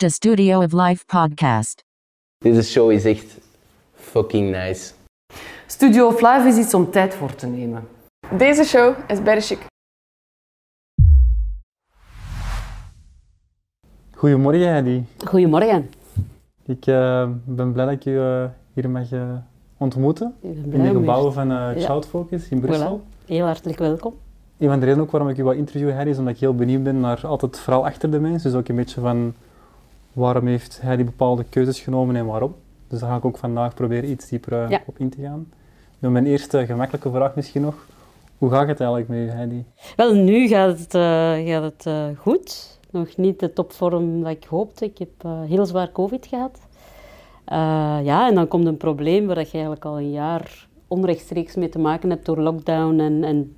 [0.00, 1.84] De Studio of Life podcast.
[2.38, 3.38] Deze show is echt
[3.92, 4.92] fucking nice.
[5.66, 7.88] Studio of Life is iets om tijd voor te nemen.
[8.38, 9.66] Deze show is bij chic.
[14.14, 15.04] Goedemorgen, Heidi.
[15.24, 15.90] Goedemorgen.
[16.64, 19.32] Ik eh, ben blij dat ik u eh, hier mag eh,
[19.76, 20.34] ontmoeten.
[20.40, 21.74] Ik ben In de gebouwen van.
[21.76, 23.00] Child Focus in Brussel.
[23.00, 23.26] Voilà.
[23.26, 24.14] Heel hartelijk welkom.
[24.58, 26.54] Een van de redenen ook waarom ik u wil interviewen, Heidi, is omdat ik heel
[26.54, 28.42] benieuwd ben naar altijd verhaal achter de mens.
[28.42, 29.34] Dus ook een beetje van
[30.12, 32.54] waarom heeft Heidi bepaalde keuzes genomen en waarom.
[32.88, 34.82] Dus daar ga ik ook vandaag proberen iets dieper eh, Ja.
[34.86, 35.48] op in te gaan.
[35.98, 37.74] Nu, mijn eerste gemakkelijke vraag misschien nog.
[38.38, 39.64] Hoe gaat het eigenlijk met u, Heidi?
[39.96, 42.78] Wel, nu gaat het, eh, gaat het eh, goed.
[42.90, 44.84] Nog niet de topvorm dat ik hoopte.
[44.84, 45.10] Ik heb
[45.46, 46.58] heel zwaar COVID gehad.
[47.44, 51.68] Eh, ja, en dan komt een probleem waar je eigenlijk al een jaar onrechtstreeks mee
[51.68, 53.56] te maken hebt door lockdown en, en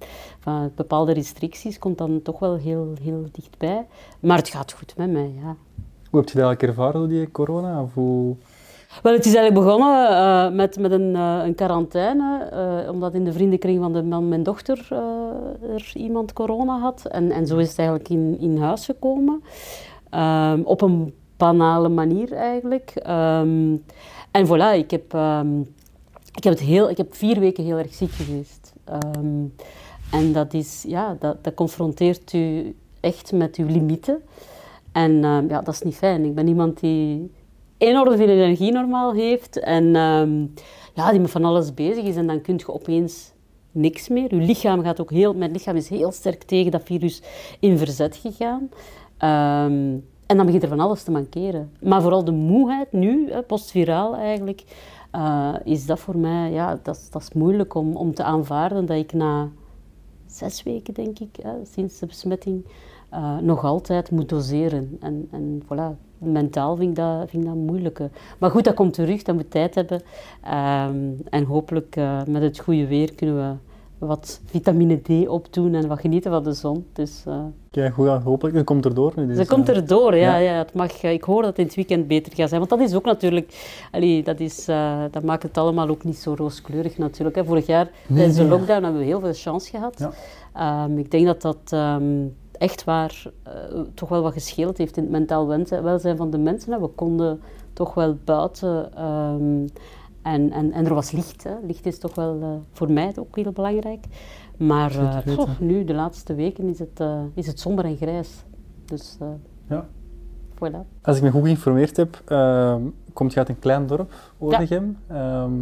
[0.75, 1.79] bepaalde restricties.
[1.79, 3.87] Komt dan toch wel heel, heel dichtbij.
[4.21, 5.57] Maar het gaat goed met mij, ja.
[6.13, 7.83] Hoe heb je dat eigenlijk ervaren die corona?
[7.83, 7.95] Of.
[9.03, 13.25] Wel, het is eigenlijk begonnen eh, met, met een, eh, een quarantaine, eh, omdat in
[13.25, 14.87] de vriendenkring van de mijn dochter
[15.63, 17.05] er iemand corona had.
[17.05, 19.43] En, en zo is het eigenlijk in, in huis gekomen.
[20.11, 22.91] Ehm, op een banale manier eigenlijk.
[22.95, 23.77] Ehm,
[24.31, 25.61] en voilà, ik heb, ehm,
[26.35, 28.73] ik, heb het heel, ik heb vier weken heel erg ziek geweest.
[30.11, 34.23] En dat, is, ja, dat, dat confronteert u echt met uw limieten.
[34.93, 36.25] En ehm, ja, dat is niet fijn.
[36.25, 37.31] Ik ben iemand die
[37.79, 40.47] enorm veel energie normaal heeft en ehm,
[40.95, 42.17] ja, die met van alles bezig is.
[42.17, 43.33] En dan kun je opeens
[43.71, 44.35] niks meer.
[44.35, 47.23] Je lichaam gaat ook heel, mijn lichaam is heel sterk tegen dat virus
[47.61, 48.71] in verzet gegaan.
[49.19, 51.73] Ehm, en dan begint er van alles te mankeren.
[51.81, 54.65] Maar vooral de moeheid nu, postviraal eigenlijk,
[55.11, 58.97] eh, is dat voor mij, ja, dat, dat is moeilijk om, om te aanvaarden dat
[58.97, 59.51] ik na
[60.27, 62.65] zes weken, denk ik, sinds de besmetting,
[63.13, 64.97] eh, nog altijd moet doseren.
[65.01, 67.99] En, en voilà, mentaal vind ik, dat, vind ik dat moeilijk.
[67.99, 68.07] hè.
[68.39, 70.03] Maar goed, dat komt terug, dat moet tijd hebben.
[70.43, 73.55] Ehm, en hopelijk eh, met het goede weer kunnen we
[74.07, 76.87] wat vitamine D opdoen en wat genieten van de zon.
[76.93, 78.57] Dus eh, Ja, goed, ja, hopelijk.
[78.57, 79.13] Het komt erdoor.
[79.15, 80.37] Dus, ze komt eh, erdoor, ja.
[80.37, 80.51] ja.
[80.53, 80.59] ja.
[80.59, 82.61] het mag, ik hoor dat het in het weekend beter gaat zijn.
[82.61, 83.79] Want dat is ook natuurlijk...
[83.91, 84.65] Allee, dat, is,
[85.11, 87.37] dat maakt het allemaal ook niet zo rooskleurig natuurlijk.
[87.37, 87.45] Hè.
[87.45, 88.51] Vorig jaar, tijdens de nee.
[88.51, 90.09] lockdown, hebben we heel veel chance gehad.
[90.53, 92.25] Ehm, ik denk dat dat ehm,
[92.63, 93.53] echt waar eh,
[93.95, 95.47] toch wel wat gescheeld heeft in het mentaal
[95.83, 96.73] welzijn van de mensen.
[96.73, 96.81] Hè.
[96.81, 97.41] We konden
[97.73, 98.95] toch wel buiten...
[98.95, 99.67] ehm,
[100.23, 101.45] en, en, en er was licht.
[101.45, 101.55] Hè.
[101.67, 104.05] Licht is toch wel eh, voor mij ook heel belangrijk.
[104.57, 104.91] Maar
[105.37, 107.03] goh, nu, de laatste weken, is het,
[107.35, 108.45] is het somber en grijs.
[108.85, 109.19] Dus
[109.69, 109.87] Ja.
[110.55, 111.01] voilà.
[111.03, 112.81] Als ik me goed geïnformeerd heb, ehm,
[113.13, 115.53] komt je uit een klein dorp, Oordegem, ehm,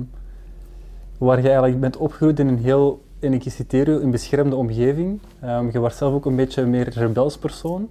[1.19, 5.20] waar je eigenlijk bent opgegroeid in een heel, en ik citeer u, een beschermde omgeving.
[5.41, 7.88] Ehm, je was zelf ook een beetje meer rebels persoon.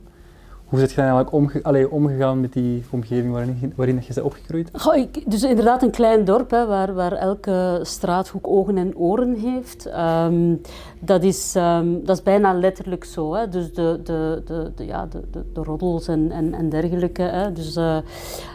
[0.69, 4.69] Hoe zit je eigenlijk omge allee, omgegaan met die omgeving waarin, waarin je bent opgegroeid?
[4.95, 9.85] Ik, dus inderdaad een klein dorp hè, waar, waar elke straathoek ogen en oren heeft.
[9.85, 10.55] Ehm,
[10.99, 13.33] dat, is, ehm, dat is bijna letterlijk zo.
[13.33, 13.49] Hè.
[13.49, 17.21] Dus de, de, de, de, ja, de, de, de roddels en, en, en dergelijke.
[17.21, 17.51] Hè.
[17.51, 17.97] Dus, eh,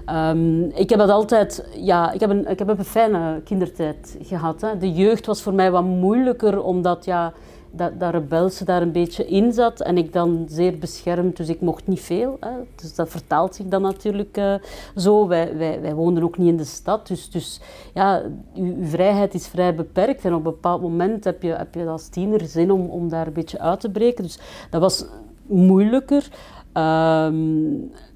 [0.05, 1.69] ehm, ik heb dat altijd...
[1.77, 4.61] Ja, ik heb een, ik heb een fijne kindertijd gehad.
[4.61, 4.79] Hè.
[4.79, 7.05] De jeugd was voor mij wat moeilijker, omdat...
[7.05, 7.33] Ja,
[7.77, 11.61] dat, dat rebelse daar een beetje in zat en ik dan zeer beschermd, dus ik
[11.61, 12.37] mocht niet veel.
[12.41, 12.51] Hè.
[12.75, 14.55] Dus dat vertaalt zich dan natuurlijk eh,
[14.97, 15.27] zo.
[15.27, 17.61] Wij, wij, wij woonden ook niet in de stad, dus, dus
[17.95, 18.23] ja,
[18.55, 22.09] uw, vrijheid is vrij beperkt en op een bepaald moment heb je, heb je als
[22.09, 24.25] tiener zin om, om daar een beetje uit te breken.
[24.25, 24.39] Dus
[24.71, 25.05] dat was
[25.47, 26.29] moeilijker.
[26.73, 27.35] Ehm,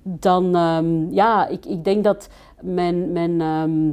[0.03, 2.29] dan, ehm, ja, ik, ik denk dat
[2.61, 3.13] mijn...
[3.13, 3.91] mijn ehm,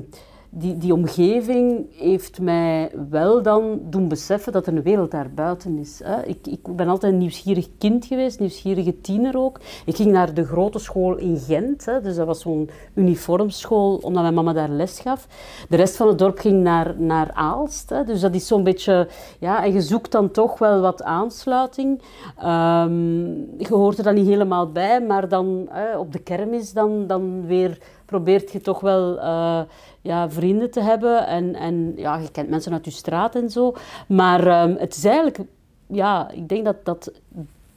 [0.57, 6.01] die, die omgeving heeft mij wel dan doen beseffen dat er een wereld daarbuiten is.
[6.03, 6.25] Hè.
[6.25, 9.59] Ik, ik ben altijd een nieuwsgierig kind geweest, nieuwsgierige tiener ook.
[9.85, 14.21] Ik ging naar de grote school in Gent, hè, dus dat was zo'n uniformschool, omdat
[14.21, 15.27] mijn mama daar les gaf.
[15.69, 19.07] De rest van het dorp ging naar, naar Aalst, hè, dus dat is zo'n beetje...
[19.39, 22.01] Ja, en je zoekt dan toch wel wat aansluiting.
[22.37, 23.25] Ehm,
[23.57, 27.45] je hoort er dan niet helemaal bij, maar dan hè, op de kermis dan, dan
[27.45, 29.61] weer probeert je toch wel eh,
[30.05, 31.27] ja, vrienden te hebben.
[31.27, 33.73] En, en ja, je kent mensen uit je straat en zo.
[34.07, 35.39] Maar ehm, het is eigenlijk,
[35.87, 37.11] ja, ik denk dat dat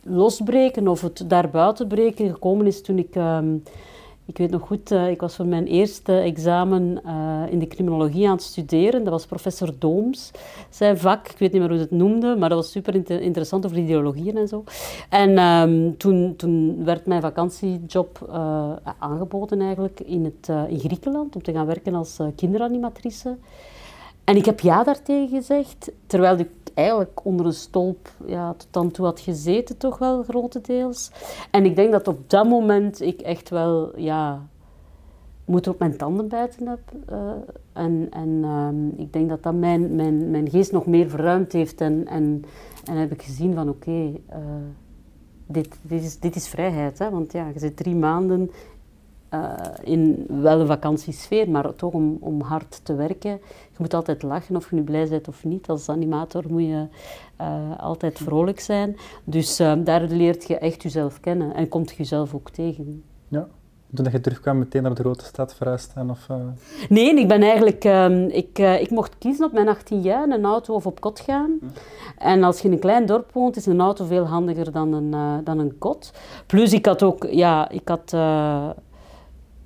[0.03, 3.15] losbreken of het daarbuiten breken gekomen is toen ik.
[3.15, 3.57] ehm,
[4.29, 8.27] ik weet nog goed, eh, ik was voor mijn eerste examen eh, in de criminologie
[8.27, 9.05] aan het studeren.
[9.05, 10.31] Dat was professor Dooms,
[10.71, 11.29] zijn vak.
[11.29, 13.79] Ik weet niet meer hoe ze het noemde, maar dat was super inter- interessant over
[13.79, 14.65] ideologieën en zo.
[15.09, 21.43] En ehm, toen, toen werd mijn vakantiejob eh, aangeboden eigenlijk in, het, in Griekenland om
[21.43, 23.37] te gaan werken als kinderanimatrice.
[24.25, 28.91] En ik heb ja daartegen gezegd, terwijl ik eigenlijk onder een stolp ja, tot dan
[28.91, 31.11] toe had gezeten, toch wel grotendeels.
[31.51, 34.47] En ik denk dat op dat moment ik echt wel ja,
[35.45, 36.81] moet op mijn tanden bijten heb.
[37.07, 37.31] eh,
[37.73, 41.81] en en ehm, ik denk dat dat mijn, mijn, mijn geest nog meer verruimd heeft.
[41.81, 42.45] En, en,
[42.85, 44.39] en heb ik gezien van oké, eh,
[45.47, 46.99] dit, dit, is, dit is vrijheid.
[46.99, 47.11] Hè?
[47.11, 48.51] Want ja, je zit drie maanden
[49.29, 49.53] eh,
[49.83, 53.41] in wel een vakantiesfeer, maar toch om, om hard te werken.
[53.79, 55.69] Je moet altijd lachen, of je nu blij bent of niet.
[55.69, 56.87] Als animator moet je
[57.37, 58.97] eh, altijd vrolijk zijn.
[59.25, 63.03] Dus eh, daar leert je echt jezelf kennen en komt je jezelf ook tegen.
[63.29, 63.49] Ja.
[63.95, 65.93] Toen dat je terugkwam, meteen naar de grote stad verhuisd?
[66.11, 66.37] Of, eh,
[66.89, 67.85] Nee, ik ben eigenlijk...
[67.85, 71.21] ehm, ik, ik mocht kiezen op mijn 18 jaar in een auto of op kot
[71.21, 71.59] gaan.
[72.19, 75.45] En als je in een klein dorp woont, is een auto veel handiger dan een,
[75.45, 76.13] dan een kot.
[76.47, 77.27] Plus, ik had ook...
[77.31, 78.15] Ja, ik had...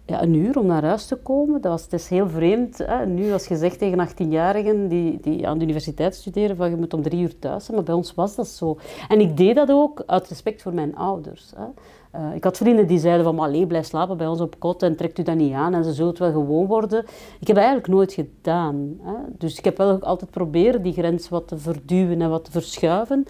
[0.06, 2.78] ja, een uur om naar huis te komen, dat was, het is heel vreemd.
[2.78, 3.06] Hè?
[3.06, 6.94] Nu, als je zegt tegen 18-jarigen die, die aan de universiteit studeren, van je moet
[6.94, 8.78] om drie uur thuis zijn, maar bij ons was dat zo.
[9.08, 11.52] En ik deed dat ook uit respect voor mijn ouders.
[11.56, 11.64] Hè?
[12.12, 14.96] Eh, ik had vrienden die zeiden van, allee, blijf slapen bij ons op kot en
[14.96, 17.04] trekt u dat niet aan en ze zult wel gewoon worden.
[17.40, 18.96] Ik heb eigenlijk nooit gedaan.
[19.02, 19.14] Hè?
[19.38, 23.26] Dus ik heb wel altijd proberen die grens wat te verduwen en wat te verschuiven.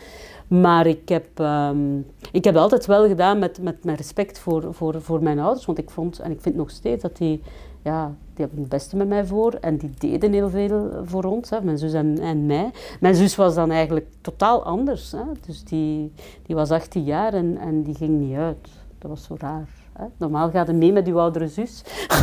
[0.48, 1.98] Maar ik heb, ehm,
[2.32, 5.66] ik heb altijd wel gedaan met, met mijn respect voor, voor, voor mijn ouders.
[5.66, 7.42] Want ik vond, en ik vind nog steeds, dat die,
[7.82, 9.52] ja, die hebben het beste met mij voor.
[9.52, 12.70] En die deden heel veel voor ons, hè, mijn zus en, en mij.
[13.00, 15.12] Mijn zus was dan eigenlijk totaal anders.
[15.12, 15.22] Hè.
[15.46, 16.12] Dus die,
[16.46, 18.68] die was 18 jaar en, en die ging niet uit.
[18.98, 19.68] Dat was zo raar.
[19.92, 20.04] Hè.
[20.16, 21.82] Normaal gaat je mee met je oudere zus.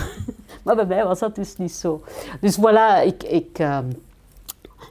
[0.63, 2.01] maar bij mij was dat dus niet zo.
[2.41, 3.23] Dus voilà, ik...
[3.23, 3.85] ik ehm,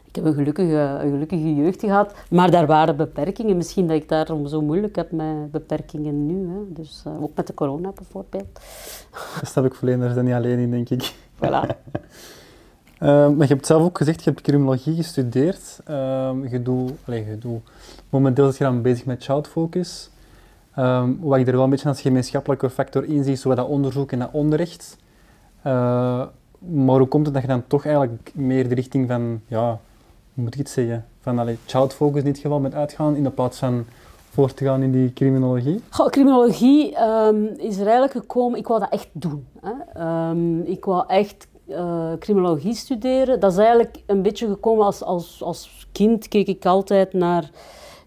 [0.09, 3.57] ik heb een gelukkige, een gelukkige jeugd gehad, maar daar waren beperkingen.
[3.57, 6.49] Misschien dat ik daarom zo moeilijk heb met beperkingen nu.
[6.49, 6.73] Hè.
[6.73, 8.61] Dus, eh, ook met de corona bijvoorbeeld.
[9.41, 11.13] dat snap ik volledig, daar zijn niet alleen in, denk ik.
[11.45, 11.67] Voilà.
[12.99, 15.81] Eh, maar je hebt zelf ook gezegd, je hebt criminologie gestudeerd.
[15.85, 17.61] Ehm, je doet, allez, je doet,
[18.11, 20.11] momenteel is je dan bezig met child focus.
[20.75, 23.69] Ehm, wat ik er wel een beetje als gemeenschappelijke factor in zie, is zo dat
[23.69, 24.97] onderzoek en dat onderricht.
[25.63, 26.27] Eh,
[26.59, 29.81] maar hoe komt het dat je dan toch eigenlijk meer de richting van, ja,
[30.43, 33.31] moet ik het zeggen, van allee, child focus in dit geval bent uitgaan in de
[33.31, 33.85] plaats van
[34.31, 35.83] voor te gaan in die criminologie?
[36.11, 39.47] Criminologie ehm, is er eigenlijk gekomen, ik wou dat echt doen.
[39.61, 39.73] Hè.
[39.95, 43.41] Ehm, ik wou echt eh, criminologie studeren.
[43.41, 47.51] Dat is eigenlijk een beetje gekomen als, als, als kind, keek ik altijd naar,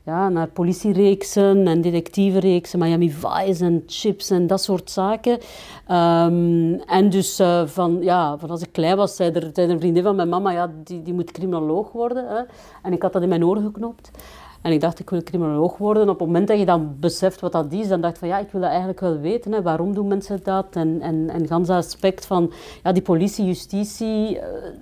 [0.04, 5.40] ja, naar politiereeksen en detectivereeksen, Miami Vice en Chips en dat soort zaken.
[5.88, 9.80] Ehm, en dus eh, van, ja, van als ik klein was, zei er, zei een
[9.80, 12.28] vriendin van mijn mama, ja, die, die moet criminoloog worden.
[12.28, 12.42] Hè.
[12.84, 14.12] En ik had dat in mijn oren geknopt.
[14.62, 16.04] En ik dacht, ik wil criminoloog worden.
[16.04, 18.28] En op het moment dat je dan beseft wat dat is, dan dacht ik van
[18.28, 19.52] ja, ik wil dat eigenlijk wel weten.
[19.52, 19.62] Hè.
[19.62, 20.66] Waarom doen mensen dat?
[20.72, 22.52] En, en, en aspect van
[22.84, 24.40] ja, die politie, justitie.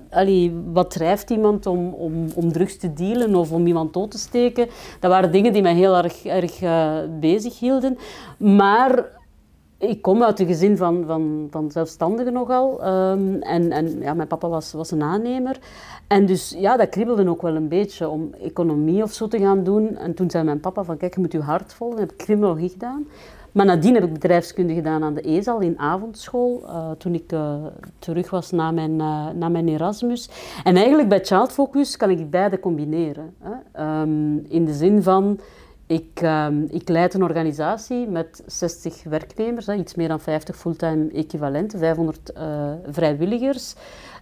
[0.10, 4.18] allee, wat drijft iemand om, om, om drugs te dealen of om iemand dood te
[4.18, 4.68] steken?
[5.00, 7.98] Dat waren dingen die mij heel erg, erg eh, bezig hielden.
[8.38, 9.06] Maar
[9.80, 12.84] ik kom uit een gezin van, van, van zelfstandigen nogal.
[12.84, 15.60] ehm, en en ja, mijn papa was, was een aannemer.
[16.08, 19.64] En dus ja, dat kriebelde ook wel een beetje om economie of zo te gaan
[19.64, 19.98] doen.
[19.98, 21.98] En toen zei mijn papa van kijk, je moet je hart volgen.
[21.98, 23.08] Dan heb ik criminologie gedaan.
[23.52, 26.62] Maar nadien heb ik bedrijfskunde gedaan aan de ESAL in avondschool.
[26.68, 27.66] eh, toen ik eh,
[28.00, 30.30] terug was na mijn, eh, na mijn Erasmus.
[30.64, 33.34] En eigenlijk bij Child Focus kan ik beide combineren.
[33.40, 33.52] Hè.
[33.72, 35.40] Ehm, in de zin van...
[35.90, 41.12] Ik, ehm, ik leid een organisatie met 60 werknemers, hè, iets meer dan 50 fulltime
[41.12, 43.76] equivalenten, 500 eh, vrijwilligers.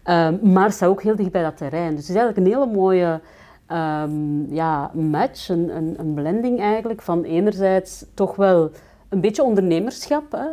[0.03, 1.95] Ehm, maar sta ook heel dicht bij dat terrein.
[1.95, 3.19] Dus het is eigenlijk een hele mooie
[3.65, 8.71] ehm, ja, match, een, een, een blending eigenlijk van enerzijds toch wel
[9.09, 10.47] een beetje ondernemerschap hè,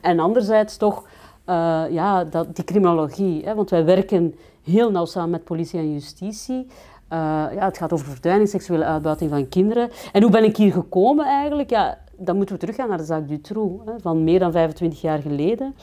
[0.00, 1.04] en anderzijds toch
[1.50, 3.44] eh, ja, dat, die criminologie.
[3.44, 6.66] Hè, want wij werken heel nauw samen met politie en justitie.
[7.08, 7.18] Eh,
[7.54, 9.90] ja, het gaat over verdwijning, seksuele uitbuiting van kinderen.
[10.12, 11.70] En hoe ben ik hier gekomen eigenlijk?
[11.70, 15.74] Ja, dan moeten we teruggaan naar de zaak Dutroux, van meer dan 25 jaar geleden.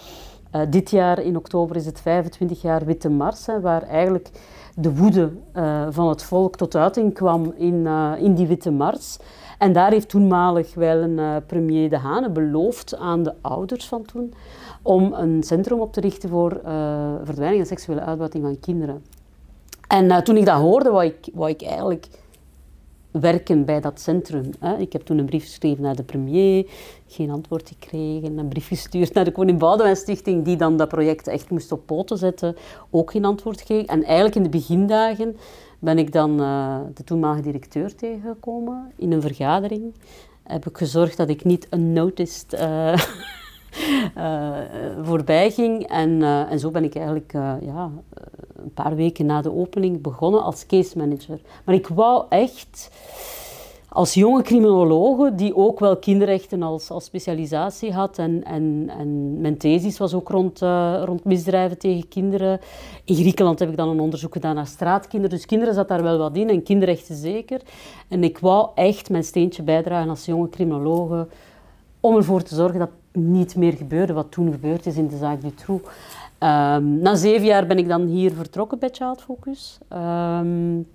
[0.58, 4.30] Eh, dit jaar in oktober is het 25 jaar Witte Mars, hè, waar eigenlijk
[4.76, 9.18] de woede eh, van het volk tot uiting kwam in, eh, in die Witte Mars.
[9.58, 14.34] En daar heeft toenmalig wel een premier De Hane beloofd aan de ouders van toen
[14.82, 16.62] om een centrum op te richten voor
[17.24, 19.04] verdwijning en seksuele uitbuiting van kinderen.
[19.88, 22.08] En toen ik dat hoorde, wou ik, wou ik eigenlijk
[23.12, 24.50] werken bij dat centrum.
[24.78, 26.70] Ik heb toen een brief geschreven naar de premier,
[27.08, 28.38] geen antwoord gekregen.
[28.38, 31.86] Een brief gestuurd naar de Koning Boudewijn Stichting, die dan dat project echt moest op
[31.86, 32.56] poten zetten,
[32.90, 33.88] ook geen antwoord gekregen.
[33.88, 35.38] En eigenlijk in de begindagen
[35.80, 39.94] ben ik dan eh, de toenmalige directeur tegengekomen in een vergadering.
[40.44, 43.00] Heb ik gezorgd dat ik niet unnoticed eh, eh,
[45.08, 45.88] voorbij ging.
[45.88, 47.92] En, eh, en zo ben ik eigenlijk eh, ja,
[48.56, 51.40] een paar weken na de opening begonnen als case manager.
[51.64, 52.92] Maar ik wou echt
[53.90, 58.18] als jonge criminologe, die ook wel kinderrechten als, als specialisatie had.
[58.18, 60.60] En, en, en mijn thesis was ook rond,
[61.06, 62.60] rond misdrijven tegen kinderen.
[63.04, 65.38] In Griekenland heb ik dan een onderzoek gedaan naar straatkinderen.
[65.38, 67.62] Dus kinderen zat daar wel wat in en kinderrechten zeker.
[68.08, 71.28] En ik wou echt mijn steentje bijdragen als jonge criminologe
[72.00, 75.42] om ervoor te zorgen dat niet meer gebeurde wat toen gebeurd is in de zaak
[75.42, 75.90] Dutroux.
[76.40, 79.78] Um, na zeven jaar ben ik dan hier vertrokken bij Child Focus.
[79.94, 80.88] Um,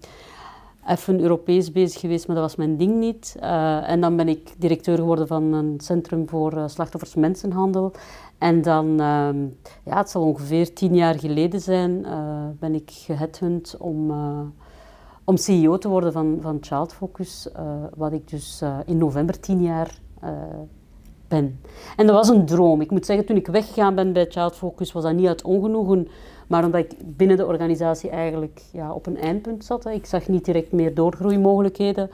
[0.86, 3.36] even Europees bezig geweest, maar dat was mijn ding niet.
[3.42, 7.92] Uh, en dan ben ik directeur geworden van een centrum voor uh, slachtoffers mensenhandel.
[8.38, 9.28] En dan, uh,
[9.84, 14.12] ja, het zal ongeveer tien jaar geleden zijn, uh, ben ik geheadhunt om,
[15.24, 17.48] om CEO te worden van, van Child Focus.
[17.96, 19.98] wat ik dus in november tien jaar
[21.32, 21.60] ben.
[21.96, 22.80] En dat was een droom.
[22.80, 26.08] Ik moet zeggen, toen ik weggegaan ben bij Child Focus, was dat niet uit ongenoegen
[26.52, 29.84] maar omdat ik binnen de organisatie eigenlijk ja, op een eindpunt zat.
[29.84, 29.90] Hè.
[29.90, 32.10] Ik zag niet direct meer doorgroeimogelijkheden.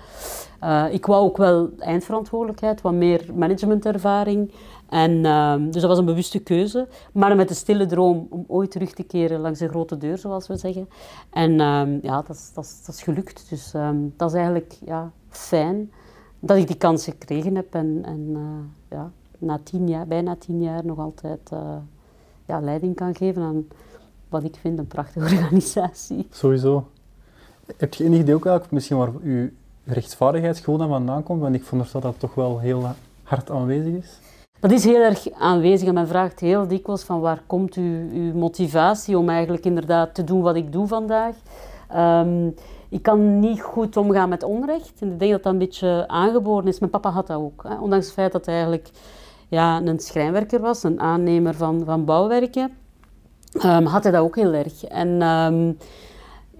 [0.64, 4.52] Uh, ik wou ook wel eindverantwoordelijkheid, wat meer managementervaring.
[4.88, 6.88] En, uh, dus dat was een bewuste keuze.
[7.12, 10.46] Maar met de stille droom om ooit terug te keren langs de grote deur, zoals
[10.46, 10.88] we zeggen.
[11.30, 12.22] En uh, ja,
[12.54, 13.46] dat is gelukt.
[13.50, 15.90] Dus ehm, dat is eigenlijk ja, fijn
[16.40, 17.74] dat ik die kans gekregen heb.
[17.74, 21.50] En, en eh, ja, na tien jaar, bijna tien jaar nog altijd
[22.46, 23.66] ja, leiding kan geven aan
[24.28, 26.26] wat ik vind een prachtige organisatie.
[26.30, 26.86] Sowieso.
[27.76, 29.48] Heb je enig idee ook eigenlijk misschien waar uw
[29.84, 31.40] rechtvaardigheidsgevoel dan vandaan komt?
[31.40, 32.82] Want ik veronderstel dat dat toch wel heel
[33.22, 34.18] hard aanwezig is.
[34.60, 38.34] Dat is heel erg aanwezig en men vraagt heel dikwijls van waar komt uw, uw
[38.34, 41.34] motivatie om eigenlijk inderdaad te doen wat ik doe vandaag.
[41.96, 42.54] Um,
[42.88, 46.68] ik kan niet goed omgaan met onrecht en ik denk dat dat een beetje aangeboren
[46.68, 46.78] is.
[46.78, 47.78] Mijn papa had dat ook, hè.
[47.80, 48.90] ondanks het feit dat hij eigenlijk
[49.48, 52.70] ja, een schrijnwerker was, een aannemer van, van bouwwerken
[53.64, 54.84] um, had hij dat ook heel erg.
[54.84, 55.78] En um,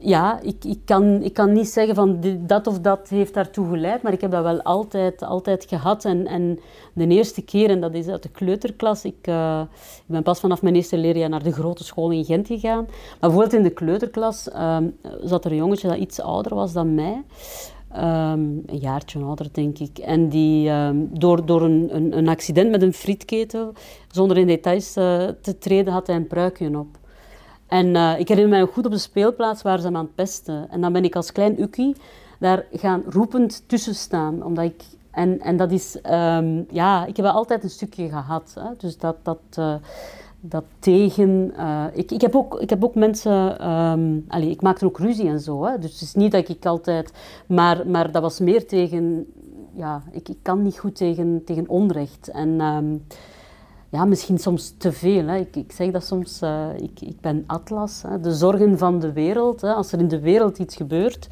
[0.01, 4.03] ja, ik, ik, kan, ik kan niet zeggen van dat of dat heeft daartoe geleid,
[4.03, 6.05] maar ik heb dat wel altijd, altijd gehad.
[6.05, 6.59] En, en
[6.93, 10.63] de eerste keer, en dat is uit de kleuterklas, ik, uh, ik ben pas vanaf
[10.63, 12.85] mijn eerste leerjaar naar de grote school in Gent gegaan.
[12.85, 16.95] Maar bijvoorbeeld in de kleuterklas um, zat er een jongetje dat iets ouder was dan
[16.95, 17.23] mij.
[17.97, 19.99] Um, een jaartje ouder, denk ik.
[19.99, 23.73] En die um, door, door een, een, een, accident met een frietketel,
[24.11, 26.98] zonder in details uh, te treden, had hij een pruikje op.
[27.69, 30.71] En uh, ik herinner mij goed op de speelplaats waar ze hem aan het pesten.
[30.71, 31.97] En dan ben ik als klein ukkie
[32.39, 34.43] daar gaan roepend tussen staan.
[34.45, 38.57] Omdat ik, en, en dat is, um, ja, ik heb altijd een stukje gehad.
[38.61, 38.71] Hè.
[38.79, 39.75] Dus dat, dat, uh,
[40.41, 41.53] dat tegen.
[41.57, 43.71] Uh, ik, ik, heb ook, ik heb ook mensen.
[43.71, 45.65] Um, allee, ik maakte ook ruzie en zo.
[45.65, 45.79] Hè.
[45.79, 47.13] Dus het is niet dat ik altijd.
[47.47, 49.33] Maar, maar dat was meer tegen.
[49.75, 52.29] Ja, ik, ik kan niet goed tegen, tegen onrecht.
[52.29, 53.05] En um,
[53.89, 55.27] ja, misschien soms te veel.
[55.27, 55.37] Hè.
[55.37, 56.43] Ik, ik zeg dat soms.
[56.43, 58.21] Uh, ik, ik ben Atlas, hè.
[58.21, 59.61] de zorgen van de wereld.
[59.61, 59.73] Hè.
[59.73, 61.29] Als er in de wereld iets gebeurt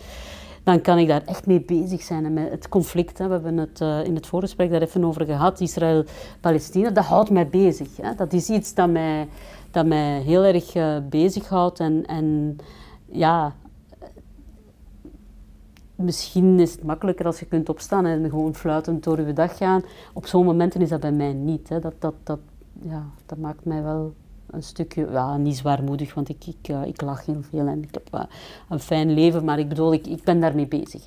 [0.66, 2.24] dan kan ik daar echt mee bezig zijn.
[2.24, 5.24] En met het conflict, hè, we hebben het uh, in het voorgesprek daar even over
[5.24, 7.88] gehad, Israël-Palestina, dat houdt mij bezig.
[8.02, 8.14] Hè.
[8.14, 9.28] Dat is iets dat mij,
[9.70, 11.80] dat mij heel erg uh, bezighoudt.
[11.80, 12.56] En, en
[13.10, 13.54] ja,
[15.96, 19.82] misschien is het makkelijker als je kunt opstaan en gewoon fluitend door je dag gaan.
[20.12, 21.68] Op zo'n momenten is dat bij mij niet.
[21.68, 21.80] Hè.
[21.80, 22.38] Dat, dat, dat,
[22.82, 24.14] ja, dat maakt mij wel
[24.50, 27.94] een stukje, ja, niet zwaarmoedig, want ik, ik, uh, ik lach heel veel en ik
[27.94, 28.22] heb uh,
[28.68, 31.06] een fijn leven, maar ik bedoel, ik, ik ben daarmee bezig.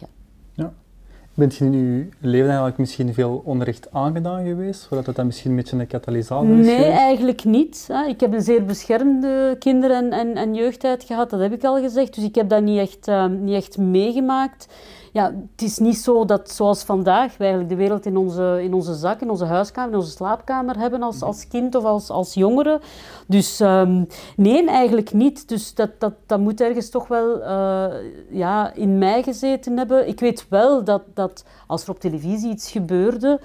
[0.53, 0.74] Ja.
[1.39, 5.50] Bent je in je leven eigenlijk misschien veel onrecht aangedaan geweest, zodat dat, dat misschien
[5.50, 6.65] een beetje een katalysator is?
[6.65, 7.89] Nee, eigenlijk niet.
[8.08, 11.81] Ik heb een zeer beschermde kinder- en, en, en, jeugdtijd gehad, dat heb ik al
[11.81, 14.67] gezegd, dus ik heb dat niet echt, uh, niet echt meegemaakt
[15.12, 18.74] ja, het is niet zo dat zoals vandaag wij eigenlijk de wereld in onze, in
[18.74, 22.34] onze zak, in onze huiskamer, in onze slaapkamer hebben als, als kind of als, als
[22.34, 22.82] jongere.
[23.28, 25.48] Dus um, nee, eigenlijk niet.
[25.48, 27.86] Dus dat, dat, dat moet ergens toch wel uh,
[28.30, 30.08] ja, in mij gezeten hebben.
[30.08, 33.39] Ik weet wel dat, dat als er op televisie iets gebeurde,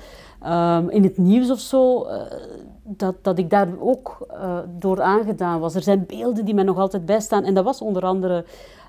[0.47, 2.23] um, in het nieuws of zo, uh,
[2.83, 5.75] dat, dat ik daar ook uh, door aangedaan was.
[5.75, 7.45] Er zijn beelden die mij nog altijd bijstaan.
[7.45, 8.45] En dat was onder andere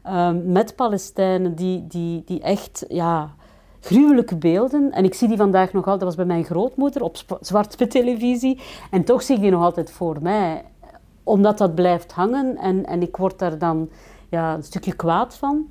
[0.08, 3.36] um, met Palestijnen die, die, die echt ja,
[3.80, 4.92] gruwelijke beelden.
[4.92, 8.60] En ik zie die vandaag nog altijd, dat was bij mijn grootmoeder op zwart televisie.
[8.92, 10.64] En toch zie ik die nog altijd voor mij.
[11.24, 13.90] Omdat dat blijft hangen en, en ik word daar dan
[14.30, 15.70] ja, een stukje kwaad van.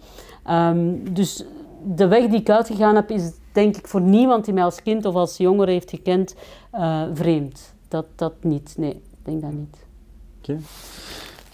[0.50, 1.44] Um, dus
[1.84, 5.04] de weg die ik uitgegaan heb, is denk ik voor niemand die mij als kind
[5.04, 6.34] of als jongere heeft gekend,
[6.74, 7.74] uh, vreemd.
[7.88, 9.86] Dat, dat niet, nee, ik denk dat niet.
[10.38, 10.58] Oké.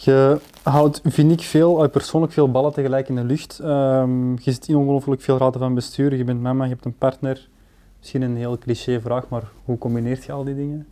[0.02, 3.59] Je houdt, vind ik, veel, persoonlijk veel ballen tegelijk in de lucht.
[3.62, 6.16] Um, je zit in ongelooflijk veel raden van bestuur.
[6.16, 7.49] Je bent mama, je hebt een partner.
[7.99, 10.87] Misschien een heel cliché vraag, maar hoe combineert je al die dingen?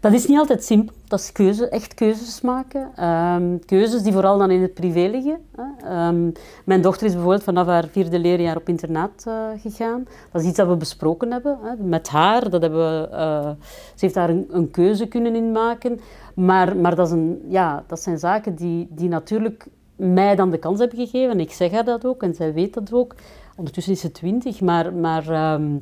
[0.00, 0.94] Dat is niet altijd simpel.
[1.08, 2.90] Dat is keuze, echt keuzes maken.
[2.96, 5.38] Ehm, keuzes die vooral dan in het privé liggen.
[5.56, 5.88] Hè.
[5.88, 6.30] Ehm,
[6.64, 10.06] mijn dochter is bijvoorbeeld vanaf haar vierde leerjaar op internaat eh, gegaan.
[10.32, 11.84] Dat is iets dat we besproken hebben hè.
[11.84, 12.50] met haar.
[12.50, 13.50] Dat hebben we, eh,
[13.94, 16.00] ze heeft daar een, een, keuze kunnen in maken.
[16.34, 19.66] Maar, maar dat, is een, ja, dat zijn zaken die, die natuurlijk
[19.96, 21.30] mij dan de kans hebben gegeven.
[21.30, 23.14] En ik zeg haar dat ook en zij weet dat ook.
[23.56, 24.94] Ondertussen is ze twintig, maar...
[24.94, 25.76] maar ehm,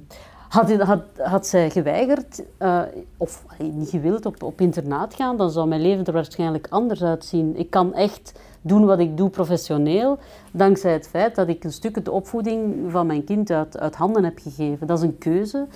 [0.48, 2.80] had, had, had zij geweigerd, uh,
[3.16, 7.56] of niet gewild, op, op internaat gaan, dan zou mijn leven er waarschijnlijk anders uitzien.
[7.56, 10.18] Ik kan echt doen wat ik doe professioneel,
[10.52, 14.24] dankzij het feit dat ik een stuk de opvoeding van mijn kind uit, uit handen
[14.24, 14.86] heb gegeven.
[14.86, 15.66] Dat is een keuze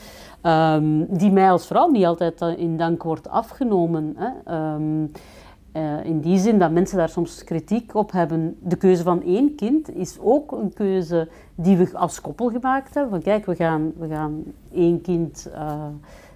[0.43, 4.17] um, die mij als vrouw niet altijd in dank wordt afgenomen.
[4.17, 4.75] Hè.
[4.75, 5.11] Um,
[5.73, 8.57] uh, in die zin dat mensen daar soms kritiek op hebben.
[8.61, 13.13] De keuze van één kind is ook een keuze die we als koppel gemaakt hebben.
[13.13, 15.85] Van kijk, we gaan, we gaan één kind uh,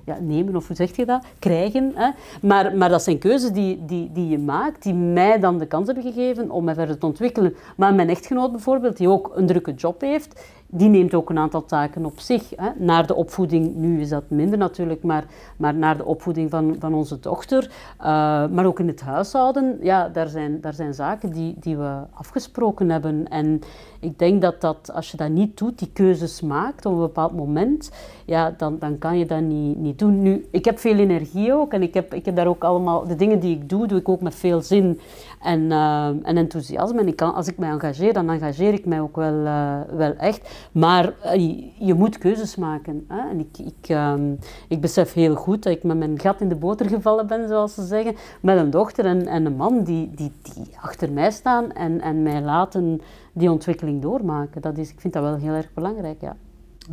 [0.05, 1.27] ja, nemen, of hoe zeg je dat?
[1.39, 1.93] Krijgen.
[1.95, 2.11] Hè?
[2.43, 5.87] Maar, maar dat zijn keuzes die, die, die je maakt, die mij dan de kans
[5.87, 7.55] hebben gegeven om mij verder te ontwikkelen.
[7.77, 11.65] Maar mijn echtgenoot bijvoorbeeld, die ook een drukke job heeft, die neemt ook een aantal
[11.65, 12.53] taken op zich.
[12.57, 15.25] Hè, naar de opvoeding, nu is dat minder natuurlijk, maar,
[15.57, 17.71] maar naar de opvoeding van, van onze dochter.
[18.01, 18.07] Uh,
[18.47, 22.91] maar ook in het huishouden, ja, daar zijn, daar zijn zaken die, die we afgesproken
[22.91, 23.29] hebben.
[23.29, 23.61] En
[24.01, 27.33] ik denk dat, dat als je dat niet doet, die keuzes maakt op een bepaald
[27.33, 27.91] moment,
[28.25, 30.23] ja, dan, dan kan je dat niet, niet doen.
[30.23, 33.17] Nu, ik heb veel energie ook en ik heb, ik heb daar ook allemaal, de
[33.17, 35.01] dingen die ik doe, doe ik ook met veel zin
[35.43, 37.01] en, uh, en enthousiasme.
[37.01, 40.69] En ik als ik mij engageer, dan engageer ik mij ook wel, uh, wel echt.
[40.73, 43.05] Maar uh, je moet keuzes maken.
[43.09, 43.29] Hè?
[43.31, 44.35] En ik, ik, ehm,
[44.69, 47.75] ik besef heel goed dat ik met mijn gat in de boter gevallen ben, zoals
[47.75, 51.73] ze zeggen, met een dochter en, en een man die, die, die achter mij staan
[51.73, 53.01] en, en mij laten
[53.33, 54.63] die ontwikkeling doormaken.
[54.63, 56.37] Dat is, ik vind dat wel heel erg belangrijk, ja.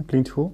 [0.06, 0.52] Klinkt goed.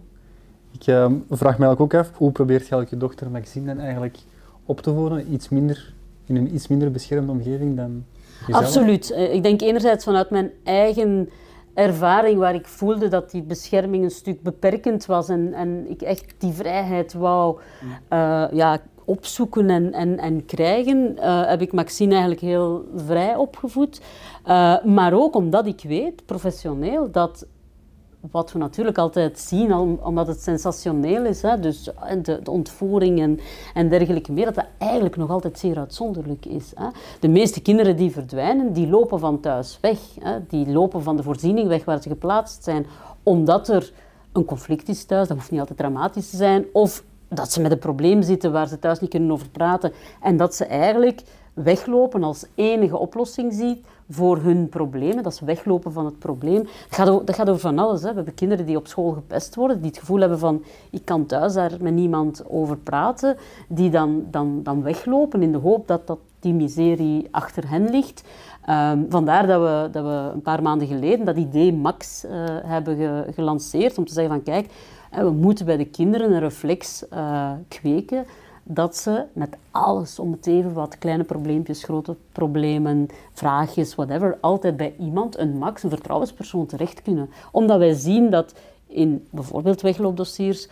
[0.71, 4.17] Ik uh, vraag me ook af, hoe probeert je je dochter Maxine dan eigenlijk
[4.65, 5.33] op te voeden?
[5.33, 5.93] Iets minder,
[6.29, 8.05] in een iets minder beschermde omgeving dan
[8.47, 8.63] jezelf?
[8.63, 9.11] Absoluut.
[9.11, 11.29] Eh, ik denk enerzijds vanuit mijn eigen
[11.73, 16.33] ervaring waar ik voelde dat die bescherming een stuk beperkend was en, en ik echt
[16.37, 17.59] die vrijheid wou
[18.09, 24.01] uh, ja, opzoeken en, en, en krijgen, uh, heb ik Maxine eigenlijk heel vrij opgevoed.
[24.47, 27.45] Uh, maar ook omdat ik weet, professioneel, dat
[28.31, 31.83] wat we natuurlijk altijd zien, omdat het sensationeel is, hè, dus
[32.21, 33.39] de, de ontvoering
[33.73, 36.71] en, dergelijke meer, dat dat eigenlijk nog altijd zeer uitzonderlijk is.
[36.75, 36.87] Hè.
[37.19, 39.99] De meeste kinderen die verdwijnen, die lopen van thuis weg.
[40.19, 40.39] Hè.
[40.47, 42.85] Die lopen van de voorziening weg waar ze geplaatst zijn,
[43.23, 43.91] omdat er
[44.31, 47.71] een conflict is thuis, dat hoeft niet altijd dramatisch te zijn, of dat ze met
[47.71, 51.21] een probleem zitten waar ze thuis niet kunnen over praten en dat ze eigenlijk
[51.53, 56.63] weglopen als enige oplossing ziet voor hun problemen, dat ze weglopen van het probleem.
[56.63, 58.01] Dat gaat over, dat gaat over van alles.
[58.01, 58.09] Hè.
[58.09, 61.25] We hebben kinderen die op school gepest worden, die het gevoel hebben van ik kan
[61.25, 66.07] thuis daar met niemand over praten, die dan, dan, dan weglopen in de hoop dat,
[66.07, 68.23] dat die miserie achter hen ligt.
[68.69, 72.95] Um, vandaar dat we, dat we een paar maanden geleden dat idee Max uh, hebben
[72.95, 74.69] ge, gelanceerd, om te zeggen van kijk,
[75.11, 78.25] we moeten bij de kinderen een reflex uh, kweken
[78.71, 84.77] dat ze met alles om het even wat kleine probleempjes, grote problemen, vraagjes, whatever, altijd
[84.77, 87.29] bij iemand, een max, een vertrouwenspersoon terecht kunnen.
[87.51, 88.53] Omdat wij zien dat
[88.87, 90.67] in bijvoorbeeld wegloopdossiers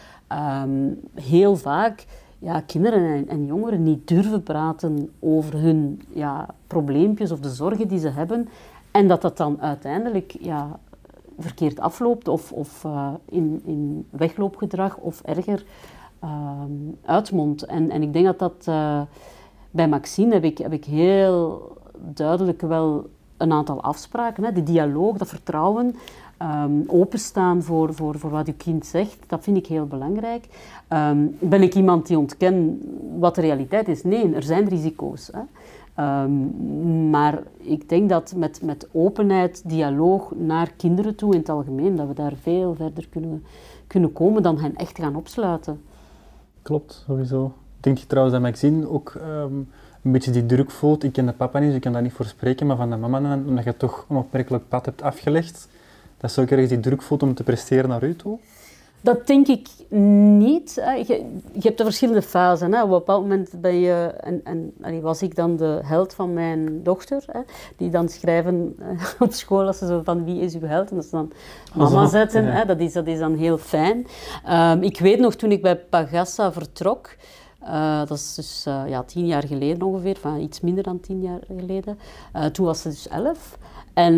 [0.64, 2.06] um, heel vaak
[2.40, 7.88] ja, kinderen en, en, jongeren niet durven praten over hun ja, probleempjes of de zorgen
[7.88, 8.50] die ze hebben.
[8.92, 10.80] En dat dat dan uiteindelijk ja,
[11.40, 15.64] verkeerd afloopt of, of uh, in, in wegloopgedrag of erger
[16.24, 16.62] uh,
[17.06, 17.66] uitmondt.
[17.66, 19.02] En, en ik denk dat dat uh,
[19.72, 24.44] bij Maxine heb ik, heb ik heel duidelijk wel een aantal afspraken.
[24.44, 24.52] Hè.
[24.52, 25.96] De dialoog, dat vertrouwen,
[26.42, 30.48] um, openstaan voor, voor, voor wat uw kind zegt, dat vind ik heel belangrijk.
[30.90, 32.82] Um, ben ik iemand die ontken
[33.20, 34.04] wat de realiteit is?
[34.04, 35.32] Nee, er zijn risico's.
[35.34, 35.42] Hè.
[36.24, 41.96] Um, maar ik denk dat met, met openheid, dialoog naar kinderen toe in het algemeen,
[41.96, 43.44] dat we daar veel verder kunnen,
[43.88, 45.82] kunnen komen dan hen echt gaan opsluiten.
[46.68, 47.54] Klopt, sowieso.
[47.80, 49.70] Denk je trouwens dat Maxine ook um,
[50.04, 51.04] een beetje die druk voelt?
[51.04, 52.96] Ik ken de papa niet, dus ik kan daar niet voor spreken, maar van de
[52.96, 55.68] mama, omdat je toch een opmerkelijk pad hebt afgelegd,
[56.18, 58.40] dat ze ook ergens die druk voelt om te presteren naar u toe?
[59.08, 60.74] Dat denk ik niet.
[60.76, 62.74] Je, je hebt de verschillende fasen.
[62.74, 62.82] Hè.
[62.84, 66.84] Op een bepaald moment ben je, en, en was ik dan de held van mijn
[66.84, 67.40] dochter, hè,
[67.78, 70.90] die dan schrijven eh, op school als ze zo van wie is uw held?
[70.90, 71.32] En dat ze dan
[71.74, 72.46] mama zetten.
[72.46, 72.66] Hè.
[72.66, 74.08] Dat, is, dat is dan heel fijn.
[74.50, 77.16] Um, ik weet nog toen ik bij Pagassa vertrok,
[77.64, 81.22] Uh, dat is dus uh, ja, tien jaar geleden ongeveer, van iets minder dan tien
[81.22, 82.00] jaar geleden.
[82.36, 83.58] Uh, toen was ze dus elf.
[83.98, 84.18] En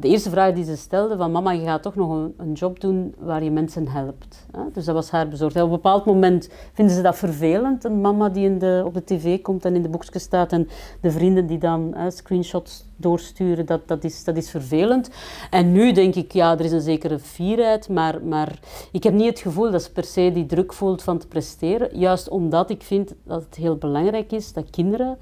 [0.00, 2.80] de eerste vraag die ze stelde van mama, je gaat toch nog een, een job
[2.80, 4.46] doen waar je mensen helpt.
[4.52, 4.60] Hè?
[4.72, 5.66] Dus dat was haar bezorgdheid.
[5.66, 9.04] Op een bepaald moment vinden ze dat vervelend, een mama die in de, op de
[9.04, 10.68] tv komt en in de boekjes staat en
[11.00, 15.10] de vrienden die dan screenshots doorsturen, dat, dat, is, dat is vervelend.
[15.50, 18.58] En nu denk ik, ja, er is een zekere fierheid, maar, maar
[18.92, 21.98] ik heb niet het gevoel dat ze per se die druk voelt van te presteren.
[21.98, 25.18] Juist omdat ik vind dat het heel belangrijk is dat kinderen,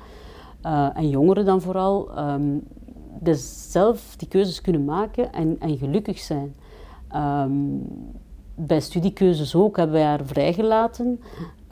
[0.66, 2.62] uh, en jongeren dan vooral, um,
[3.70, 6.54] zelf die keuzes kunnen maken en, en gelukkig zijn.
[7.14, 7.82] Um,
[8.54, 11.20] bij studiekeuzes ook hebben wij haar vrijgelaten,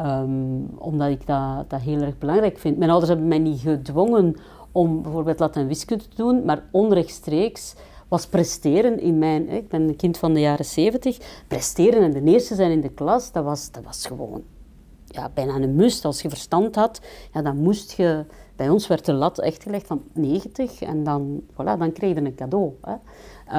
[0.00, 2.78] um, omdat ik dat, dat heel erg belangrijk vind.
[2.78, 4.36] Mijn ouders hebben mij niet gedwongen
[4.72, 7.74] om bijvoorbeeld Latin en wiskunde te doen, maar onrechtstreeks
[8.08, 9.48] was presteren in mijn...
[9.48, 11.42] Ik ben een kind van de jaren zeventig.
[11.48, 14.42] Presteren en de eerste zijn in de klas, dat was, dat was gewoon
[15.06, 16.04] ja, bijna een must.
[16.04, 17.00] Als je verstand had,
[17.32, 18.24] ja, dan moest je...
[18.56, 22.20] Bij ons werd de lat echt gelegd van 90 en dan, voilà, dan kreeg je
[22.20, 22.72] een cadeau.
[22.80, 22.94] Hè.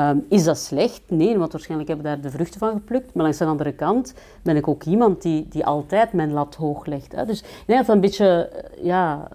[0.10, 1.02] Um, is dat slecht?
[1.08, 3.14] Nee, want waarschijnlijk hebben daar de vruchten van geplukt.
[3.14, 6.86] Maar langs de andere kant ben ik ook iemand die, die altijd mijn lat hoog
[6.86, 7.12] legt.
[7.12, 7.26] Hè.
[7.26, 8.50] Dus ik denk een beetje
[8.82, 9.28] ja,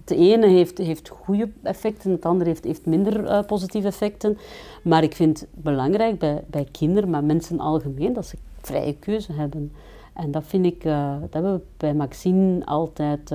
[0.00, 4.38] het ene heeft, heeft goede effecten, het andere heeft, heeft minder uh, positieve effecten.
[4.82, 9.32] Maar ik vind het belangrijk bij, bij kinderen, maar mensen algemeen, dat ze vrije keuze
[9.32, 9.72] hebben.
[10.14, 13.30] En dat vind ik, uh, dat hebben we bij Maxine altijd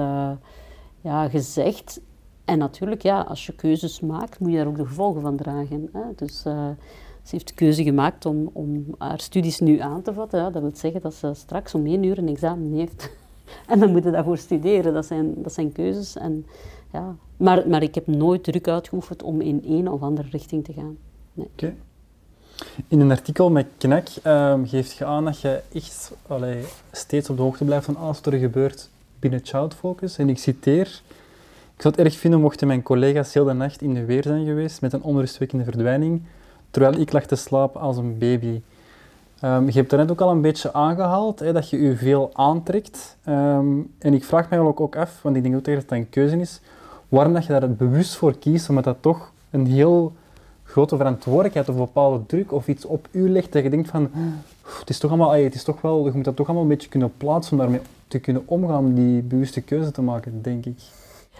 [1.01, 2.01] ja, gezegd.
[2.45, 5.89] En natuurlijk, ja, als je keuzes maakt, moet je daar ook de gevolgen van dragen.
[5.93, 6.01] Hè?
[6.15, 6.41] Dus
[7.23, 10.53] ze heeft de keuze gemaakt om, om haar studies nu aan te vatten.
[10.53, 13.09] Dat wil zeggen dat ze straks om één uur een examen heeft.
[13.67, 14.93] En dan moet je daarvoor studeren.
[14.93, 16.17] Dat zijn, dat zijn keuzes.
[16.17, 16.45] En,
[16.91, 17.15] ja.
[17.37, 20.97] maar, maar ik heb nooit druk uitgeoefend om in een of andere richting te gaan.
[21.33, 21.73] Nee.
[22.87, 26.11] In een artikel met Knak um, geeft je aan dat je echt
[26.91, 28.89] steeds op de hoogte blijft van alles wat er gebeurt
[29.21, 30.17] binnen Child Focus.
[30.17, 31.01] En ik citeer...
[31.75, 34.45] Ik zou het erg vinden mochten mijn collega's heel de nacht in de weer zijn
[34.45, 36.21] geweest met een onrustwekkende verdwijning,
[36.71, 38.61] terwijl ik lag te slapen als een baby.
[39.43, 42.29] Um, je hebt er net ook al een beetje aangehaald hè, dat je je veel
[42.33, 43.17] aantrekt.
[43.27, 46.39] Um, en ik vraag eigenlijk ook af, want ik denk ook dat het een keuze
[46.39, 46.61] is,
[47.09, 50.13] waarom dat je daar bewust voor kiest, omdat dat toch een heel
[50.63, 54.11] grote verantwoordelijkheid of bepaalde druk of iets op u legt dat je denkt van,
[54.79, 56.89] het is toch allemaal, het is toch wel, je moet dat toch allemaal een beetje
[56.89, 57.81] kunnen plaatsen om daarmee
[58.11, 60.79] te kunnen omgaan, die bewuste keuze te maken, denk ik.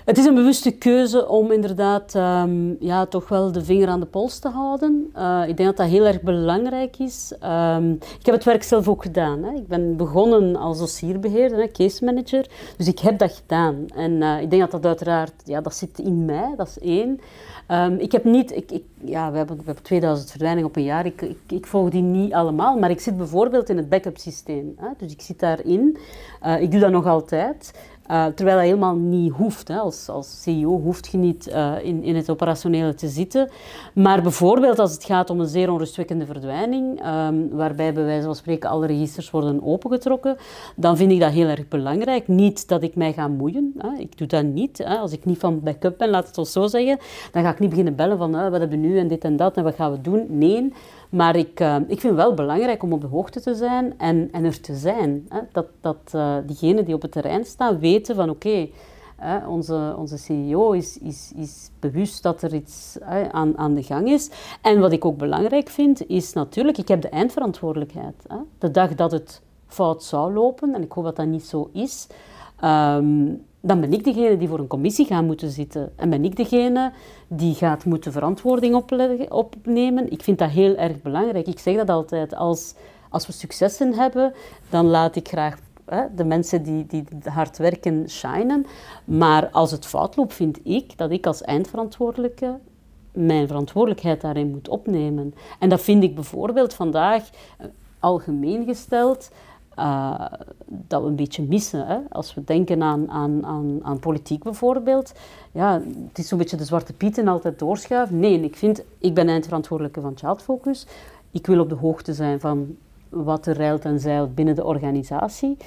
[0.06, 4.06] Het is een bewuste keuze om inderdaad um, ja, toch wel de vinger aan de
[4.06, 5.12] pols te houden.
[5.18, 7.34] Uh, ik denk dat dat heel erg belangrijk is.
[7.44, 9.44] Um, ik heb het werk zelf ook gedaan.
[9.44, 9.54] Hè.
[9.54, 12.48] Ik ben begonnen als dossierbeheerder, case manager.
[12.78, 13.86] Dus ik heb dat gedaan.
[13.96, 17.20] En uh, ik denk dat dat uiteraard, ja, dat zit in mij, dat is één.
[17.72, 21.06] Um, ik heb niet, ik, ja, we hebben, we hebben 2000 verdwijningen op een jaar.
[21.06, 24.74] Ik, ik, ik, volg die niet allemaal, maar ik zit bijvoorbeeld in het backup systeem.
[24.78, 24.88] Hè.
[24.98, 25.98] Dus ik zit daarin.
[26.46, 27.74] Uh, ik doe dat nog altijd.
[28.12, 29.68] Uh, terwijl dat helemaal niet hoeft.
[29.68, 29.78] Hè.
[29.78, 33.50] Als, als CEO hoeft je niet uh, in, in het operationele te zitten.
[33.94, 38.36] Maar bijvoorbeeld als het gaat om een zeer onrustwekkende verdwijning, um, waarbij bij wijze van
[38.36, 40.38] spreken alle registers worden opengetrokken,
[40.76, 42.28] dan vind ik dat heel erg belangrijk.
[42.28, 43.74] Niet dat ik mij ga moeien.
[43.78, 43.98] Hè.
[43.98, 44.78] Ik doe dat niet.
[44.78, 44.98] Hè.
[44.98, 46.98] Als ik niet van backup ben, laat het ons zo zeggen,
[47.32, 49.58] dan ga ik niet beginnen bellen van wat hebben we nu en dit en dat
[49.58, 50.26] en wat gaan we doen.
[50.30, 50.74] Nee.
[51.12, 54.44] Maar ik, uh, ik vind wel belangrijk om op de hoogte te zijn en, en
[54.44, 55.26] er te zijn.
[55.30, 55.40] Hè?
[55.52, 58.68] Dat, dat uh, diegenen die op het terrein staan weten van oké,
[59.48, 62.98] onze, onze CEO is, is, is bewust dat er iets
[63.32, 64.30] aan, aan de gang is.
[64.62, 68.16] En wat ik ook belangrijk vind, is natuurlijk, ik heb de eindverantwoordelijkheid.
[68.28, 68.38] Hè?
[68.58, 72.08] De dag dat het fout zou lopen, en ik hoop dat dat niet zo is,
[72.64, 75.92] um, dan ben ik degene die voor een commissie gaat moeten zitten.
[75.96, 76.92] En ben ik degene
[77.28, 78.76] die gaat moeten verantwoording
[79.30, 80.12] opnemen.
[80.12, 81.48] Ik vind dat heel erg belangrijk.
[81.48, 82.36] Ik zeg dat altijd.
[82.36, 82.74] Als,
[83.10, 84.34] als we successen hebben,
[84.70, 88.66] dan laat ik graag hè, de mensen die, die hard werken shinen.
[89.06, 92.60] Maar als het fout loopt, vind ik dat ik als eindverantwoordelijke
[93.14, 95.34] mijn verantwoordelijkheid daarin moet opnemen.
[95.60, 97.68] En dat vind ik bijvoorbeeld vandaag eh,
[98.00, 99.32] algemeen gesteld
[99.82, 100.26] uh,
[100.68, 101.88] dat we een beetje missen.
[101.88, 101.98] Hè?
[102.10, 105.14] Als we denken aan, aan, aan, aan politiek bijvoorbeeld.
[105.52, 108.20] Ja, het is zo'n beetje de zwarte pieten altijd doorschuiven.
[108.20, 110.88] Nee, ik vind, ik ben eindverantwoordelijke van Child Focus.
[111.32, 112.76] Ik wil op de hoogte zijn van
[113.10, 115.58] wat er rijlt en zeilt binnen de organisatie.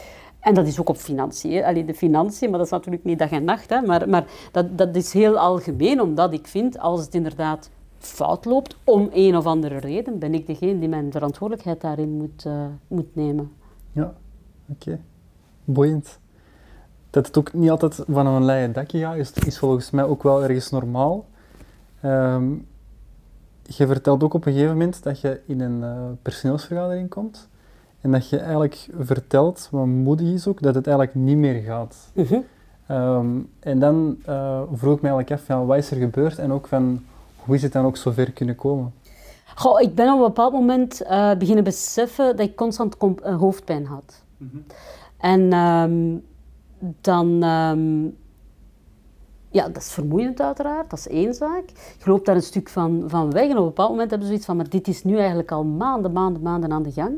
[0.40, 1.64] En dat is ook op financiën.
[1.64, 3.70] Alleen de financiën, maar dat is natuurlijk niet dag en nacht.
[3.70, 3.80] Hè?
[3.80, 8.76] Maar, maar dat, dat is heel algemeen, omdat ik vind, als het inderdaad fout loopt,
[8.84, 13.14] om een of andere reden, ben ik degene die mijn verantwoordelijkheid daarin moet, uh, moet
[13.14, 13.52] nemen.
[13.94, 14.14] Ja,
[14.68, 14.88] oké.
[14.88, 15.00] Okay.
[15.64, 16.18] Boeiend.
[17.10, 20.22] Dat het ook niet altijd van een leien dakje gaat, is, is volgens mij ook
[20.22, 21.26] wel ergens normaal.
[22.04, 22.66] Um,
[23.62, 27.48] je vertelt ook op een gegeven moment dat je in een uh, personeelsvergadering komt
[28.00, 32.10] En dat je eigenlijk vertelt, wat moedig is ook, dat het eigenlijk niet meer gaat.
[32.12, 32.38] Mhm.
[32.86, 33.26] Ehm,
[33.60, 36.38] en dan eh, vroeg ik me eigenlijk af, ja, wat is er gebeurd?
[36.38, 37.04] En ook van,
[37.36, 38.92] hoe is het dan ook zo ver kunnen komen?
[39.54, 43.86] Goh, ik ben op een bepaald moment eh, beginnen beseffen dat ik constant eh, hoofdpijn
[43.86, 44.24] had.
[45.16, 46.16] En ehm,
[47.00, 47.42] dan...
[47.42, 48.06] ehm,
[49.54, 51.64] ja, dat is vermoeiend uiteraard, dat is één zaak.
[51.98, 54.32] Je loopt daar een stuk van, van weg en op een bepaald moment hebben ze
[54.32, 57.14] zoiets van, maar dit is nu eigenlijk al maanden, maanden, maanden aan de gang.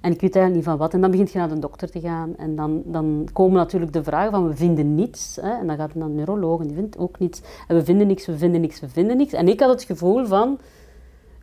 [0.00, 0.94] En ik weet eigenlijk niet van wat.
[0.94, 2.36] En dan begint je naar de dokter te gaan.
[2.36, 5.38] En dan, dan komen natuurlijk de vragen van, we vinden niets.
[5.40, 5.50] Hè?
[5.50, 7.40] En dan gaat je naar de neuroloog en die vindt ook niets.
[7.68, 9.32] En we vinden niks, we vinden niks, we vinden niks.
[9.32, 10.58] En ik had het gevoel van,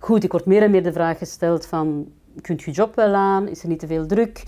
[0.02, 2.12] goed, ik word meer en meer de vraag gesteld van,
[2.42, 3.48] kunt je job wel aan?
[3.48, 4.44] Is er niet te veel druk?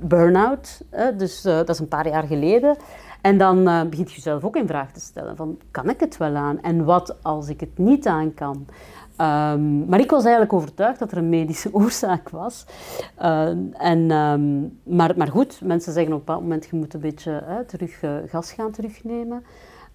[0.00, 0.80] Burn-out,
[1.16, 2.76] dus eh, dat is een paar jaar geleden.
[3.20, 6.16] En dan eh, begint je jezelf ook in vraag te stellen van, kan ik het
[6.16, 6.62] wel aan?
[6.62, 8.66] En wat als ik het niet aan kan?
[9.16, 12.66] Ehm, maar ik was eigenlijk overtuigd dat er een medische oorzaak was.
[13.14, 14.60] Eh, en, ehm,
[14.96, 18.10] maar, maar goed, mensen zeggen op een bepaald moment, je moet een beetje terug eh,
[18.26, 19.44] gas gaan terugnemen.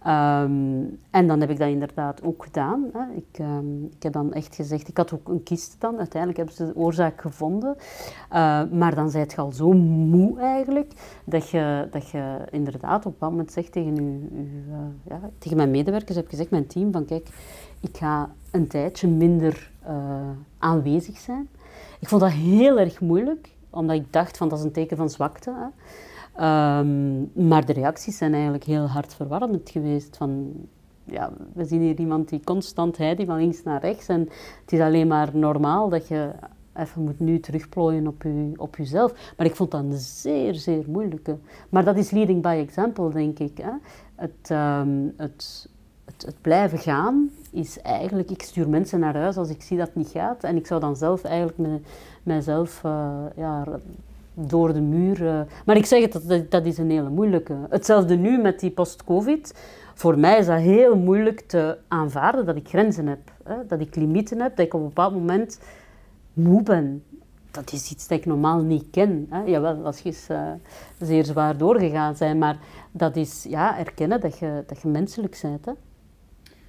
[0.03, 2.89] Ehm, en dan heb ik dat inderdaad ook gedaan.
[2.93, 3.15] Hè.
[3.15, 5.97] Ik, ehm, ik heb dan echt gezegd, ik had ook een kist dan.
[5.97, 7.75] Uiteindelijk hebben ze de oorzaak gevonden.
[7.77, 10.91] Uh, maar dan zijt je al zo moe eigenlijk,
[11.23, 14.29] dat je, dat je inderdaad op een moment zegt tegen, u,
[14.67, 17.27] uh, ja, tegen mijn medewerkers, heb gezegd, mijn team, van kijk,
[17.79, 21.49] ik ga een tijdje minder uh, aanwezig zijn.
[21.99, 25.09] Ik vond dat heel erg moeilijk, omdat ik dacht van dat is een teken van
[25.09, 25.51] zwakte.
[25.51, 25.67] Hè.
[26.35, 30.17] Um, maar de reacties zijn eigenlijk heel hard verwarmend geweest.
[30.17, 30.53] Van,
[31.03, 34.07] ja, we zien hier iemand die constant heidt, van links naar rechts.
[34.07, 34.19] En
[34.61, 36.31] het is alleen maar normaal dat je
[36.75, 39.33] even moet nu terugplooien op, je, op jezelf.
[39.37, 41.37] Maar ik vond dat een zeer, zeer moeilijke.
[41.69, 43.57] Maar dat is leading by example, denk ik.
[43.57, 43.71] Hè?
[44.15, 45.69] Het, um, het,
[46.05, 48.31] het, blijven gaan is eigenlijk...
[48.31, 50.43] Ik stuur mensen naar huis als ik zie dat het niet gaat.
[50.43, 51.79] En ik zou dan zelf eigenlijk me.
[52.25, 53.65] Uh, ja,
[54.33, 55.21] door de muur.
[55.21, 55.41] Uh.
[55.65, 57.55] Maar ik zeg het, dat, dat is een hele moeilijke.
[57.69, 59.53] Hetzelfde nu met die post-covid.
[59.93, 63.31] Voor mij is dat heel moeilijk te aanvaarden dat ik grenzen heb.
[63.43, 63.55] Hè?
[63.67, 65.59] Dat ik limieten heb, dat ik op een bepaald moment
[66.33, 67.03] moe ben.
[67.51, 69.27] Dat is iets dat ik normaal niet ken.
[69.29, 69.41] Hè?
[69.41, 70.51] Jawel, als je eens uh,
[70.99, 72.39] zeer zwaar doorgegaan bent.
[72.39, 72.57] Maar
[72.91, 75.65] dat is ja, erkennen dat je, dat je menselijk bent.
[75.65, 75.71] Hè?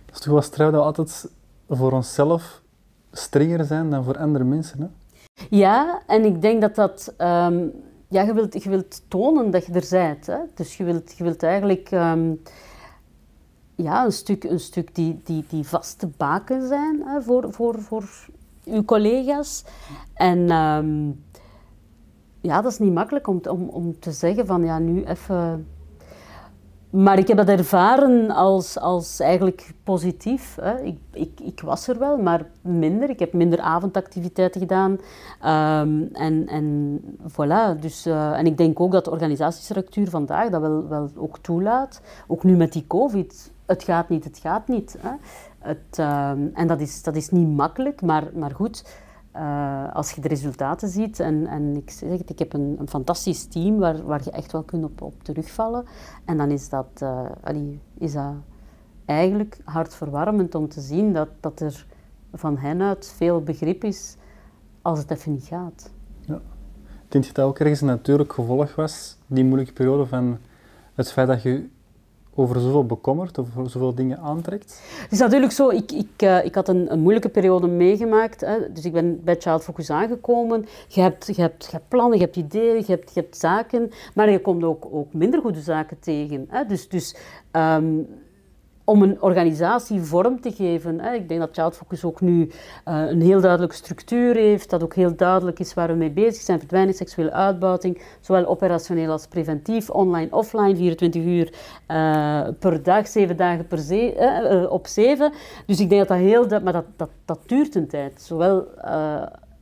[0.07, 1.31] Dat is straf dat we altijd
[1.69, 2.63] voor onszelf
[3.13, 4.81] strenger zijn dan voor andere mensen.
[4.81, 4.87] Hè?
[5.51, 7.15] Ja, en ik denk dat dat...
[7.19, 7.73] Um,
[8.09, 10.27] ja, je wilt, je wilt tonen dat je er bent.
[10.27, 10.39] Hè?
[10.55, 11.91] Dus je wilt, je wilt eigenlijk...
[11.91, 12.43] Um,
[13.77, 18.05] ja, een stuk, een stuk die, die, die vaste baken zijn hè, voor, voor, voor
[18.65, 19.65] uw collega's.
[20.15, 21.25] En um,
[22.41, 25.67] ja, dat is niet makkelijk om, om, om te zeggen van ja, nu even...
[26.95, 30.57] Maar ik heb dat ervaren als, als eigenlijk positief.
[30.61, 30.81] Hè.
[30.81, 33.11] Ik, ik, ik was er wel, maar minder.
[33.11, 34.91] Ik heb minder avondactiviteiten gedaan.
[34.91, 37.81] Um, en, en voilà.
[37.81, 42.01] Dus, uh, en ik denk ook dat de organisatiestructuur vandaag dat wel, wel ook toelaat.
[42.27, 43.53] Ook nu met die COVID.
[43.67, 44.97] Het gaat niet, het gaat niet.
[44.99, 45.13] Hè.
[45.59, 48.85] Het, um, en dat is, dat is niet makkelijk, maar, maar goed.
[49.37, 52.89] Uh, als je de resultaten ziet, en, en ik zeg het, ik heb een, een
[52.89, 55.85] fantastisch team waar, waar je echt wel kunt op, op terugvallen.
[56.25, 58.33] En dan is dat, uh, allee, is dat
[59.05, 61.87] eigenlijk hartverwarmend om te zien dat, dat er
[62.33, 64.17] van hen uit veel begrip is
[64.83, 65.91] als het even niet gaat.
[66.21, 66.41] Ja.
[67.09, 70.39] Denk je dat ook ergens een natuurlijk gevolg was, die moeilijke periode, van
[70.95, 71.69] het feit dat je
[72.35, 74.81] over zoveel bekommerd, over zoveel dingen aantrekt?
[75.03, 78.41] Het is natuurlijk zo, ik, ik, uh, ik had een, een, moeilijke periode meegemaakt.
[78.41, 80.67] Hè, dus ik ben bij Child Focus aangekomen.
[80.89, 83.91] Je hebt, je, hebt, je hebt plannen, je hebt ideeën, je hebt, je hebt zaken.
[84.15, 86.47] Maar je komt ook, ook minder goede zaken tegen.
[86.49, 86.65] Hè.
[86.65, 87.17] Dus, dus
[87.53, 88.07] um,
[88.85, 91.01] om een organisatie vorm te geven.
[91.01, 92.51] Ik denk dat Child Focus ook nu
[92.89, 96.43] uh, een heel duidelijke structuur heeft, dat ook heel duidelijk is waar we mee bezig
[96.43, 96.59] zijn.
[96.59, 101.53] Verdwijning, seksuele uitbuiting, zowel operationeel als preventief, online, offline, 24 uur
[101.89, 105.33] uh, per dag, 7 dagen per uh, op 7.
[105.67, 108.23] Dus ik denk dat dat heel maar dat, dat, dat duurt een tijd.
[108.23, 108.67] Zowel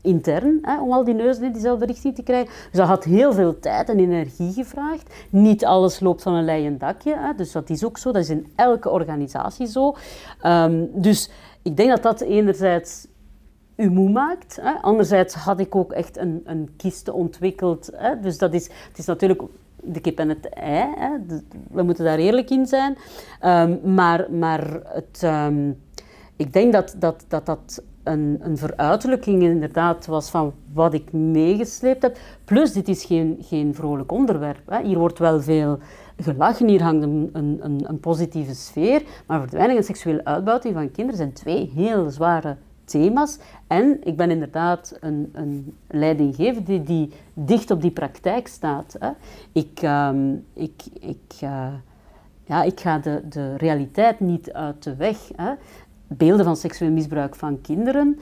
[0.03, 2.53] intern, om al die neuzen in diezelfde richting te krijgen.
[2.71, 5.15] Dus dat had heel veel tijd en energie gevraagd.
[5.31, 8.13] Niet alles loopt van een leien dakje, hè, dus dat is ook zo.
[8.13, 9.97] Dat is in elke organisatie zo.
[10.47, 11.31] Um, dus
[11.63, 13.07] ik denk dat dat enerzijds
[13.77, 14.59] u moe maakt.
[14.61, 14.73] Hè.
[14.73, 17.91] Anderzijds had ik ook echt een, een kiste ontwikkeld.
[17.93, 18.21] Hè.
[18.21, 19.43] Dus dat is, het is natuurlijk
[19.81, 20.95] de kip en het ei.
[20.97, 21.11] Hè.
[21.71, 22.97] We moeten daar eerlijk in zijn.
[23.45, 25.83] Um, maar, maar het, um,
[26.37, 32.03] ik denk dat dat, dat, dat een, een veruiterlijking inderdaad was van wat ik meegesleept
[32.03, 32.19] heb.
[32.45, 34.71] Plus, dit is geen, geen vrolijk onderwerp.
[34.71, 34.83] Hè.
[34.83, 35.79] Hier wordt wel veel
[36.17, 39.03] gelachen, hier hangt een, een, een positieve sfeer.
[39.27, 43.39] Maar verdwijning en seksuele uitbuiting van kinderen zijn twee heel zware thema's.
[43.67, 48.97] En ik ben inderdaad een, een leidinggevende die, die dicht op die praktijk staat.
[48.99, 49.11] Hè.
[49.53, 51.67] Ik, ehm, ik, ik, uh,
[52.45, 55.17] ja, ik ga de, de realiteit niet uit de weg.
[55.37, 55.53] Hè.
[56.17, 58.19] Beelden van seksueel misbruik van kinderen,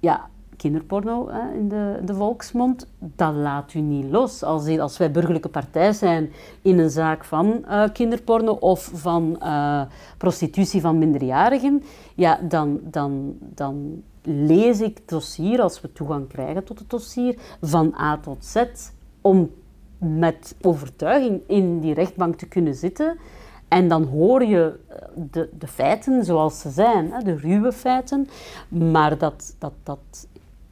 [0.00, 0.28] ja,
[0.58, 4.42] kinderporno hè, in de, de volksmond, dat laat u niet los.
[4.42, 6.30] Als, als wij burgerlijke partij zijn
[6.62, 9.82] in een zaak van uh, kinderporno of van uh,
[10.18, 11.82] prostitutie van minderjarigen,
[12.14, 17.38] ja, dan, dan, dan lees ik het dossier, als we toegang krijgen tot het dossier,
[17.62, 18.64] van A tot Z,
[19.20, 19.50] om
[19.98, 23.18] met overtuiging in die rechtbank te kunnen zitten.
[23.68, 24.74] En dan hoor je
[25.14, 28.28] de, de feiten zoals ze zijn, de ruwe feiten.
[28.68, 30.26] Maar dat, dat, dat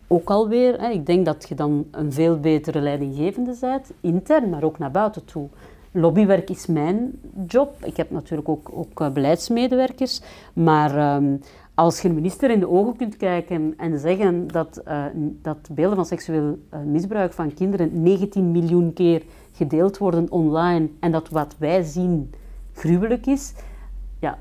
[0.07, 4.63] ook alweer, hè, ik denk dat je dan een veel betere leidinggevende bent, intern, maar
[4.63, 5.49] ook naar buiten toe.
[5.91, 7.85] Lobbywerk is mijn job.
[7.85, 10.21] Ik heb natuurlijk ook, ook uh, beleidsmedewerkers.
[10.53, 11.41] Maar um,
[11.75, 15.05] als je een minister in de ogen kunt kijken en zeggen dat, uh,
[15.43, 21.29] dat beelden van seksueel misbruik van kinderen 19 miljoen keer gedeeld worden online en dat
[21.29, 22.31] wat wij zien
[22.77, 23.53] gruwelijk is,
[24.21, 24.39] ja,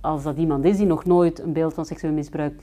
[0.00, 2.62] als dat iemand is die nog nooit een beeld van seksueel misbruik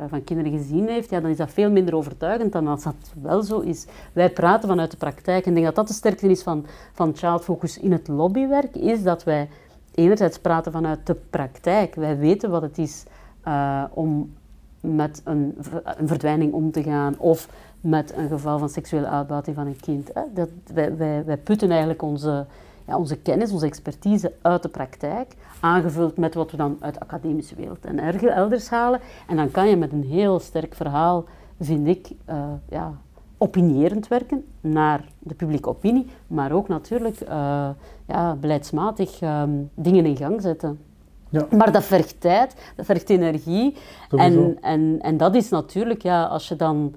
[0.00, 2.94] uh, van kinderen gezien heeft, ja, dan is dat veel minder overtuigend dan als dat
[3.22, 3.86] wel zo is.
[4.12, 7.16] Wij praten vanuit de praktijk en ik denk dat dat de sterkte is van, van
[7.16, 9.48] Child Focus in het lobbywerk, is dat wij
[9.94, 11.94] enerzijds praten vanuit de praktijk.
[11.94, 13.04] Wij weten wat het is
[13.46, 14.32] uh, om
[14.80, 15.58] met een,
[15.96, 17.48] een, verdwijning om te gaan of
[17.80, 20.10] met een geval van seksuele uitbuiting van een kind.
[20.14, 20.22] Hè.
[20.34, 22.46] Dat, wij, wij, wij putten eigenlijk onze,
[22.86, 27.00] ja, onze kennis, onze expertise uit de praktijk, aangevuld met wat we dan uit de
[27.00, 29.00] academische wereld en elders halen.
[29.28, 31.24] En dan kan je met een heel sterk verhaal,
[31.60, 32.92] vind ik, uh, ja,
[33.38, 37.68] opinierend werken naar de publieke opinie, maar ook natuurlijk uh,
[38.06, 40.80] ja, beleidsmatig um, dingen in gang zetten.
[41.28, 41.46] Ja.
[41.50, 43.76] Maar dat vergt tijd, dat vergt energie.
[44.10, 46.94] En, en, en dat is natuurlijk, ja, als je dan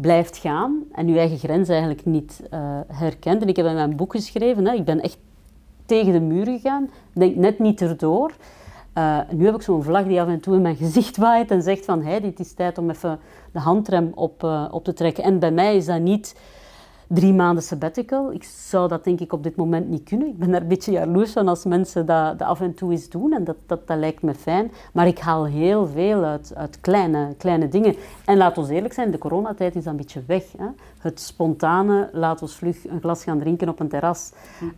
[0.00, 3.42] blijft gaan en je eigen grens eigenlijk niet uh, herkent.
[3.42, 5.18] En ik heb in mijn boek geschreven, hè, ik ben echt
[5.86, 8.32] tegen de muur gegaan, denk net niet erdoor.
[8.98, 11.62] Uh, nu heb ik zo'n vlag die af en toe in mijn gezicht waait en
[11.62, 13.18] zegt van, hey, dit is tijd om even
[13.52, 15.24] de handrem op, uh, op te trekken.
[15.24, 16.34] En bij mij is dat niet
[17.12, 18.32] drie maanden sabbatical.
[18.32, 20.28] Ik zou dat denk ik op dit moment niet kunnen.
[20.28, 23.32] Ik ben daar een beetje jaloers van als mensen dat, af en toe eens doen.
[23.32, 24.72] En dat, dat, dat lijkt me fijn.
[24.92, 27.94] Maar ik haal heel veel uit, uit kleine, kleine dingen.
[28.24, 30.44] En laat ons eerlijk zijn, de coronatijd is een beetje weg.
[30.58, 30.66] Hè?
[30.98, 34.32] Het spontane, laat ons vlug een glas gaan drinken op een terras.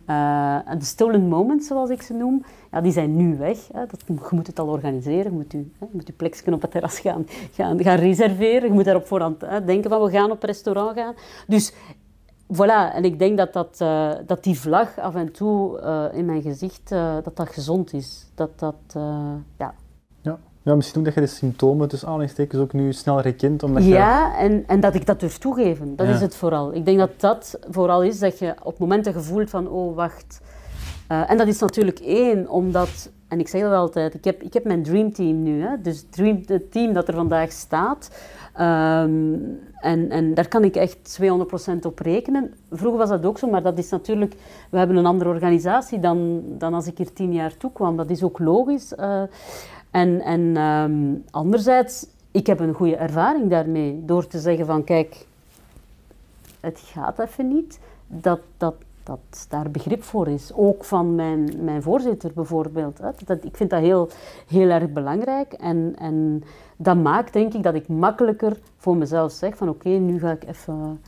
[0.09, 3.57] Uh, de stolen moments, zoals ik ze noem, ja, die zijn nu weg.
[3.73, 3.85] Hè?
[3.85, 5.31] Dat, je moet het al organiseren.
[5.31, 8.67] Je moet je, hè, moet je plekje op het terras gaan, gaan, gaan reserveren.
[8.67, 11.13] Je moet daar op voorhand hè, denken van we gaan op restaurant gaan.
[11.47, 11.73] Dus
[12.55, 16.25] voilà, en ik denk dat, dat, uh, dat die vlag af en toe uh, in
[16.25, 18.27] mijn gezicht, uh, dat dat gezond is.
[18.35, 18.75] Dat dat,
[19.57, 19.73] ja.
[20.21, 20.39] ja.
[20.61, 23.63] Ja, misschien dat je de symptomen tussen aanhalingstekens ook nu snel herkent.
[23.63, 25.95] Omdat ja, en, en dat ik dat durf toegeven.
[25.95, 26.13] Dat ja.
[26.13, 26.73] is het vooral.
[26.73, 30.41] Ik denk dat dat vooral is dat je op momenten gevoelt van, oh wacht.
[31.07, 34.63] en dat is natuurlijk één, omdat, en ik zeg dat altijd, ik heb, ik heb
[34.63, 35.61] mijn dreamteam nu.
[35.61, 38.09] Hè, dus dream, het team dat er vandaag staat.
[38.59, 41.25] Um, en, en daar kan ik echt 200%
[41.81, 42.53] op rekenen.
[42.71, 44.35] Vroeger was dat ook zo, maar dat is natuurlijk...
[44.69, 47.97] We hebben een andere organisatie dan, dan als ik hier tien jaar toe kwam.
[47.97, 48.93] Dat is ook logisch.
[48.99, 49.21] Uh,
[49.91, 54.01] en en um, anderzijds, ik heb een goede ervaring daarmee.
[54.05, 55.25] Door te zeggen van, kijk,
[56.59, 57.79] het gaat even niet.
[58.07, 60.51] Dat, dat, dat daar begrip voor is.
[60.53, 62.97] Ook van mijn, mijn voorzitter bijvoorbeeld.
[62.97, 63.09] Hè.
[63.25, 64.09] Dat, ik vind dat heel,
[64.47, 65.53] heel erg belangrijk.
[65.53, 66.43] En, en
[66.77, 70.47] dat maakt denk ik dat ik makkelijker voor mezelf zeg van oké, nu ga ik
[70.47, 71.01] even...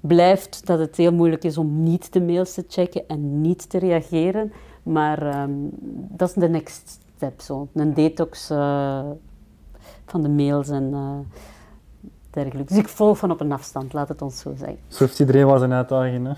[0.00, 3.78] Blijft dat het heel moeilijk is om niet de mails te checken en niet te
[3.78, 4.52] reageren.
[4.82, 5.70] Maar um,
[6.08, 7.40] dat is de next step.
[7.40, 7.68] Zo.
[7.74, 9.00] Een detox uh,
[10.06, 10.90] van de mails en...
[10.92, 11.18] Uh,
[12.66, 14.78] Dus ik volg van op een afstand, laat het ons zo zeggen.
[14.88, 16.32] Zo heeft iedereen wel zijn uitdaging, hè?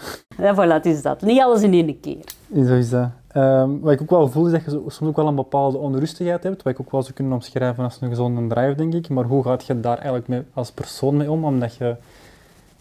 [0.44, 1.22] Ja, voilà, het is dat.
[1.22, 2.24] Niet alles in één keer.
[2.66, 3.08] Zo is dat.
[3.36, 6.42] Um, wat ik ook wel voel, is dat je soms ook wel een bepaalde onrustigheid
[6.42, 9.08] hebt, wat ik ook wel zou kunnen omschrijven als een gezonde drive, denk ik.
[9.08, 11.44] Maar hoe gaat je daar eigenlijk mee, als persoon mee om?
[11.44, 11.96] Omdat je,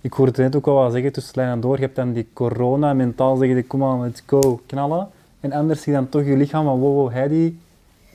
[0.02, 2.14] ik hoorde het net ook al wel zeggen, tussen lijn en door, je hebt dan
[2.14, 5.08] die corona, mentaal zeggen, kom aan, let's go, knallen.
[5.40, 7.60] En anders zie je dan toch je lichaam van, wow, wow, Heidi,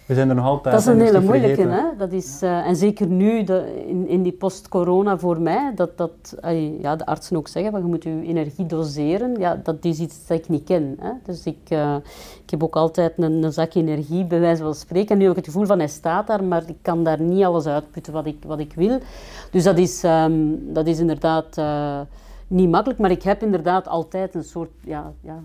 [0.08, 0.74] we zijn er nog altijd.
[0.74, 1.82] Dat is een hele moeilijke, hè?
[1.98, 6.38] Dat is, uh, en zeker nu de, in, in die post-corona voor mij, dat, dat
[6.44, 9.38] uh, ja, de artsen ook zeggen van je moet je energie doseren.
[9.38, 10.96] Ja, dat is iets dat ik niet ken.
[11.00, 11.10] Hè?
[11.22, 11.96] Dus ik, uh,
[12.44, 15.08] ik heb ook altijd een, een zak energie, bij wijze van spreken.
[15.08, 17.44] En nu heb ik het gevoel van hij staat daar, maar ik kan daar niet
[17.44, 18.98] alles uitputten wat ik, wat ik wil.
[19.50, 21.60] Dus dat is, um, dat is inderdaad
[22.46, 25.40] niet makkelijk, maar ik heb inderdaad altijd een soort ja, ja,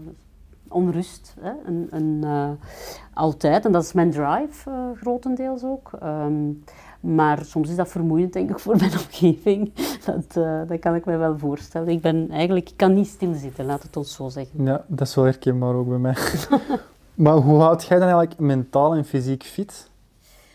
[0.74, 1.36] onrust.
[1.40, 1.52] Hè?
[1.90, 2.50] Een, uh,
[3.14, 3.66] altijd.
[3.66, 5.92] En dat is mijn drive, uh, grotendeels ook.
[6.04, 6.64] Um,
[7.00, 9.74] Maar soms is dat vermoeiend, denk ik, voor mijn omgeving.
[10.06, 11.88] Dat, eh, dat kan ik me wel voorstellen.
[11.88, 14.64] Ik ben eigenlijk, kan niet stilzitten, laat het ons zo zeggen.
[14.64, 16.16] Ja, dat is wel herkenbaar ook bij mij.
[17.24, 19.92] maar hoe houd jij dan eigenlijk mentaal en fysiek fit?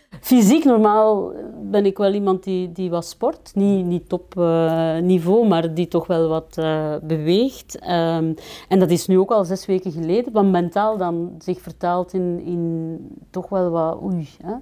[0.09, 3.51] Fysiek normaal ben ik wel iemand die, die wat sport.
[3.53, 7.79] Niet, niet top eh, niveau, maar die toch wel wat eh, beweegt.
[7.79, 8.33] Ehm,
[8.67, 10.33] en dat is nu ook al zes weken geleden.
[10.33, 12.97] Wat mentaal dan zich vertaalt in, in
[13.29, 14.29] toch wel wat oei.
[14.43, 14.53] Hè?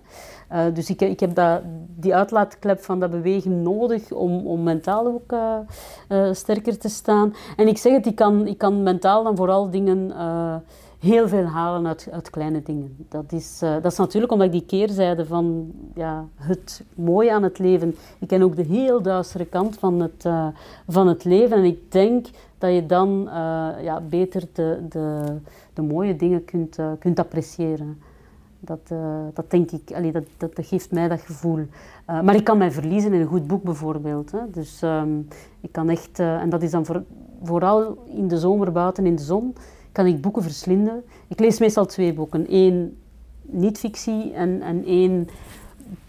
[0.50, 1.62] Eh, dus ik, ik heb dat,
[1.96, 5.36] die uitlaatklep van dat bewegen nodig om, om mentaal ook
[6.36, 7.34] sterker te staan.
[7.56, 10.12] En ik zeg het, ik kan, ik kan mentaal dan vooral dingen
[11.00, 12.96] heel veel halen uit, kleine dingen.
[13.10, 17.44] Dat is, uh, dat is natuurlijk omdat ik die keerzijde van ja, het mooie aan
[17.44, 17.96] het leven.
[18.20, 20.48] Ik ken ook de heel duistere kant van het, uh,
[20.88, 21.58] van het leven.
[21.58, 22.26] En ik denk
[22.58, 23.34] dat je dan uh,
[23.82, 25.24] ja, beter de, de,
[25.74, 28.02] de mooie dingen kunt, kunt appreciëren.
[28.60, 28.92] Dat,
[29.34, 31.66] dat denk ik, allee, dat, dat, geeft mij dat gevoel.
[32.06, 34.32] maar ik kan mij verliezen in een goed boek bijvoorbeeld.
[34.32, 34.40] Hè.
[34.52, 35.28] Dus um,
[35.62, 37.04] ik kan echt, en dat is dan voor,
[37.44, 39.54] vooral in de zomer buiten in de zon
[39.98, 41.04] kan ik boeken verslinden.
[41.28, 42.46] Ik lees meestal twee boeken.
[42.50, 42.98] Eén
[43.42, 45.28] niet-fictie en, en één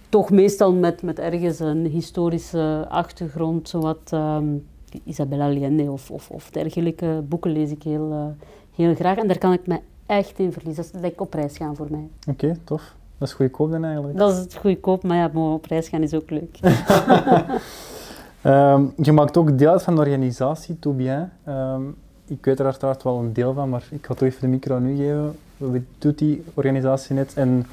[0.08, 4.66] toch meestal met, met ergens een historische achtergrond, zowat um,
[5.04, 8.24] Isabella Allende of, of, of, dergelijke boeken lees ik heel, uh,
[8.74, 9.16] heel graag.
[9.16, 10.84] En daar kan ik me echt in verliezen.
[10.92, 12.08] Dat is op reis gaan voor mij.
[12.20, 12.94] Oké, okay, tof.
[13.18, 14.18] Dat is goedkoop dan eigenlijk?
[14.18, 16.58] Dat is het goedkoop, maar ja, op reis gaan is ook leuk.
[18.42, 21.32] um, je maakt ook deel uit van de organisatie Tout Bien.
[21.48, 21.96] Um,
[22.28, 24.74] ik weet er uiteraard wel een deel van, maar ik ga toch even de micro
[24.74, 25.36] aan u geven.
[25.56, 27.66] Wat doet die organisatie net en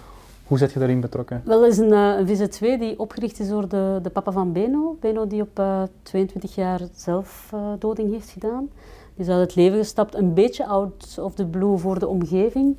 [0.47, 1.41] hoe zit je daarin betrokken?
[1.45, 4.51] Wel, dat is een, uh, een VZ2 die opgericht is door de, de papa van
[4.51, 4.97] Beno.
[4.99, 8.69] Beno die op uh, 22 jaar zelfdoding uh, heeft gedaan.
[9.15, 12.77] Die is uit het leven gestapt, een beetje out of the blue voor de omgeving.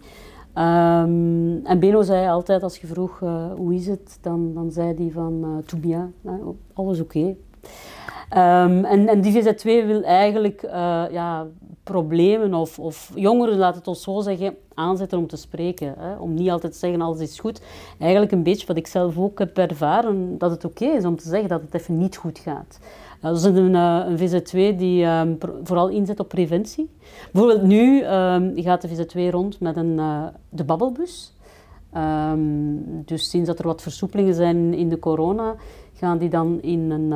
[0.55, 3.18] Um, en Beno zei altijd, als je vroeg
[3.57, 6.11] hoe is het, dan, dan zei hij van uh, tout
[6.72, 7.37] alles oké.
[8.31, 11.47] Um, en, en die VZ2 wil eigenlijk uh, ja,
[11.83, 15.95] problemen of, of jongeren, laat het ons zo zeggen, aanzetten om te spreken.
[15.99, 16.17] Hè?
[16.17, 17.61] Om niet altijd te zeggen alles is goed.
[17.99, 21.29] Eigenlijk een beetje wat ik zelf ook heb ervaren, dat het oké is om te
[21.29, 22.79] zeggen dat het even niet goed gaat.
[23.17, 26.91] Uh, dat is een, uh, een VZ2 die um, vooral inzet op preventie.
[27.33, 30.01] Bijvoorbeeld nu um, gaat de VZ2 rond met een,
[30.49, 31.33] de babbelbus.
[33.05, 35.55] Dus sinds dat er wat versoepelingen zijn in de corona,
[35.97, 37.12] gaan die dan in een,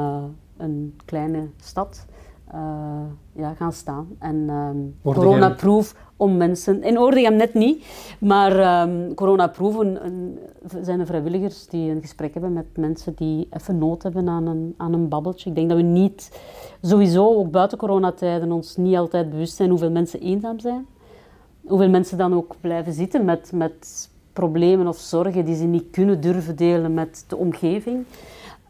[0.57, 2.07] een kleine stad
[2.55, 2.61] uh,
[3.33, 4.09] ja, gaan staan.
[4.19, 6.83] En um, coronaproof om mensen...
[6.83, 7.85] In Oordegem net niet,
[8.19, 10.39] maar um, coronaproof een, een,
[10.83, 14.75] zijn er vrijwilligers die een gesprek hebben met mensen die even nood hebben aan een,
[14.77, 15.49] aan een babbeltje.
[15.49, 16.41] Ik denk dat we niet,
[16.83, 20.87] sowieso ook buiten coronatijden, ons niet altijd bewust zijn hoeveel mensen eenzaam zijn.
[21.67, 26.21] Hoeveel mensen dan ook blijven zitten met, met problemen of zorgen die ze niet kunnen
[26.21, 28.05] durven delen met de omgeving.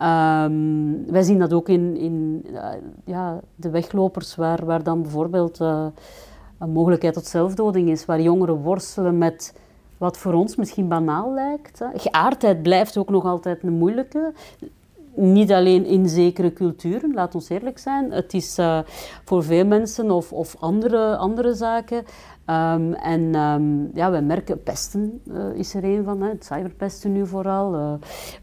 [0.03, 2.69] Um, wij zien dat ook in, in uh,
[3.05, 5.87] ja, de weglopers, waar, waar dan bijvoorbeeld uh,
[6.59, 9.55] een mogelijkheid tot zelfdoding is, waar jongeren worstelen met
[9.99, 11.79] wat voor ons misschien banaal lijkt.
[11.79, 11.87] Hè.
[11.95, 14.33] Geaardheid blijft ook nog altijd een moeilijke.
[15.15, 18.11] Niet alleen in zekere culturen, laat ons eerlijk zijn.
[18.11, 18.79] Het is uh,
[19.25, 22.05] voor veel mensen of, of andere, andere zaken
[22.51, 27.27] Um, en um, ja, we merken, pesten uh, is er een van, hè, cyberpesten nu
[27.27, 27.75] vooral.
[27.75, 27.93] Uh,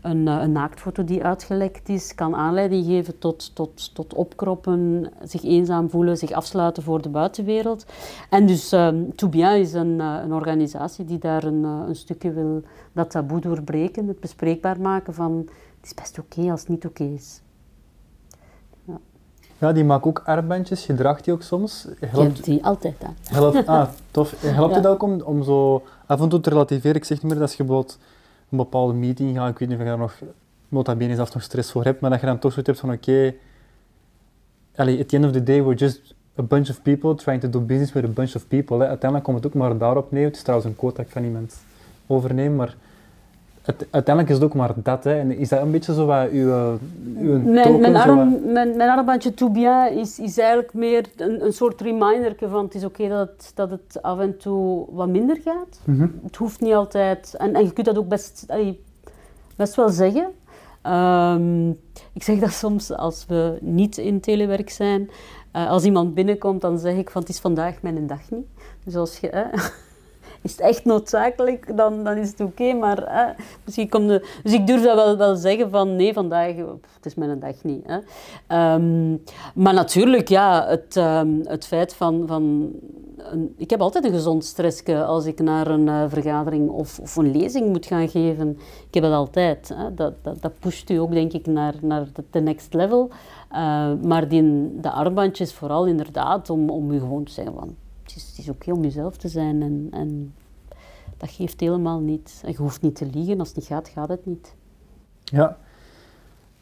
[0.01, 5.43] een, uh, een, naaktfoto die uitgelekt is, kan aanleiding geven tot, tot, tot opkroppen, zich
[5.43, 7.85] eenzaam voelen, zich afsluiten voor de buitenwereld.
[8.29, 13.39] En dus um, is een, een organisatie die daar een, een stukje wil dat taboe
[13.39, 15.37] doorbreken, het bespreekbaar maken van
[15.77, 17.41] het is best oké als het niet oké is.
[19.57, 20.85] Ja, die maakt ook armbandjes.
[20.85, 21.87] Je draagt die ook soms.
[22.05, 23.15] Helpt die altijd aan.
[23.23, 24.41] Helpt, ah, tof.
[24.41, 24.77] Helpt ja.
[24.77, 26.95] het ook om, om zo af en toe te relativeren?
[26.95, 27.99] Ik zeg niet meer dat je bijvoorbeeld
[28.49, 29.49] een bepaalde meeting gaat.
[29.49, 30.13] Ik weet niet of je daar nog
[30.69, 32.91] nota bene zelf nog stress voor hebt, maar dat je dan toch zoiets hebt van
[32.91, 33.35] oké,
[34.75, 37.49] okay, at the end of the day we're just a bunch of people trying to
[37.49, 38.77] do business with a bunch of people.
[38.77, 38.87] Hè.
[38.87, 40.25] Uiteindelijk komt het ook maar daarop neer.
[40.25, 41.55] Het is trouwens een quote dat ik van iemand
[42.07, 42.75] overneem, maar
[43.75, 45.03] uiteindelijk is het ook maar dat.
[45.03, 45.19] Hè.
[45.19, 46.77] En is dat een beetje zo wat uw,
[47.17, 48.43] uw mijn, token, mijn, arm, wat...
[48.53, 52.75] mijn, mijn armbandje tout bien is, is eigenlijk meer een, een soort reminder van het
[52.75, 55.79] is oké okay dat, het, dat het af en toe wat minder gaat.
[55.83, 56.19] Mm -hmm.
[56.23, 57.35] Het hoeft niet altijd.
[57.37, 58.83] En, en je kunt dat ook best, allee,
[59.55, 60.27] best wel zeggen.
[60.83, 61.69] Um,
[62.13, 65.09] ik zeg dat soms als we niet in telewerk zijn.
[65.55, 68.45] Uh, als iemand binnenkomt, dan zeg ik van het is vandaag mijn dag niet.
[68.83, 69.29] Dus als je...
[70.47, 72.73] is het echt noodzakelijk, dan, dan is het oké.
[72.73, 73.35] Maar
[73.65, 76.55] misschien komt de, dus ik durf dat wel, wel zeggen van nee, vandaag,
[76.95, 77.85] het is mijn dag niet.
[77.85, 78.73] Hè.
[78.73, 79.23] Um,
[79.53, 82.71] maar natuurlijk, ja, het, um, het feit van, van
[83.31, 87.15] een, ik heb altijd een gezond stressje als ik naar een eh, vergadering of, of
[87.15, 88.57] een lezing moet gaan geven.
[88.87, 89.71] Ik heb dat altijd.
[89.75, 89.93] Hè.
[89.93, 93.09] Dat, dat, dat pusht u ook, denk ik, naar, naar de, next level.
[93.51, 97.75] Eh, maar die, de armbandje is vooral inderdaad om, om u gewoon te zeggen van...
[98.17, 100.33] Is, het is oké om jezelf te zijn en, en
[101.17, 102.41] dat geeft helemaal niet.
[102.45, 103.39] En je hoeft niet te liegen.
[103.39, 104.53] Als het niet gaat, gaat het niet.
[105.23, 105.57] Ja.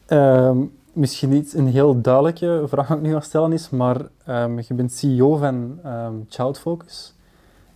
[0.06, 0.58] Ehm,
[0.92, 4.74] misschien niet een heel duidelijke vraag die ik nu ga stellen is, maar ehm, je
[4.74, 7.14] bent CEO van ehm, Child Focus.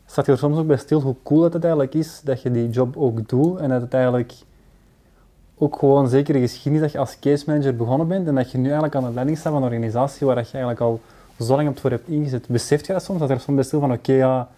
[0.07, 2.71] Staat je er soms ook bij stil hoe cool het eigenlijk is dat je die
[2.71, 4.33] job ook doet en dat het eigenlijk
[5.59, 8.59] ook gewoon zeker de geschiedenis dat je als case manager begonnen bent en dat je
[8.59, 11.01] nu eigenlijk aan de leiding staat van een organisatie waar dat je eigenlijk al
[11.47, 12.49] zo lang op voor hebt ingezet.
[12.49, 13.19] Beseft je dat soms?
[13.19, 14.49] Dat er soms bij van, oké, ja,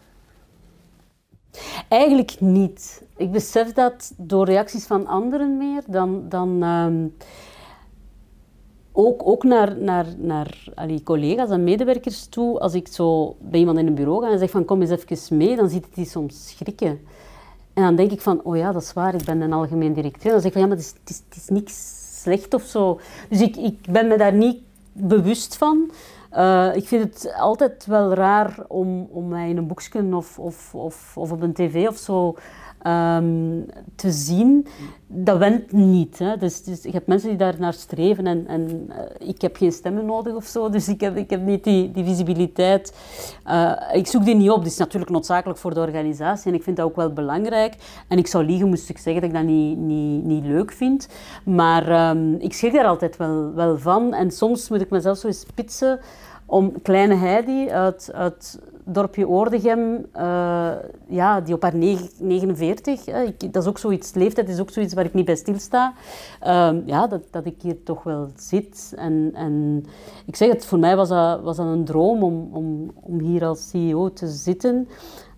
[1.88, 3.02] Eigenlijk niet.
[3.16, 7.06] Ik besef dat door reacties van anderen meer dan, dan ehm,
[8.92, 12.60] ook, ook naar, naar, naar allee, collega's en medewerkers toe.
[12.60, 15.36] Als ik zo bij iemand in een bureau ga en zeg van kom eens even
[15.36, 17.00] mee, dan ziet het die soms schrikken.
[17.74, 20.32] En dan denk ik van, oh ja, dat is waar, ik ben een algemeen directeur.
[20.32, 22.62] Dan zeg ik van, ja, maar het is, het is, het is niks slecht of
[22.62, 23.00] zo.
[23.28, 24.58] Dus ik, ik ben me daar niet
[24.92, 25.90] bewust van.
[26.36, 30.74] Uh, ik vind het altijd wel raar om, om mij in een boekje of, of,
[30.74, 32.36] of, of op een tv of zo
[32.86, 33.66] um,
[33.96, 34.66] te zien.
[35.06, 36.18] Dat went niet.
[36.18, 36.36] Hè.
[36.36, 39.72] Dus, dus je hebt mensen die daar naar streven en, en uh, ik heb geen
[39.72, 40.68] stemmen nodig of zo.
[40.70, 42.94] Dus ik heb, ik heb niet die, die visibiliteit.
[43.46, 44.56] Uh, ik zoek die niet op.
[44.56, 47.74] Dat is natuurlijk noodzakelijk voor de organisatie en ik vind dat ook wel belangrijk.
[48.08, 51.08] En ik zou liegen moest ik zeggen dat ik dat niet, niet, niet leuk vind.
[51.44, 54.14] Maar um, ik schrik daar altijd wel, wel van.
[54.14, 56.00] En soms moet ik mezelf zo eens spitsen
[56.52, 60.72] om kleine Heidi uit, uit dorpje Oordegem, uh,
[61.08, 64.94] ja, die op haar 49, uh, ik, dat is ook zoiets, leeftijd is ook zoiets
[64.94, 65.92] waar ik niet bij stilsta,
[66.46, 68.94] uh, ja, dat, dat ik hier toch wel zit.
[68.96, 69.84] En, en
[70.26, 73.44] ik zeg het, voor mij was dat, was dat een droom om, om, om hier
[73.44, 74.88] als CEO te zitten.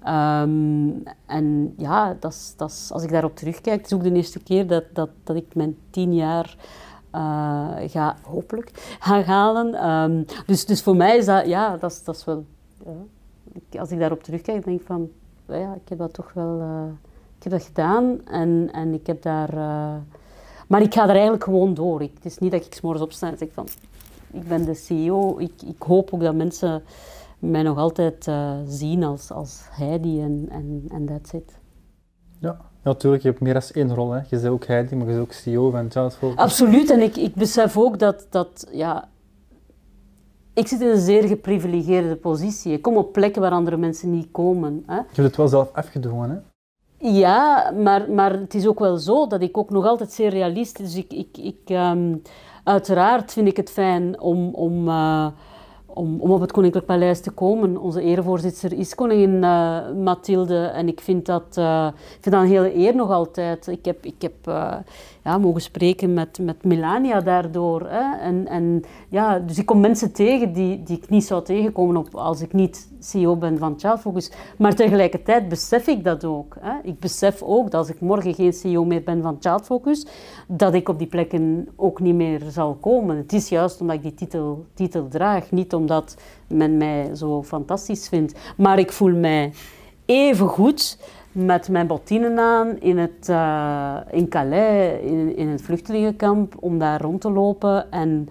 [0.09, 4.67] Um, en ja, dat dat als ik daarop terugkijk, het is ook de eerste keer
[4.67, 6.57] dat, dat, dat ik mijn tien jaar
[7.15, 9.91] uh, ga, hopelijk, gaan halen.
[9.91, 12.45] Um, dus, dus voor mij is dat, ja, dat is, dat is wel...
[13.79, 15.11] Als ik daarop terugkijk, denk ik van...
[15.49, 16.61] Ja, ik heb dat toch wel...
[16.61, 16.85] Uh,
[17.37, 19.55] ik heb dat gedaan en, en ik heb daar...
[19.55, 19.95] Uh,
[20.69, 22.03] maar ik ga er eigenlijk gewoon door.
[22.03, 23.67] Ik, het is niet dat ik s'morgens opsta en zeg van...
[24.31, 25.39] Ik ben de CEO.
[25.39, 26.83] Ik, ik hoop ook dat mensen
[27.39, 28.31] mij nog altijd
[28.67, 31.59] zien als, als Heidi en, en, en that's it.
[32.39, 34.11] Ja, natuurlijk, je hebt meer dan één rol.
[34.11, 34.19] Hè.
[34.19, 36.37] Je bent ook Heidi, maar je bent ook CEO van Child Focus.
[36.37, 39.09] Absoluut, en ik, ik besef ook dat, dat ja,
[40.55, 42.73] ik zit in een zeer geprivilegeerde positie.
[42.73, 44.83] Ik kom op plekken waar andere mensen niet komen.
[44.87, 44.97] Hè.
[44.97, 46.37] Je hebt het wel zelf afgedwongen, hè?
[47.09, 50.93] Ja, maar, maar het is ook wel zo dat ik ook nog altijd zeer realistisch...
[50.93, 52.23] Dus ik, ik, ik, um,
[52.65, 54.55] uiteraard vind ik het fijn om...
[54.55, 55.27] om uh,
[55.95, 57.77] om, om op het Koninklijk Paleis te komen.
[57.77, 61.89] Onze erevoorzitter is koningin uh, Mathilde en ik vind dat, uh,
[62.21, 63.67] vind dat een hele eer nog altijd.
[63.67, 64.75] Ik heb, ik heb uh,
[65.25, 67.87] ja, mogen spreken met, met Melania daardoor.
[67.89, 68.17] Hè.
[68.21, 72.15] En, en, ja, dus ik kom mensen tegen die, die ik niet zou tegenkomen op,
[72.15, 74.31] als ik niet CEO ben van Child Focus.
[74.59, 76.57] Maar tegelijkertijd besef ik dat ook.
[76.61, 76.73] Hè.
[76.83, 80.07] Ik besef ook dat als ik morgen geen CEO meer ben van Child Focus,
[80.47, 83.17] dat ik op die plekken ook niet meer zal komen.
[83.17, 86.17] Het is juist omdat ik die titel, titel draag, niet omdat
[86.47, 88.39] men mij zo fantastisch vindt.
[88.57, 89.53] Maar ik voel mij
[90.05, 90.99] even goed
[91.35, 97.01] met mijn bottinen aan in, het, uh, in Calais, in, in het vluchtelingenkamp, om daar
[97.01, 98.29] rond te lopen en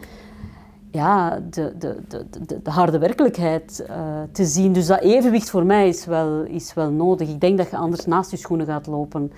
[0.92, 4.74] ja, de, de, de, de, de harde werkelijkheid uh, te zien.
[4.74, 7.30] Dus dat evenwicht voor mij is wel, is wel nodig.
[7.30, 9.32] Ik denk dat je anders naast je schoenen gaat lopen.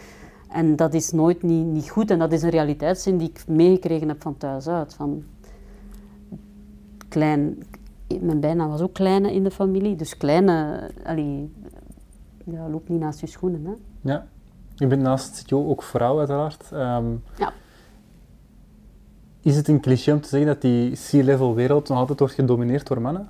[0.50, 2.12] En dat is nooit niet, niet goed.
[2.12, 4.94] En dat is een realiteitszin die ik meegekregen heb van thuis uit.
[4.94, 5.24] Van
[7.10, 7.64] klein,
[8.22, 9.96] mijn bijnaam was ook kleine in de familie.
[9.96, 11.52] Dus kleine, allee,
[12.46, 13.66] ja, loop niet naast je schoenen.
[13.66, 13.74] Hè.
[14.12, 14.28] Ja,
[14.76, 16.70] je bent naast Jo ook vrouw uiteraard.
[16.74, 17.54] Um, ja.
[19.42, 22.88] Is het een cliché om te zeggen dat die C-level wereld nog altijd wordt gedomineerd
[22.88, 23.30] door mannen?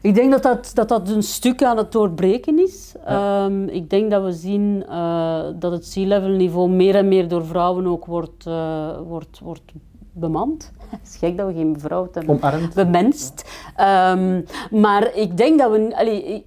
[0.00, 2.94] Ik denk dat dat, dat, dat een stuk aan het doorbreken is.
[3.06, 3.44] Ja.
[3.44, 7.46] Um, ik denk dat we zien uh, dat het C-level niveau meer en meer door
[7.46, 9.72] vrouwen ook wordt, uh, wordt, wordt
[10.12, 10.72] bemand.
[10.90, 12.74] Het is gek dat we geen vrouw hebben Omarmd.
[12.74, 13.50] bemenst.
[13.80, 15.96] Um, maar ik denk dat we...
[15.96, 16.46] Allee,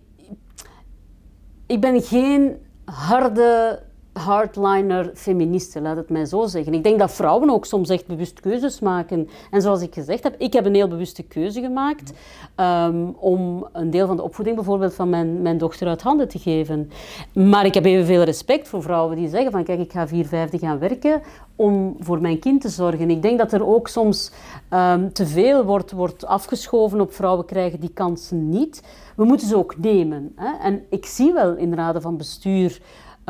[1.71, 3.79] ik ben geen harde
[4.13, 6.73] hardliner feministen, laat het mij zo zeggen.
[6.73, 9.29] Ik denk dat vrouwen ook soms echt bewust keuzes maken.
[9.51, 12.13] En zoals ik gezegd heb, ik heb een heel bewuste keuze gemaakt
[12.55, 16.39] ehm, om een deel van de opvoeding bijvoorbeeld van mijn, mijn dochter uit handen te
[16.39, 16.91] geven.
[17.33, 20.57] Maar ik heb evenveel respect voor vrouwen die zeggen van kijk, ik ga vier, vijfde
[20.57, 21.21] gaan werken
[21.55, 23.09] om voor mijn kind te zorgen.
[23.09, 24.31] Ik denk dat er ook soms
[24.73, 28.83] um, te veel wordt, wordt afgeschoven op vrouwen krijgen die kansen niet.
[29.15, 30.33] We moeten ze ook nemen.
[30.35, 30.57] Hè?
[30.63, 32.81] En ik zie wel in raden van bestuur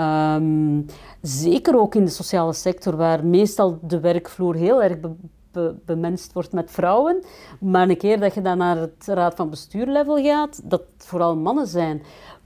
[0.02, 0.86] Um,
[1.22, 4.98] zeker ook in de sociale sector, waar meestal de werkvloer heel erg
[5.52, 7.24] be, bemenst wordt met vrouwen.
[7.60, 11.68] Maar een keer dat je dan naar het raad van bestuurlevel gaat, dat vooral mannen
[11.68, 12.02] zijn.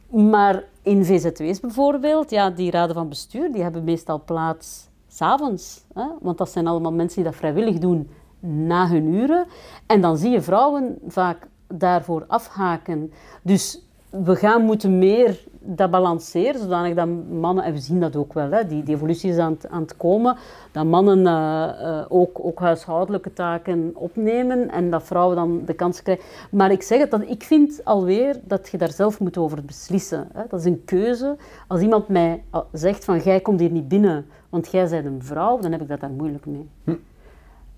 [0.10, 5.84] Maar in VZW's bijvoorbeeld, ja, die raden van bestuur, die hebben meestal plaats s'avonds.
[6.22, 9.46] Want dat zijn allemaal mensen die dat vrijwillig doen na hun uren.
[9.86, 13.12] En dan zie je vrouwen vaak daarvoor afhaken.
[13.42, 18.34] Dus we gaan moeten meer dat balanceren, zodanig dat mannen, en we zien dat ook
[18.34, 20.38] wel, hè, die, die evolutie is aan het, aan het komen,
[20.72, 26.02] dat mannen uh, uh, ook, ook huishoudelijke taken opnemen en dat vrouwen dan de kans
[26.02, 26.26] krijgen.
[26.52, 30.28] Maar ik zeg het, dat, ik vind alweer dat je daar zelf moet over beslissen.
[30.34, 30.44] Hè.
[30.50, 31.38] Dat is een keuze.
[31.68, 35.60] Als iemand mij zegt van, jij komt hier niet binnen, want jij bent een vrouw,
[35.60, 36.70] dan heb ik dat daar moeilijk mee.
[36.84, 36.96] Hm.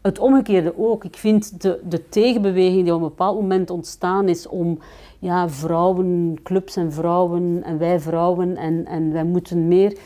[0.08, 1.03] Het omgekeerde ook.
[1.03, 4.80] Ik vind de, de tegenbeweging die op een bepaald moment ontstaan is om
[5.20, 9.97] ja, vrouwenclubs en vrouwen en wij vrouwen en, en wij moeten meer.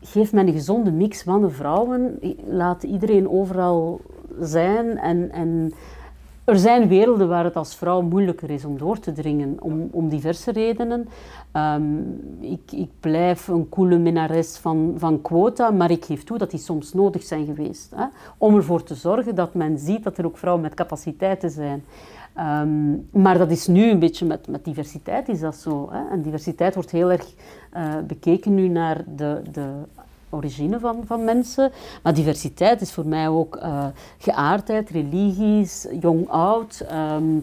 [0.00, 2.18] Geef mij een gezonde mix mannen vrouwen.
[2.46, 4.00] Laat iedereen overal
[4.40, 5.72] zijn en, en
[6.44, 10.08] er zijn werelden waar het als vrouw moeilijker is om door te dringen, om, om
[10.08, 11.08] diverse redenen.
[11.52, 11.98] Ehm,
[12.40, 16.60] ik, ik, blijf een coole minnares van, van quota, maar ik geef toe dat die
[16.60, 17.92] soms nodig zijn geweest.
[17.94, 18.04] Hè,
[18.38, 21.84] om ervoor te zorgen dat men ziet dat er ook vrouwen met capaciteiten zijn.
[22.34, 25.88] Ehm, maar dat is nu een beetje met, met diversiteit is dat zo.
[25.90, 26.08] Hè?
[26.10, 27.34] En diversiteit wordt heel erg
[27.76, 29.70] uh, bekeken nu naar de, de
[30.34, 31.72] origine van, van mensen.
[32.02, 33.86] Maar diversiteit is voor mij ook uh,
[34.18, 36.86] geaardheid, religies, jong-oud.
[36.92, 37.42] Um,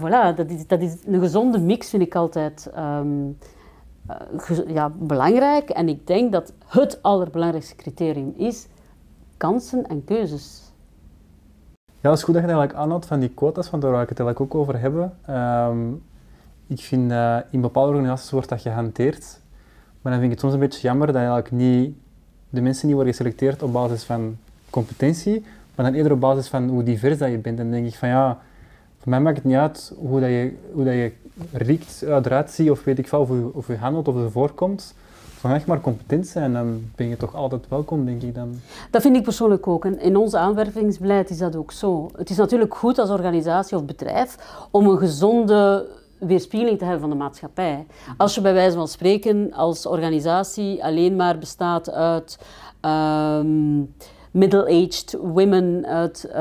[0.00, 3.38] voilà, dat, is, dat is een gezonde mix, vind ik altijd um,
[4.50, 5.70] uh, ja, belangrijk.
[5.70, 8.66] En ik denk dat het allerbelangrijkste criterium is
[9.36, 10.64] kansen en keuzes.
[12.00, 14.08] Ja, dat is goed dat je eigenlijk aanhaalt van die quota's, want daar wil ik
[14.08, 15.18] het eigenlijk ook over hebben.
[15.30, 16.02] Um,
[16.66, 19.40] ik vind uh, in bepaalde organisaties wordt dat gehanteerd,
[20.02, 21.96] maar dan vind ik het soms een beetje jammer dat eigenlijk niet,
[22.56, 24.36] de mensen niet worden geselecteerd op basis van
[24.70, 25.44] competentie,
[25.74, 27.58] maar dan eerder op basis van hoe divers dat je bent.
[27.58, 28.38] En dan denk ik van ja,
[28.98, 31.12] voor mij maakt het niet uit hoe, dat je, hoe dat je
[31.52, 34.94] riekt, eruit ziet, of weet ik veel, of je, of handelt of je voorkomt
[35.46, 38.60] van echt maar competent zijn, dan ben je toch altijd welkom, denk ik dan.
[38.90, 39.84] Dat vind ik persoonlijk ook.
[39.84, 42.10] En in ons aanwervingsbeleid is dat ook zo.
[42.16, 44.36] Het is natuurlijk goed als organisatie of bedrijf
[44.70, 45.86] om een gezonde
[46.18, 47.86] weerspiegeling te hebben van de maatschappij.
[48.16, 52.38] Als je bij wijze van spreken als organisatie alleen maar bestaat uit
[52.82, 53.94] um,
[54.30, 56.34] middle-aged women uit uh,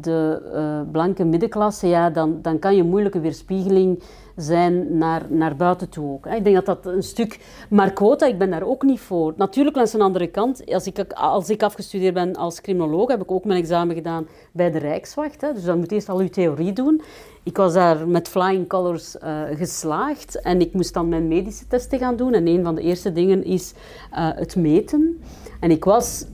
[0.00, 4.02] de uh, blanke middenklasse, ja, dan, dan kan je moeilijk een weerspiegeling
[4.38, 6.26] zijn naar, naar buiten toe ook.
[6.26, 7.38] Ik denk dat dat een stuk...
[7.70, 9.32] Maar quota, ik ben daar ook niet voor.
[9.36, 13.30] Natuurlijk, langs een andere kant, als ik, als ik afgestudeerd ben als criminoloog, heb ik
[13.30, 15.40] ook mijn examen gedaan bij de Rijkswacht.
[15.40, 17.02] Dus dan moet je eerst al je theorie doen.
[17.42, 21.98] Ik was daar met flying colors uh, geslaagd en ik moest dan mijn medische testen
[21.98, 22.34] gaan doen.
[22.34, 23.72] En een van de eerste dingen is
[24.12, 25.22] uh, het meten.
[25.60, 26.24] En ik was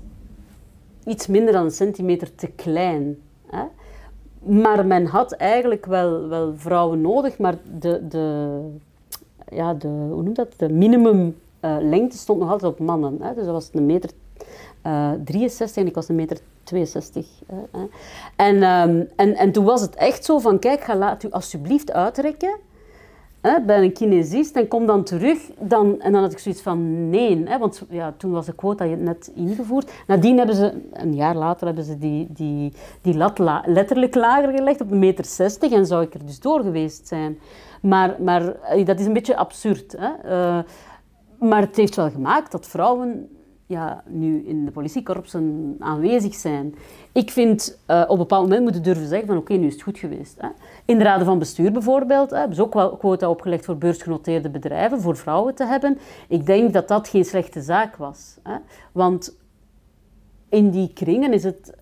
[1.05, 3.17] iets minder dan een centimeter te klein.
[3.47, 3.65] Hè.
[4.47, 8.59] Maar men had eigenlijk wel, wel vrouwen nodig, maar de, de,
[9.51, 10.53] ja, de, hoe noemt dat?
[10.57, 13.19] de minimum uh, lengte stond nog altijd op mannen.
[13.21, 13.35] Hè?
[13.35, 14.11] Dus dat was een meter
[14.87, 17.27] uh, 63 en ik was een meter 62.
[17.51, 17.81] Uh,
[18.37, 21.93] en, um, en, en toen was het echt zo van, kijk, ga laat u alsjeblieft
[21.93, 22.57] uitrekken
[23.51, 25.39] hè, bij een kinesist en kom dan terug.
[25.61, 28.85] Dan, en dan had ik zoiets van nee, hè, want ja, toen was de quota
[28.85, 29.93] net ingevoerd.
[30.07, 32.73] Nadien hebben ze, een jaar later, hebben ze die, die,
[33.03, 36.63] die lat letterlijk lager gelegd op een meter 60 en zou ik er dus door
[36.63, 37.39] geweest zijn.
[37.83, 39.97] Maar, maar eh, dat is een beetje absurd.
[39.99, 40.11] Hè.
[40.25, 40.63] Uh,
[41.39, 43.29] maar het heeft wel gemaakt dat vrouwen
[43.67, 46.75] ja, nu in de politiekorpsen aanwezig zijn.
[47.13, 49.83] Ik vind uh, op een bepaald moment moeten durven zeggen van oké, nu is het
[49.83, 50.41] goed geweest.
[50.41, 50.49] Hè.
[50.85, 54.51] In de raden van bestuur bijvoorbeeld hè, hebben ze ook wel quota opgelegd voor beursgenoteerde
[54.51, 55.99] bedrijven, voor vrouwen te hebben.
[56.29, 58.39] Ik denk dat dat geen slechte zaak was.
[58.43, 58.57] Hè.
[58.93, 59.37] Want
[60.49, 61.75] in die kringen is het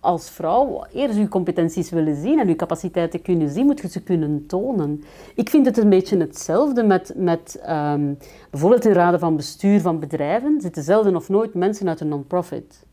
[0.00, 4.02] als vrouw eerst uw competenties willen zien en uw capaciteiten kunnen zien, moet je ze
[4.02, 5.04] kunnen tonen.
[5.34, 8.18] Ik vind het een beetje hetzelfde met, met um,
[8.50, 12.88] bijvoorbeeld in raden van bestuur van bedrijven zitten zelden of nooit mensen uit een non-profit.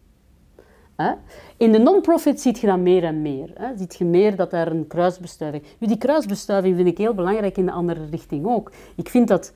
[1.57, 3.51] In de non-profit ziet je dat meer en meer.
[3.53, 3.77] Hè?
[3.77, 5.63] Ziet je meer dat daar een kruisbestuiving...
[5.77, 8.71] Nu, die kruisbestuiving vind ik heel belangrijk in de andere richting ook.
[8.95, 9.53] Ik vind dat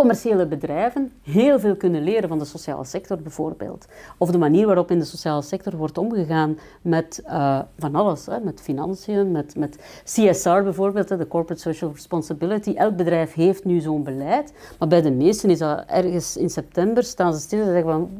[0.00, 3.86] commerciële bedrijven heel veel kunnen leren van de sociale sector bijvoorbeeld.
[4.18, 8.26] Of de manier waarop in de sociale sector wordt omgegaan met uh, van alles.
[8.26, 12.72] Hè, met financiën, met, met CSR bijvoorbeeld, de Corporate Social Responsibility.
[12.72, 14.52] Elk bedrijf heeft nu zo'n beleid.
[14.78, 18.10] Maar bij de meesten is dat ergens in september staan ze stil en zeggen van...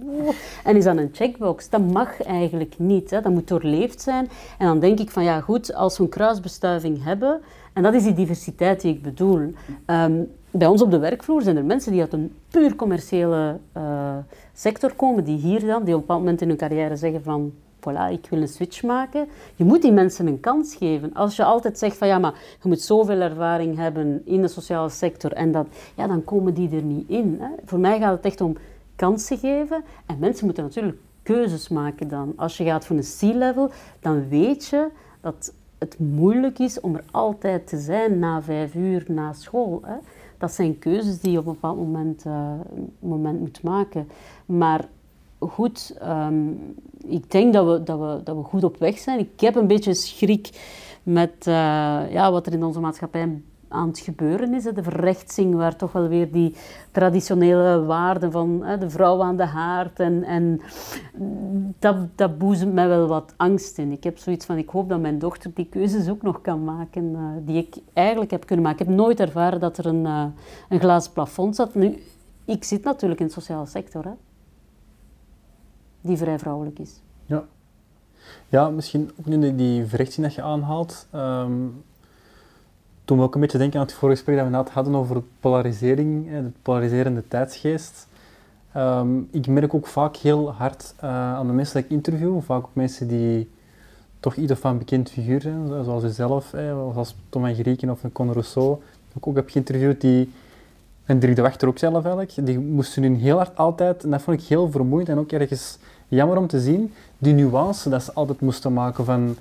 [0.64, 1.68] En is dat een checkbox?
[1.68, 3.10] Dat mag eigenlijk niet.
[3.10, 3.20] Hè.
[3.20, 4.28] Dat moet doorleefd zijn.
[4.58, 7.40] En dan denk ik van ja goed, als we een kruisbestuiving hebben...
[7.72, 9.52] En dat is die diversiteit die ik bedoel.
[9.86, 14.16] Um, bij ons op de werkvloer zijn er mensen die uit een puur commerciële uh,
[14.52, 17.52] sector komen, die hier dan, die op een bepaald moment in hun carrière zeggen van
[17.80, 19.28] voilà, ik wil een switch maken.
[19.56, 21.14] Je moet die mensen een kans geven.
[21.14, 24.88] Als je altijd zegt van ja, maar je moet zoveel ervaring hebben in de sociale
[24.88, 27.36] sector en dat, ja, dan komen die er niet in.
[27.40, 27.48] Hè.
[27.64, 28.56] Voor mij gaat het echt om
[28.96, 32.32] kansen geven en mensen moeten natuurlijk keuzes maken dan.
[32.36, 33.70] Als je gaat voor een C-level,
[34.00, 34.88] dan weet je
[35.20, 39.80] dat het moeilijk is om er altijd te zijn na vijf uur na school.
[39.84, 39.94] Hè
[40.40, 42.24] dat zijn keuzes die je op een bepaald moment,
[42.98, 44.08] moment moet maken.
[44.46, 44.88] Maar
[45.38, 46.74] goed, um,
[47.06, 49.18] ik denk dat we, dat, we, dat we goed op weg zijn.
[49.18, 50.50] Ik heb een beetje schrik
[51.02, 51.54] met uh,
[52.10, 54.64] ja, wat er in onze maatschappij aan het gebeuren is.
[54.64, 56.54] De verrechtsing, waar toch wel weer die
[56.90, 60.00] traditionele waarden van de vrouw aan de haard.
[60.00, 60.60] En, en
[61.78, 63.92] dat, dat boezemt mij wel wat angst in.
[63.92, 67.04] Ik heb zoiets van, ik hoop dat mijn dochter die keuzes ook nog kan maken,
[67.04, 68.80] uh, die ik eigenlijk heb kunnen maken.
[68.80, 70.24] Ik heb nooit ervaren dat er een, uh,
[70.68, 71.74] een glazen plafond zat.
[71.74, 72.02] Nu,
[72.44, 74.12] ik zit natuurlijk in de sociale sector, hè,
[76.00, 77.00] die vrij vrouwelijk is.
[77.26, 77.44] Ja.
[78.48, 81.08] Ja, misschien ook nu die verrechtsing dat je aanhaalt.
[81.14, 81.82] Um,
[83.10, 85.22] toen we ook een beetje denken aan het vorige gesprek dat we net hadden over
[85.40, 88.06] polarisering, de polariserende tijdsgeest.
[88.76, 92.62] Um, ik merk ook vaak heel hard uh, aan de mensen die ik interview, vaak
[92.62, 93.50] ook mensen die
[94.20, 98.00] toch ieder van een bekend figuur zijn, zoals jezelf, eh, zoals Tom van Grieken of
[98.12, 100.32] Conor Rousseau, die ik ook heb geïnterviewd, die,
[101.04, 104.22] en Dirk de Wachter ook zelf eigenlijk, die moesten nu heel hard altijd, en dat
[104.22, 108.12] vond ik heel vermoeiend en ook ergens jammer om te zien, die nuance dat ze
[108.12, 109.36] altijd moesten maken van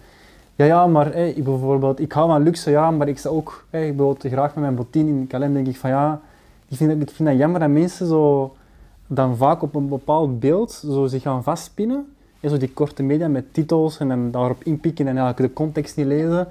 [0.59, 3.95] ja, ja, maar ik bijvoorbeeld, ik hou van luxe, ja, maar ik sta ook, hey,
[4.19, 6.21] graag met mijn bottin in kalender, denk ik van ja,
[6.67, 8.53] ik vind, dat, ik vind dat jammer dat mensen zo
[9.07, 12.13] dan vaak op een bepaald beeld zo zich gaan vastpinnen.
[12.39, 15.95] En zo die korte media met titels en dan daarop inpikken en eigenlijk de context
[15.95, 16.47] niet lezen.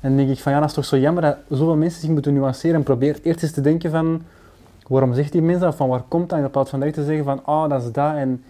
[0.00, 2.10] En dan denk ik van ja, dat is toch zo jammer dat zoveel mensen zich
[2.10, 4.22] moeten nuanceren en probeer eerst eens te denken van
[4.86, 7.24] waarom zegt die mensen dat, van waar komt dat, in plaats van direct te zeggen
[7.24, 8.42] van ah, dat is dat en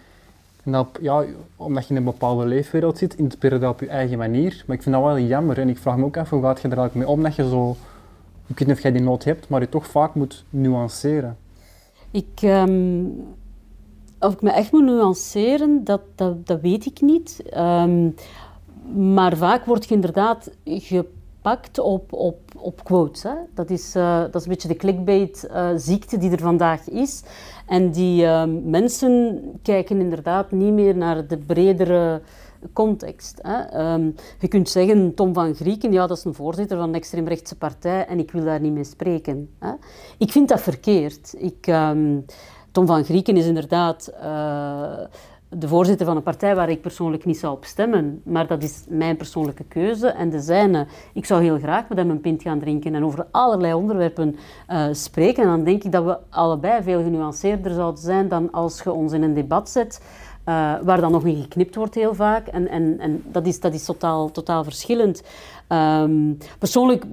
[0.63, 4.17] en ja, omdat je in een bepaalde leefwereld zit, interpreteer je dat op je eigen
[4.17, 4.63] manier.
[4.67, 5.59] Maar ik vind dat wel jammer.
[5.59, 7.49] En ik vraag me ook af, hoe gaat je er eigenlijk mee om dat je
[7.49, 7.75] zo...
[8.47, 11.37] Ik weet niet of jij die nood hebt, maar je toch vaak moet nuanceren.
[12.11, 12.41] Ik...
[12.41, 13.23] Um,
[14.19, 17.43] of ik me echt moet nuanceren, dat, dat, dat weet ik niet.
[17.57, 18.15] Um,
[18.95, 20.51] maar vaak word je inderdaad
[21.41, 23.23] gepakt op, op, op quotes.
[23.23, 23.33] Hè?
[23.53, 27.23] Dat, is, uh, dat is een beetje de clickbait-ziekte uh, die er vandaag is.
[27.67, 32.21] En die uh, mensen kijken inderdaad niet meer naar de bredere
[32.73, 33.39] context.
[33.41, 33.93] Hè.
[33.93, 37.57] Um, je kunt zeggen, Tom van Grieken, ja, dat is een voorzitter van een extreemrechtse
[37.57, 39.49] partij en ik wil daar niet mee spreken.
[39.59, 39.71] Hè.
[40.17, 41.35] Ik vind dat verkeerd.
[41.37, 42.25] Ik, um,
[42.71, 44.99] Tom van Grieken is inderdaad uh,
[45.49, 48.21] de voorzitter van een partij waar ik persoonlijk niet zou op stemmen.
[48.23, 50.87] Maar dat is mijn persoonlijke keuze en de zijne.
[51.13, 54.35] Ik zou heel graag met hem een pint gaan drinken en over allerlei onderwerpen
[54.69, 55.43] uh, spreken.
[55.43, 59.13] En dan denk ik dat we allebei veel genuanceerder zouden zijn dan als je ons
[59.13, 60.01] in een debat zet.
[60.39, 62.47] Uh, waar dan nog in geknipt wordt heel vaak.
[62.47, 65.23] En, en, en dat is, dat is totaal, totaal verschillend.
[65.67, 67.05] Um, persoonlijk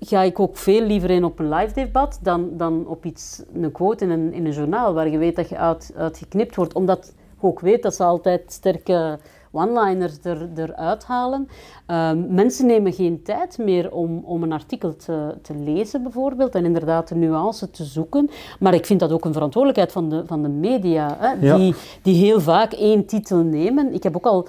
[0.00, 3.72] ga ik ook veel liever in op een live debat dan, dan op iets, een
[3.72, 6.74] quote in een, in een journaal waar je weet dat je uit geknipt wordt.
[6.74, 7.12] Omdat
[7.44, 9.18] ook weet dat ze altijd sterke
[9.50, 11.48] one-liners er, eruit halen.
[11.86, 16.64] Um, mensen nemen geen tijd meer om, om een artikel te, te lezen, bijvoorbeeld, en
[16.64, 18.30] inderdaad de nuance te zoeken.
[18.58, 22.24] Maar ik vind dat ook een verantwoordelijkheid van de, van de media, hè, die, die
[22.24, 23.94] heel vaak één titel nemen.
[23.94, 24.46] Ik heb ook al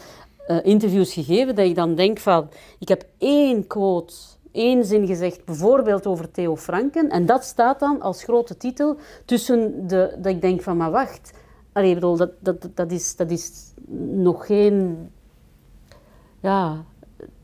[0.48, 2.48] uh, interviews gegeven dat ik dan denk van,
[2.80, 4.14] ik heb één quote
[4.52, 7.10] één zin gezegd, bijvoorbeeld over Theo Franken.
[7.10, 11.32] En dat staat dan als grote titel tussen de, dat ik denk van, maar wacht,
[11.76, 13.74] Allee, bedoel, dat, dat, dat, is, dat is
[14.12, 15.10] nog geen
[16.40, 16.84] ja,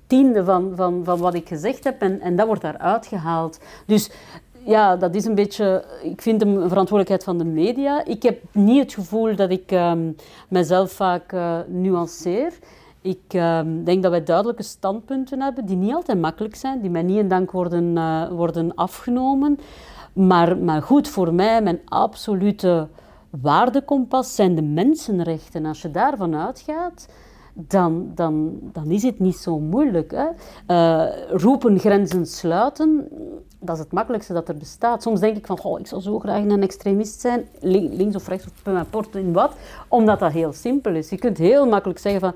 [0.08, 3.60] tiende van, van, van wat ik gezegd heb en, en dat wordt daar uitgehaald.
[3.86, 4.12] Dus
[4.66, 8.06] ja, dat is een beetje, ik vind een verantwoordelijkheid van de media.
[8.06, 10.16] Ik heb niet het gevoel dat ik um,
[10.48, 12.54] mezelf vaak uh, nuanceer.
[13.02, 17.04] Ik um, denk dat wij duidelijke standpunten hebben die niet altijd makkelijk zijn, die mij
[17.04, 19.60] niet in dank worden, uh, worden afgenomen.
[20.14, 22.88] Maar, maar goed, voor mij, mijn absolute
[23.42, 25.66] waardekompas zijn de mensenrechten.
[25.66, 27.08] Als je daarvan uitgaat,
[27.54, 30.12] dan, dan, dan is het niet zo moeilijk.
[30.12, 30.28] Hè?
[30.68, 33.08] Uh, roepen grenzen sluiten.
[33.60, 35.02] dat is het makkelijkste dat er bestaat.
[35.02, 38.28] Soms denk ik van, oh, ik zou zo graag een extremist zijn, lin- links of
[38.28, 39.54] rechts of per port in wat,
[39.88, 41.10] omdat dat heel simpel is.
[41.10, 42.34] Je kunt heel makkelijk zeggen van,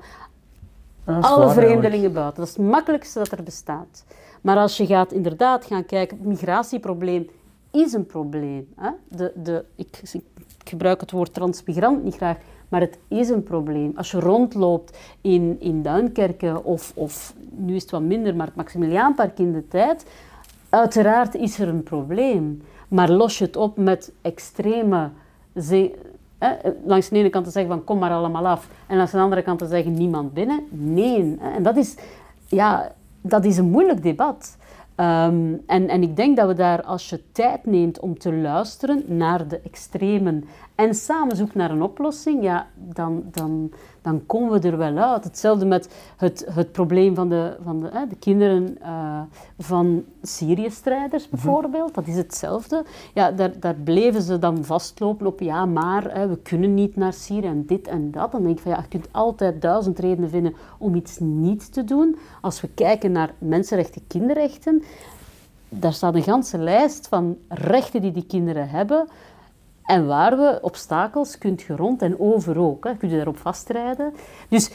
[1.04, 1.66] alle waar eigenlijk.
[1.66, 2.40] vreemdelingen buiten.
[2.40, 4.04] Dat is het makkelijkste dat er bestaat.
[4.40, 7.28] Maar als je gaat inderdaad gaan kijken, het migratieprobleem
[7.70, 8.68] is een probleem.
[8.76, 8.90] Hè?
[9.08, 10.35] De, de, ik, ik
[10.68, 12.36] gebruik het woord transmigrant niet graag,
[12.68, 13.92] maar het is een probleem.
[13.96, 18.56] Als je rondloopt in, in Duinkerken of, of nu is het wat minder, maar het
[18.56, 20.06] Maximiliaanpark in de tijd,
[20.68, 22.62] uiteraard is er een probleem.
[22.88, 25.10] Maar los je het op met extreme
[25.56, 25.94] ze-
[26.84, 29.42] langs de ene kant te zeggen van kom maar allemaal af en langs de andere
[29.42, 30.66] kant te zeggen niemand binnen.
[30.70, 31.36] Nee.
[31.54, 31.94] En dat is,
[32.46, 34.56] ja, dat is een moeilijk debat.
[34.96, 39.04] Ehm, en, en ik denk dat we daar, als je tijd neemt om te luisteren
[39.06, 40.44] naar de extremen
[40.76, 43.72] en samen zoekt naar een oplossing, ja, dan, dan,
[44.02, 45.24] dan komen we er wel uit.
[45.24, 49.20] Hetzelfde met het, het probleem van de, van de, hè, de kinderen eh,
[49.58, 51.94] van Syrië-strijders bijvoorbeeld.
[51.94, 52.84] Dat is hetzelfde.
[53.14, 57.12] Ja, daar, daar bleven ze dan vastlopen op, ja, maar hè, we kunnen niet naar
[57.12, 58.32] Syrië en dit en dat.
[58.32, 61.84] Dan denk ik van, ja, je kunt altijd duizend redenen vinden om iets niet te
[61.84, 62.16] doen.
[62.40, 64.82] Als we kijken naar mensenrechten, kinderrechten,
[65.68, 69.08] daar staat een ganse lijst van rechten die die kinderen hebben.
[69.86, 72.84] En waar we obstakels kunt je rond en over ook.
[72.84, 72.96] Hè.
[72.96, 74.12] Kun je daarop vastrijden.
[74.48, 74.70] Dus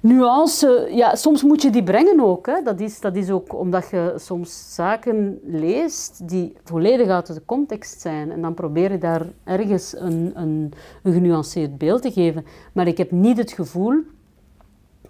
[0.00, 2.46] nuance, ja, soms moet je die brengen ook.
[2.46, 2.62] Hè.
[2.62, 8.00] Dat, is, dat is ook omdat je soms zaken leest die volledig uit de context
[8.00, 8.30] zijn.
[8.32, 10.72] En dan probeer je daar ergens een, een,
[11.02, 12.44] een genuanceerd beeld te geven.
[12.72, 13.94] Maar ik heb niet het gevoel,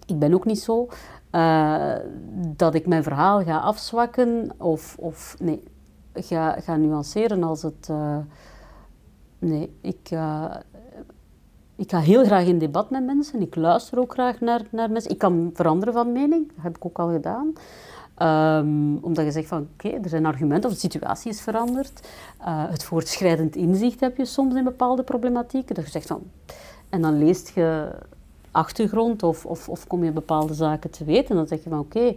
[0.07, 0.89] ik ben ook niet zo,
[1.31, 1.95] eh,
[2.57, 5.63] dat ik mijn verhaal ga afzwakken of, of nee,
[6.15, 7.89] ga, ga nuanceren als het...
[7.91, 8.17] eh,
[9.45, 10.55] Nee, ik, eh,
[11.77, 13.41] ik ga heel graag in debat met mensen.
[13.41, 15.11] Ik luister ook graag naar, naar mensen.
[15.11, 17.53] Ik kan veranderen van mening, dat heb ik ook al gedaan.
[18.15, 22.09] Ehm, omdat je zegt van oké, er zijn argumenten of de situatie is veranderd.
[22.39, 25.75] Eh, het voortschrijdend inzicht heb je soms in bepaalde problematieken.
[25.75, 26.23] Dat je zegt van,
[26.89, 27.89] en dan leest je
[28.51, 31.31] achtergrond of, of, of kom je bepaalde zaken te weten.
[31.31, 32.17] En dan zeg je van oké,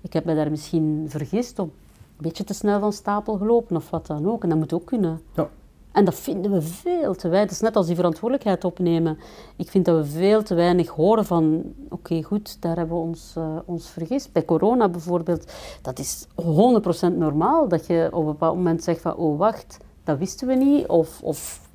[0.00, 1.72] ik heb me daar misschien vergist of een
[2.16, 4.42] beetje te snel van stapel gelopen of wat dan ook.
[4.42, 5.20] En dat moet ook kunnen.
[5.34, 5.48] Ja.
[5.96, 7.50] En dat vinden we veel te weinig.
[7.50, 9.18] Het is net als die verantwoordelijkheid opnemen.
[9.56, 11.62] Ik vind dat we veel te weinig horen van...
[11.88, 14.32] Oké, goed, daar hebben we ons, eh, ons vergist.
[14.32, 17.68] Bij corona bijvoorbeeld, dat is 100% normaal.
[17.68, 19.14] Dat je op een bepaald moment zegt van...
[19.14, 20.86] Oh, wacht, dat wisten we niet.
[20.86, 21.68] Of, of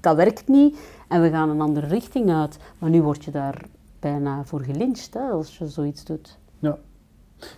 [0.00, 0.78] dat werkt niet.
[1.08, 2.58] En we gaan een andere richting uit.
[2.78, 3.64] Maar nu word je daar
[4.00, 6.38] bijna voor gelyncht, hè, als je zoiets doet.
[6.58, 6.78] Ja.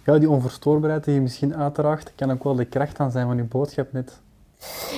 [0.05, 3.37] ja, die onverstoorbaarheid die je misschien uitdraagt, kan ook wel de kracht aan zijn van
[3.37, 4.21] je boodschap net.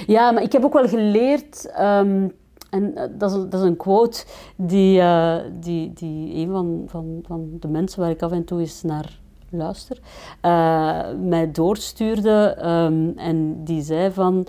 [0.07, 2.29] Ja, maar ik heb ook wel geleerd, ehm,
[2.71, 4.25] en eh, dat, is, dat is een quote
[4.57, 8.61] die, eh, die, die een van, van, van de mensen waar ik af en toe
[8.61, 9.19] eens naar
[9.51, 10.01] luister,
[10.41, 14.47] eh, mij doorstuurde ehm, en die zei van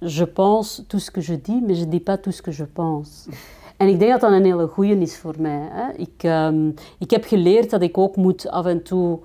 [0.00, 2.64] Je pense tout ce que je dis, mais je dis pas tout ce que je
[2.64, 3.28] pense.
[3.76, 5.68] En ik denk dat dat een hele goeie is voor mij.
[5.70, 5.92] Hè.
[5.92, 9.18] Ik, ehm, ik heb geleerd dat ik ook moet af en toe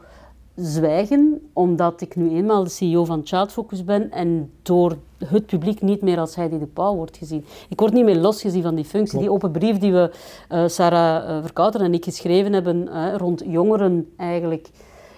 [0.55, 6.01] zwijgen, omdat ik nu eenmaal de CEO van Chatfocus ben en door het publiek niet
[6.01, 7.45] meer als Heidi de Pauw wordt gezien.
[7.69, 9.19] Ik word niet meer losgezien van die functie.
[9.19, 10.11] Die open brief die we,
[10.49, 14.69] eh, Sarah eh, Verkouter en ik geschreven hebben eh, rond jongeren eigenlijk...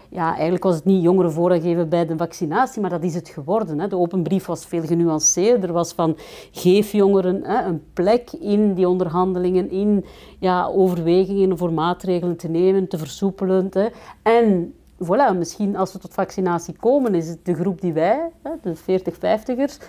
[0.09, 3.29] Ja, eigenlijk was het niet jongeren voorrang geven bij de vaccinatie, maar dat is het
[3.29, 3.79] geworden.
[3.79, 3.87] Hè.
[3.87, 5.73] De open brief was veel genuanceerder.
[5.73, 6.15] was van,
[6.51, 10.05] geef jongeren hè, een plek in die onderhandelingen, in
[10.39, 13.67] ja, overwegingen voor maatregelen te nemen, te versoepelen.
[13.71, 13.87] Hè.
[14.21, 14.73] En
[15.03, 18.29] voilà, misschien als we tot vaccinatie komen, is het de groep die wij,
[18.61, 19.85] de 40-50ers,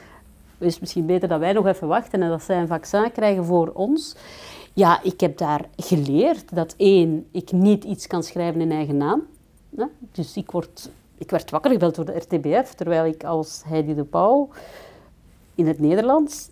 [0.59, 3.71] is misschien beter dat wij nog even wachten en dat zij een vaccin krijgen voor
[3.75, 4.17] ons.
[4.73, 9.23] Ja, ik heb daar geleerd dat één, ik niet iets kan schrijven in eigen naam.
[10.13, 14.05] Dus ik, word, ik werd wakker gebeld door de RTBF, terwijl ik als Heidi de
[14.05, 14.49] Pauw
[15.55, 16.49] in het Nederlands,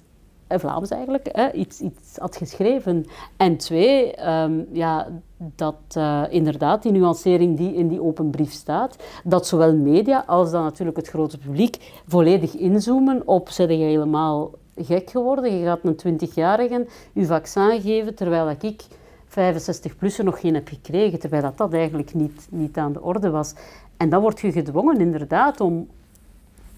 [0.49, 3.07] Vlaams eigenlijk, hè, iets, iets had geschreven.
[3.37, 8.97] En twee, ehm, ja, dat eh, inderdaad die nuancering die in die open brief staat,
[9.25, 14.51] dat zowel media als dan natuurlijk het grote publiek volledig inzoomen op, zijn je helemaal
[14.77, 18.87] gek geworden, je gaat een 20-jarige je vaccin geven, terwijl ik
[19.29, 23.55] 65-plussen nog geen heb gekregen, terwijl dat, dat eigenlijk niet, niet aan de orde was.
[23.97, 25.89] En dan word je gedwongen inderdaad om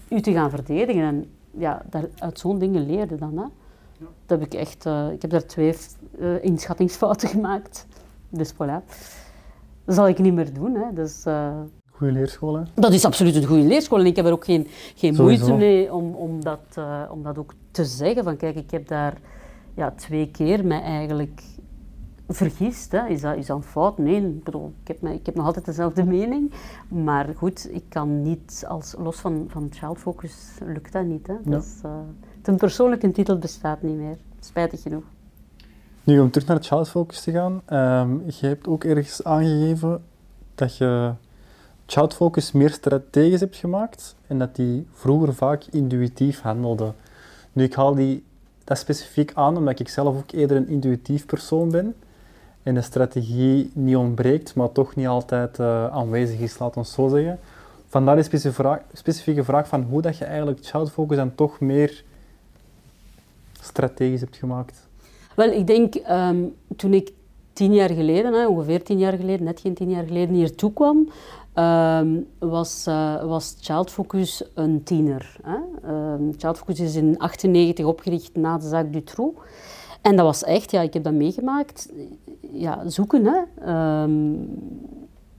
[0.09, 1.01] u te gaan verdedigen.
[1.01, 3.37] En ja, daar, uit zo'n dingen leerde dan.
[3.37, 3.45] Hè.
[4.25, 5.75] Dat heb ik, echt, eh, ik heb daar twee
[6.19, 7.87] eh, inschattingsfouten gemaakt.
[8.29, 8.85] Dus voilà.
[9.85, 10.75] Dat zal ik niet meer doen.
[10.75, 10.93] Hè.
[10.93, 11.59] Dus, eh,
[11.91, 12.63] Goede leerschool, hè?
[12.75, 13.99] dat is absoluut een goede leerschool.
[13.99, 15.47] En ik heb er ook geen, geen Sowieso.
[15.47, 16.77] moeite mee om, om, dat,
[17.09, 18.23] om dat ook te zeggen.
[18.23, 19.17] Van kijk, ik heb daar
[19.73, 21.41] ja, twee keer mij eigenlijk
[22.27, 22.91] vergist.
[22.91, 23.07] Hè.
[23.07, 23.97] Is, dat, is dat een fout?
[23.97, 26.51] Nee, ik, bedoel, ik, heb, me- ik heb nog altijd dezelfde mening.
[26.87, 31.27] Maar goed, ik kan niet, als, los van, van child focus, lukt dat niet.
[31.27, 31.33] Hè.
[31.43, 31.91] Dat is, eh,
[32.41, 35.03] ten persoonlijke titel bestaat niet meer, spijtig genoeg.
[36.03, 37.61] Nu, om terug naar het child focus te gaan.
[37.65, 40.03] ehm je hebt ook ergens aangegeven
[40.55, 41.11] dat je
[41.85, 46.93] child focus meer strategisch hebt gemaakt en dat die vroeger vaak intuïtief handelde.
[47.53, 48.23] Nu, ik haal die,
[48.63, 51.95] dat specifiek aan omdat ik zelf ook eerder een intuïtief persoon ben
[52.67, 57.07] en de strategie niet ontbreekt, maar toch niet altijd eh, aanwezig is, laat ons zo
[57.07, 57.39] zeggen.
[57.87, 61.59] Vandaar die specifieke vraag, specifieke vraag van hoe dat je eigenlijk child focus dan toch
[61.59, 62.03] meer
[63.61, 64.87] strategisch hebt gemaakt.
[65.35, 66.43] Wel, ik denk ehm,
[66.75, 67.11] toen ik
[67.53, 70.73] tien jaar geleden, hè, ongeveer tien jaar geleden, net geen tien jaar geleden, hier toe
[70.73, 71.09] kwam,
[71.53, 72.07] ehm,
[72.39, 75.37] was, eh, was Child Focus een tiener.
[75.43, 75.57] Hè.
[75.83, 79.39] Ehm, Child Focus is in 1998 opgericht na de zaak Dutroux.
[80.07, 81.91] En dat was echt, ja, ik heb dat meegemaakt,
[82.51, 83.25] ja, zoeken.
[83.25, 83.41] Hè.
[83.65, 84.33] Ehm,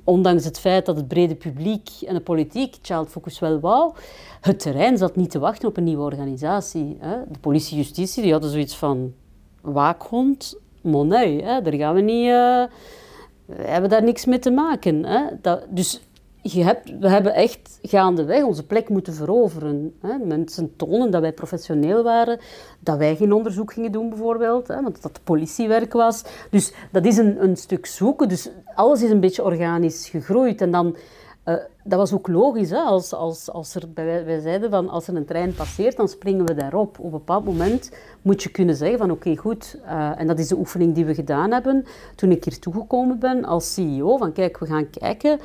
[0.05, 3.93] ondanks het feit dat het brede publiek en de politiek Child Focus wel wou,
[4.41, 6.97] het terrein zat niet te wachten op een nieuwe organisatie.
[7.01, 7.17] Hè.
[7.31, 9.13] De politie justitie die hadden zoiets van
[9.61, 11.63] waakhond, monei, hè.
[11.63, 12.29] daar gaan we niet...
[12.29, 12.63] eh,
[13.47, 15.05] we hebben daar niks mee te maken.
[15.05, 15.23] Hè.
[15.43, 16.01] Dat, dus
[16.43, 19.95] je hebt, we hebben echt gaandeweg onze plek moeten veroveren.
[20.01, 20.19] Hè.
[20.19, 22.39] Mensen tonen dat wij professioneel waren,
[22.81, 26.25] dat wij geen onderzoek gingen doen bijvoorbeeld, hè, want dat politiewerk was.
[26.51, 28.29] Dus dat is een, een stuk zoeken.
[28.29, 30.61] Dus alles is een beetje organisch gegroeid.
[30.61, 30.97] En dan,
[31.43, 35.09] eh, dat was ook logisch, hè, als, als, als er, wij, wij zeiden van als
[35.09, 36.99] er een trein passeert, dan springen we daarop.
[36.99, 37.91] Op een bepaald moment
[38.23, 41.15] moet je kunnen zeggen van oké, goed, eh, en dat is de oefening die we
[41.15, 41.85] gedaan hebben
[42.15, 45.41] toen ik hier toegekomen ben als CEO, van kijk, we gaan kijken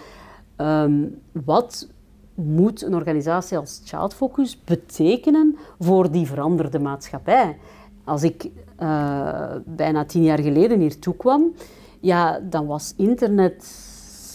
[0.55, 1.87] Ehm, wat
[2.33, 7.57] moet een organisatie als Child Focus betekenen voor die veranderde maatschappij?
[8.03, 11.53] Als ik eh, bijna tien jaar geleden hier toekwam,
[11.99, 13.63] ja, dan was internet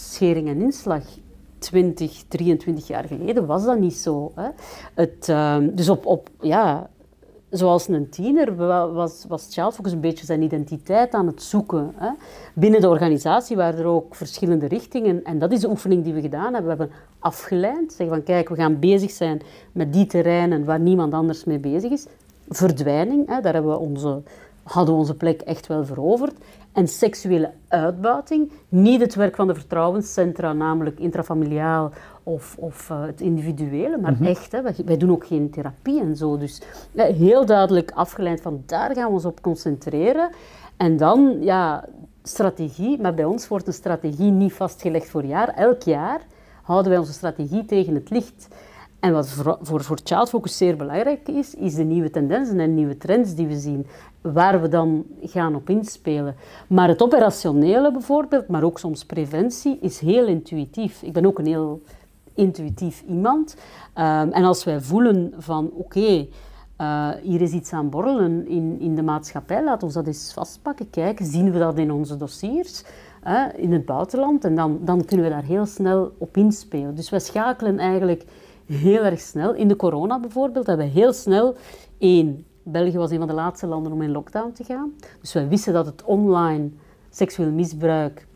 [0.09, 1.03] schering en inslag.
[1.59, 4.31] 20, 23 jaar geleden was dat niet zo.
[4.35, 4.49] Hè?
[4.93, 6.89] Het, ehm, dus op, op, ja,
[7.49, 11.93] zoals een tiener wa- was, was Child Focus een beetje zijn identiteit aan het zoeken.
[11.95, 12.09] Hè.
[12.53, 15.23] Binnen de organisatie waren er ook verschillende richtingen.
[15.23, 16.61] En dat is de oefening die we gedaan hebben.
[16.63, 17.93] We hebben afgeleid.
[17.93, 19.41] Zeggen van kijk, we gaan bezig zijn
[19.71, 22.05] met die terreinen waar niemand anders mee bezig is.
[22.49, 24.21] Verdwijning, hè, daar hebben we onze,
[24.63, 26.33] hadden we onze plek echt wel veroverd.
[26.71, 31.91] En seksuele uitbuiting, niet het werk van de vertrouwenscentra, namelijk intrafamiliaal
[32.29, 36.15] of, of eh, het individuele, maar echt, hè, wij, wij doen ook geen therapie en
[36.15, 36.37] zo.
[36.37, 36.61] Dus
[36.91, 40.29] ja, heel duidelijk afgeleid van daar gaan we ons op concentreren.
[40.77, 41.85] En dan, ja,
[42.23, 45.49] strategie, maar bij ons wordt een strategie niet vastgelegd voor jaar.
[45.49, 46.21] Elk jaar
[46.63, 48.47] houden wij onze strategie tegen het licht.
[48.99, 52.73] En wat voor, voor, voor Child Focus zeer belangrijk is, is de nieuwe tendensen en
[52.73, 53.87] nieuwe trends die we zien,
[54.21, 56.35] waar we dan gaan op inspelen.
[56.67, 61.01] Maar het operationele bijvoorbeeld, maar ook soms preventie, is heel intuïtief.
[61.01, 61.81] Ik ben ook een heel
[62.39, 63.55] intuïtief iemand.
[63.93, 66.27] Ehm, en als wij voelen van oké,
[66.75, 70.89] eh, hier is iets aan borrelen in, in de maatschappij, laat ons dat eens vastpakken,
[70.89, 72.83] kijken, zien we dat in onze dossiers,
[73.55, 76.95] in het buitenland, en dan, dan kunnen we daar heel snel op inspelen.
[76.95, 78.25] Dus wij schakelen eigenlijk
[78.65, 79.53] heel erg snel.
[79.53, 81.55] In de corona bijvoorbeeld hebben we heel snel
[81.97, 82.45] één.
[82.63, 84.93] België was een van de laatste landen om in lockdown te gaan.
[85.21, 86.69] Dus wij wisten dat het online
[87.09, 88.27] seksueel misbruik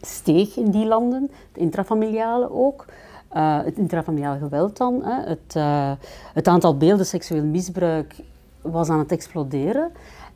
[0.00, 2.84] steeg in die landen, het intrafamiliale ook.
[3.30, 5.02] Eh, het intrafamiliale geweld dan.
[5.04, 5.28] Hè.
[5.28, 5.92] Het, eh,
[6.34, 8.14] het aantal beelden seksueel misbruik
[8.60, 9.82] was aan het exploderen.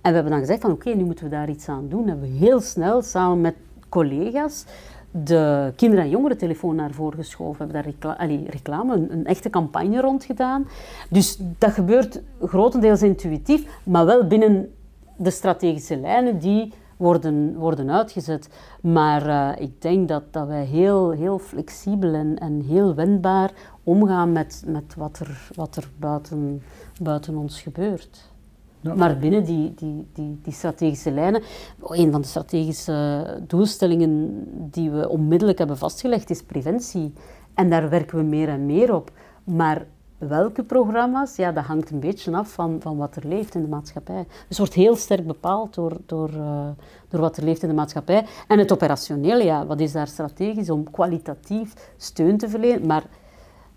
[0.00, 2.02] En we hebben dan gezegd van oké, nu moeten we daar iets aan doen.
[2.02, 3.54] En hebben we heel snel samen met
[3.88, 4.64] collega's
[5.10, 7.68] de kinder- en jongerentelefoon naar voren geschoven.
[7.68, 10.68] We hebben daar reclame, een, een echte campagne rond gedaan.
[11.10, 14.74] Dus dat gebeurt grotendeels intuïtief, maar wel binnen
[15.16, 16.72] de strategische lijnen die
[17.04, 18.48] worden, worden uitgezet.
[18.80, 23.52] Maar eh, ik denk dat, dat wij heel, heel flexibel en, en heel wendbaar
[23.82, 26.62] omgaan met, met wat er, wat er buiten,
[27.02, 28.32] buiten ons gebeurt.
[28.80, 28.94] Ja.
[28.94, 31.42] Maar binnen die, die, die, die strategische lijnen,
[31.88, 37.12] een van de strategische doelstellingen die we onmiddellijk hebben vastgelegd is preventie.
[37.54, 39.10] En daar werken we meer en meer op.
[39.44, 39.86] Maar
[40.28, 43.68] welke programma's, ja, dat hangt een beetje af van, van wat er leeft in de
[43.68, 44.24] maatschappij.
[44.28, 46.68] Dus het wordt heel sterk bepaald door, door, eh,
[47.08, 48.26] door wat er leeft in de maatschappij.
[48.48, 52.86] En het operationele, ja, wat is daar strategisch om kwalitatief steun te verlenen.
[52.86, 53.04] Maar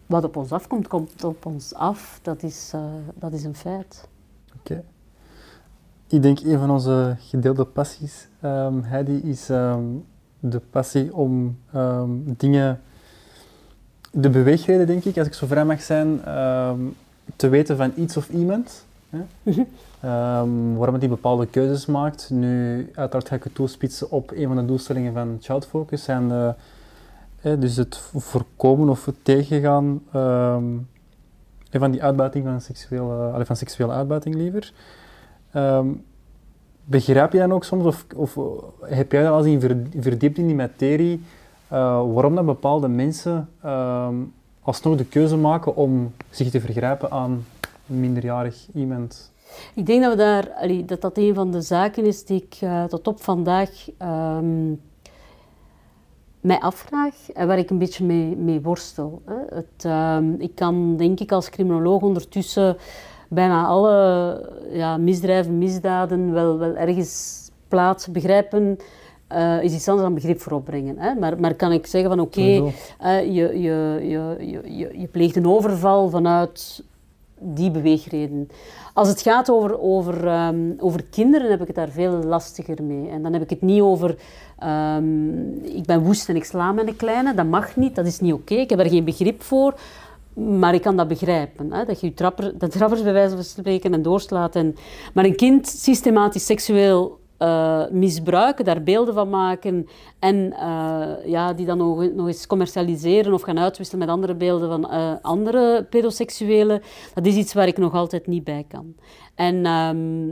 [0.06, 2.20] wat op ons afkomt, komt op ons af.
[2.22, 2.82] Dat is, eh,
[3.16, 4.08] dat is een feit.
[4.60, 4.84] Oké.
[6.08, 9.84] Ik denk een van onze gedeelde passies, ehm Heidi, is ehm,
[10.40, 12.82] de passie om ehm, dingen,
[14.12, 16.80] de beweegreden denk ik, als ik zo vrij mag zijn, ehm,
[17.36, 19.20] te weten van iets of iemand Hè?
[20.02, 22.30] Ehm, waarom hij bepaalde keuzes maakt.
[22.30, 26.04] Nu, uiteraard ga ik het toespitsen op een van de doelstellingen van Child Focus.
[26.04, 26.54] Zijn de,
[27.40, 30.64] hè, dus het voorkomen of het tegengaan ehm,
[31.72, 34.74] van die uitbuiting van seksuele, van seksuele uitbuiting liever.
[36.90, 38.38] Begrijp jij dan ook soms, of, of
[38.82, 41.37] heb jij als in ver- verdiept in die materie, eh,
[41.68, 44.16] waarom dat bepaalde mensen ehm,
[44.62, 47.46] alsnog de keuze maken om zich te vergrijpen aan
[47.90, 49.32] een minderjarig iemand?
[49.74, 52.84] Ik denk dat we daar, dat, dat een van de zaken is die ik eh,
[52.84, 54.74] tot op vandaag ehm,
[56.42, 59.22] mij afvraag en waar ik een beetje mee, mee worstel.
[59.26, 59.56] Hè.
[59.56, 62.78] Het, ehm, ik kan denk ik als criminoloog ondertussen
[63.30, 68.78] bijna alle ja, misdrijven, misdaden wel, wel ergens plaatsen, begrijpen.
[69.28, 70.98] Eh, is iets anders dan begrip voor opbrengen.
[70.98, 71.14] Hè.
[71.14, 75.48] Maar, maar kan ik zeggen van oké, eh, je, je, je, je, je, pleegt een
[75.48, 76.84] overval vanuit
[77.40, 78.50] die beweegreden.
[78.94, 83.10] Als het gaat over, over, ehm, over kinderen, heb ik het daar veel lastiger mee.
[83.10, 84.16] En dan heb ik het niet over,
[84.60, 87.34] ehm, ik ben woest en ik sla mijn kleine.
[87.34, 88.56] Dat mag niet, dat is niet oké.
[88.56, 89.80] Ik heb er geen begrip voor.
[90.34, 91.72] Maar ik kan dat begrijpen.
[91.74, 91.86] Hè?
[91.86, 94.56] Dat je je trapper, trappers bij wijze van spreken en doorslaat.
[94.56, 94.76] En,
[95.14, 99.88] maar een kind systematisch seksueel eh, misbruiken, daar beelden van maken
[100.20, 104.70] en eh, ja, die dan nog, nog eens commercialiseren of gaan uitwisselen met andere beelden
[104.70, 106.82] van eh, andere pedoseksuelen,
[107.14, 108.96] dat is iets waar ik nog altijd niet bij kan.
[109.36, 110.30] En ehm,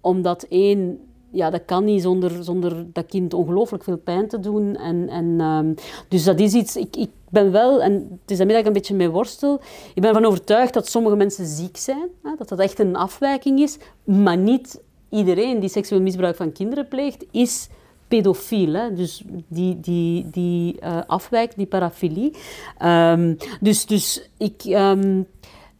[0.00, 0.98] omdat één,
[1.30, 4.76] ja, dat kan niet zonder, zonder dat kind ongelooflijk veel pijn te doen.
[4.76, 5.74] En, en, ehm,
[6.08, 8.80] dus dat is iets, ik, ik ben wel, en het is daarmee dat ik een
[8.80, 9.60] beetje mee worstel,
[9.94, 13.60] ik ben ervan overtuigd dat sommige mensen ziek zijn, hè, dat dat echt een afwijking
[13.60, 14.82] is, maar niet
[15.14, 17.68] iedereen die seksueel misbruik van kinderen pleegt, is
[18.08, 18.72] pedofiel.
[18.72, 18.94] Hè?
[18.94, 22.36] Dus die, die, die eh, afwijkt, die parafilie.
[22.78, 25.22] Ehm, dus dus ik, ehm,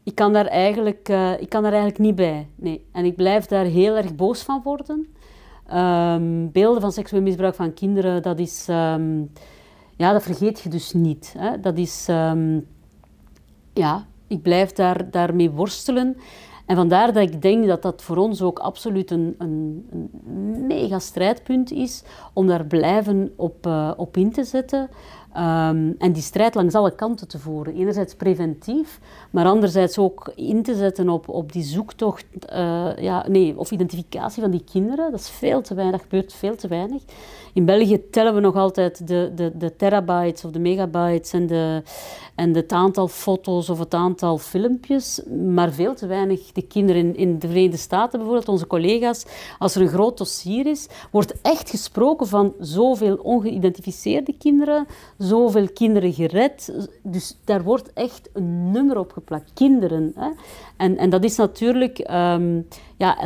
[0.03, 2.49] ik, kan daar eigenlijk, eh, ik kan daar eigenlijk niet bij.
[2.55, 2.85] Nee.
[2.93, 5.07] En ik blijf daar heel erg boos van worden.
[5.67, 8.65] Ehm, beelden van seksueel misbruik van kinderen, dat is...
[9.97, 11.35] ja, dat vergeet je dus niet.
[11.39, 11.61] Hè?
[11.61, 12.07] Dat is...
[13.73, 16.17] ja, ik blijf daar, daarmee worstelen.
[16.67, 20.99] En vandaar dat ik denk dat dat voor ons ook absoluut een, een, een mega
[20.99, 22.03] strijdpunt is
[22.33, 24.89] om daar blijven op, eh, op in te zetten.
[25.33, 27.75] Ehm, en die strijd langs alle kanten te voeren.
[27.75, 29.01] Enerzijds preventief,
[29.31, 34.43] maar anderzijds ook in te zetten op, op die zoektocht, eh, ja, nee, of identificatie
[34.43, 35.11] van die kinderen.
[35.11, 37.03] Dat is veel te weinig, gebeurt veel te weinig.
[37.55, 41.83] In België tellen we nog altijd de, de, de terabytes of de megabytes en, de,
[42.35, 45.21] en het aantal foto's of het aantal filmpjes,
[45.55, 49.27] maar veel te weinig de kinderen in, in de Verenigde Staten bijvoorbeeld, onze collega's.
[49.59, 54.87] Als er een groot dossier is, wordt echt gesproken van zoveel ongeïdentificeerde kinderen,
[55.19, 56.89] zoveel kinderen gered.
[57.03, 60.13] Dus daar wordt echt een nummer op geplakt, kinderen.
[60.17, 60.29] Hè?
[60.77, 62.61] En, en dat is natuurlijk, ehm,
[62.97, 63.19] ja,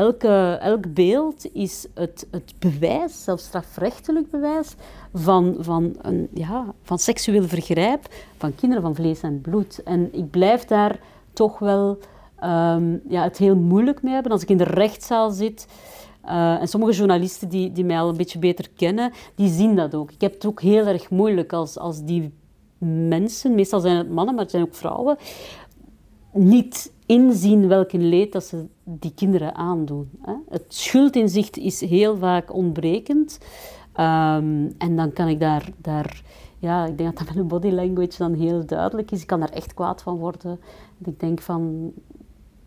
[0.60, 4.74] elk beeld is het, het bewijs, zelfs strafrechtelijk bewijs,
[5.14, 9.82] van, van, een, ja, van seksueel vergrijp van kinderen van vlees en bloed.
[9.82, 11.00] En ik blijf daar
[11.32, 11.98] toch wel
[12.38, 14.32] ehm, ja, het heel moeilijk mee hebben.
[14.32, 15.66] Als ik in de rechtszaal zit,
[16.24, 19.94] uh, en sommige journalisten die, die mij al een beetje beter kennen, die zien dat
[19.94, 20.10] ook.
[20.10, 22.32] Ik heb het ook heel erg moeilijk als, als die
[23.08, 25.16] mensen, meestal zijn het mannen, maar het zijn ook vrouwen,
[26.32, 30.10] niet inzien welk leed dat ze die kinderen aandoen.
[30.22, 30.32] Hè.
[30.48, 33.38] Het schuldinzicht is heel vaak ontbrekend.
[33.92, 36.22] Um, en dan kan ik daar, daar,
[36.58, 39.20] ja, ik denk dat dat met een body language dan heel duidelijk is.
[39.20, 40.60] Ik kan daar echt kwaad van worden.
[41.04, 41.92] Ik denk van,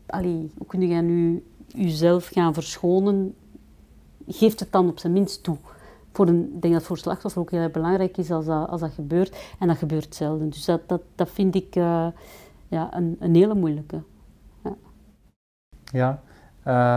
[0.05, 3.35] allee, hoe kun jij nu jezelf gaan verschonen?
[4.27, 5.57] Geeft het dan op zijn minst toe.
[6.11, 8.91] Voor een, ik denk dat voor slachtoffer ook heel belangrijk is als dat, als dat
[8.91, 9.37] gebeurt.
[9.59, 10.49] En dat gebeurt zelden.
[10.49, 12.07] Dus dat, dat, dat vind ik uh,
[12.67, 14.01] ja, een, een hele moeilijke.
[15.91, 16.21] Ja.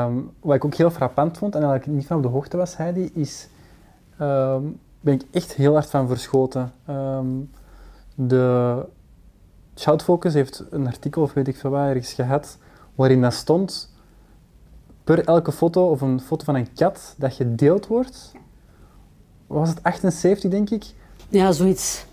[0.06, 2.56] Um, wat ik ook heel frappant vond, en dat ik niet van op de hoogte
[2.56, 3.48] was, Heidi, is...
[4.20, 6.72] Um, ben ik echt heel hard van verschoten.
[6.90, 7.50] Um,
[8.14, 8.86] de
[9.74, 12.58] Child Focus heeft een artikel, of weet ik veel waar, ergens gehad,
[12.94, 13.92] waarin dat stond,
[15.04, 18.32] per elke foto, of een foto van een kat, dat gedeeld wordt,
[19.46, 20.84] was het 78, denk ik?
[21.28, 22.06] Ja, zoiets.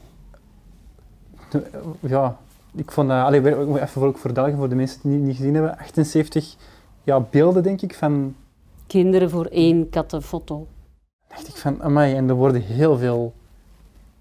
[2.00, 2.38] Ja,
[2.76, 5.54] ik vond dat, allee, even voor, voor België, voor de mensen die het niet gezien
[5.54, 6.56] hebben, 78
[7.04, 8.36] ja, beelden, denk ik, van...
[8.88, 10.68] Kinderen voor één kattenfoto.
[11.28, 13.34] dacht ik van, amai, en er worden heel veel...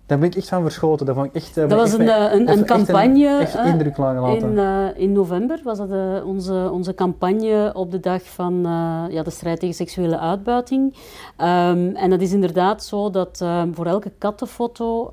[0.07, 1.07] Daar ben ik echt van verschoten.
[1.07, 3.39] Dat, vond ik echt, dat was echt, een, een, een campagne.
[3.39, 4.49] Echt, echt indruk laten.
[4.49, 9.05] In, uh, in november was dat uh, onze, onze campagne op de dag van uh,
[9.09, 10.95] ja, de strijd tegen seksuele uitbuiting.
[11.39, 15.05] Um, en dat is inderdaad zo dat voor elke kattenfoto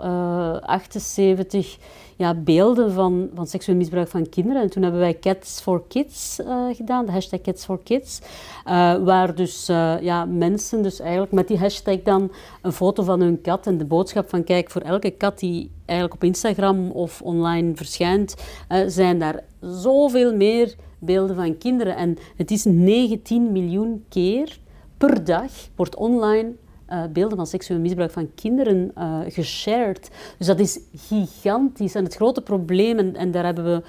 [0.61, 1.77] 78
[2.17, 4.61] ja, beelden van, van seksueel misbruik van kinderen.
[4.61, 8.21] En toen hebben wij Cats for Kids eh, gedaan, de hashtag Cats for Kids.
[8.65, 12.31] eh, waar dus eh, ja, mensen dus eigenlijk met die hashtag dan
[12.61, 16.21] een foto van hun kat en de boodschap van kijk, voor elke kat die eigenlijk
[16.21, 18.35] op Instagram of online verschijnt,
[18.87, 21.95] zijn daar zoveel meer beelden van kinderen.
[21.95, 24.59] En het is 19 miljoen keer
[24.97, 26.53] per dag wordt online
[26.87, 30.09] eh, beelden van seksueel misbruik van kinderen eh geshared.
[30.37, 31.95] Dus dat is gigantisch.
[31.95, 33.81] En het grote probleem, en, daar hebben we,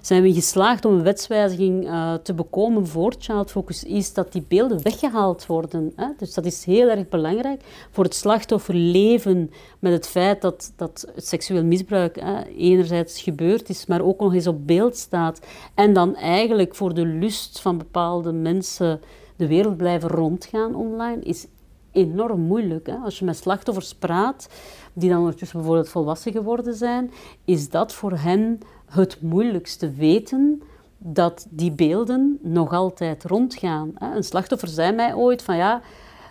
[0.00, 4.44] zijn we geslaagd om een wetswijziging eh, te bekomen voor Child Focus, is dat die
[4.48, 5.92] beelden weggehaald worden.
[5.96, 6.06] Hè?
[6.16, 11.06] Dus dat is heel erg belangrijk voor het slachtoffer leven met het feit dat, dat
[11.14, 15.40] het seksueel misbruik hè, enerzijds gebeurd is, maar ook nog eens op beeld staat.
[15.74, 19.00] En dan eigenlijk voor de lust van bepaalde mensen
[19.36, 21.46] de wereld blijven rondgaan online, is
[21.92, 22.86] enorm moeilijk.
[22.86, 22.96] Hè?
[22.96, 24.48] Als je met slachtoffers praat,
[24.92, 27.10] die dan ondertussen bijvoorbeeld volwassen geworden zijn,
[27.44, 30.62] is dat voor hen het moeilijkste weten
[30.98, 33.90] dat die beelden nog altijd rondgaan.
[33.94, 34.16] Hè?
[34.16, 35.80] Een slachtoffer zei mij ooit van ja,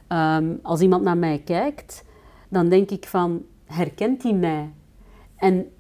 [0.08, 2.04] ehm, als iemand naar mij kijkt,
[2.50, 4.72] dan denk ik van, herkent hij mij?
[5.36, 5.72] En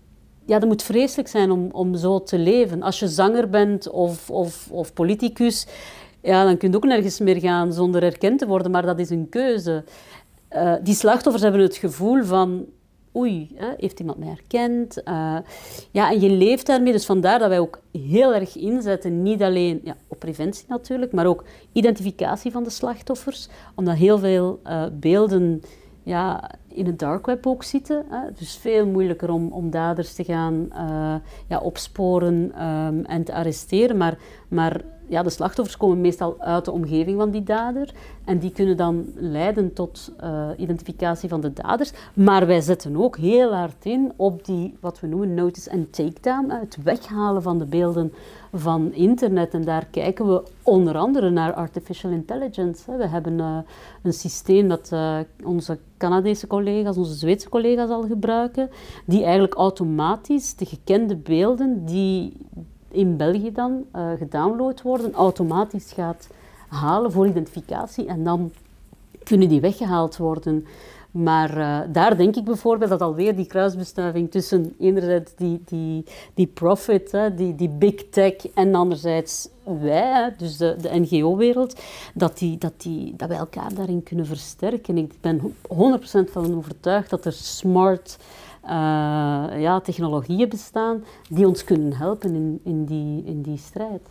[0.45, 2.81] ja, dat moet vreselijk zijn om, om zo te leven.
[2.81, 5.67] Als je zanger bent of, of, of politicus,
[6.22, 9.10] ja, dan kun je ook nergens meer gaan zonder erkend te worden, maar dat is
[9.10, 9.84] een keuze.
[10.48, 12.65] Eh, die slachtoffers hebben het gevoel van,
[13.15, 15.03] oei, hè, heeft iemand mij herkend?
[15.03, 15.38] Eh,
[15.91, 19.81] ja, en je leeft daarmee, dus vandaar dat wij ook heel erg inzetten, niet alleen
[19.84, 25.61] ja, op preventie natuurlijk, maar ook identificatie van de slachtoffers, omdat heel veel eh, beelden
[26.03, 28.06] ja, in het dark web ook zitten.
[28.10, 28.31] Hè.
[28.38, 30.68] Dus veel moeilijker om, om daders te gaan
[31.48, 33.98] ja, opsporen ehm, en te arresteren.
[33.98, 34.18] Maar,
[34.48, 34.81] maar
[35.11, 37.93] ja, de slachtoffers komen meestal uit de omgeving van die dader.
[38.25, 41.91] En die kunnen dan leiden tot eh, identificatie van de daders.
[42.13, 46.49] Maar wij zetten ook heel hard in op die, wat we noemen, notice en takedown.
[46.49, 48.13] Het weghalen van de beelden
[48.53, 49.53] van internet.
[49.53, 52.97] En daar kijken we onder andere naar artificial intelligence.
[52.97, 53.57] We hebben eh,
[54.03, 58.69] een systeem dat eh, onze Canadese collega's, onze Zweedse collega's al gebruiken,
[59.05, 62.33] die eigenlijk automatisch de gekende beelden die
[62.91, 66.27] in België dan eh, gedownload worden, automatisch gaat
[66.68, 68.51] halen voor identificatie en dan
[69.23, 70.65] kunnen die weggehaald worden.
[71.11, 76.03] Maar eh, daar denk ik bijvoorbeeld dat alweer die kruisbestuiving tussen enerzijds die, die,
[76.34, 81.80] die profit, die, die big tech, en anderzijds wij, dus de, de NGO-wereld,
[82.13, 84.97] dat, die, dat, die, dat wij elkaar daarin kunnen versterken.
[84.97, 88.18] Ik ben 100% van overtuigd dat er smart
[89.59, 94.01] ja, technologieën bestaan die ons kunnen helpen in, in, die, in die strijd.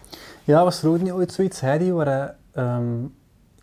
[0.44, 3.05] Ja, was er ook niet ooit zoiets, Heidi, waar hij, ehm,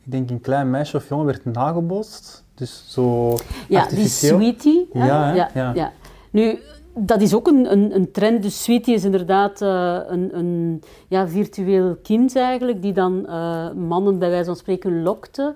[0.04, 2.44] ik denk een klein meisje of jongen werd nagebootst?
[2.56, 3.38] Dus zo
[3.68, 4.90] Ja, die sweetie.
[4.94, 5.72] Ja, ja, Ja.
[5.74, 5.92] ja.
[6.32, 6.60] Nu,
[6.94, 8.42] dat is ook een, een, een trend.
[8.44, 14.20] Dus sweetie is inderdaad eh, een, een ja, virtueel kind eigenlijk, die dan eh, mannen
[14.20, 15.54] bij wijze van spreken lokte.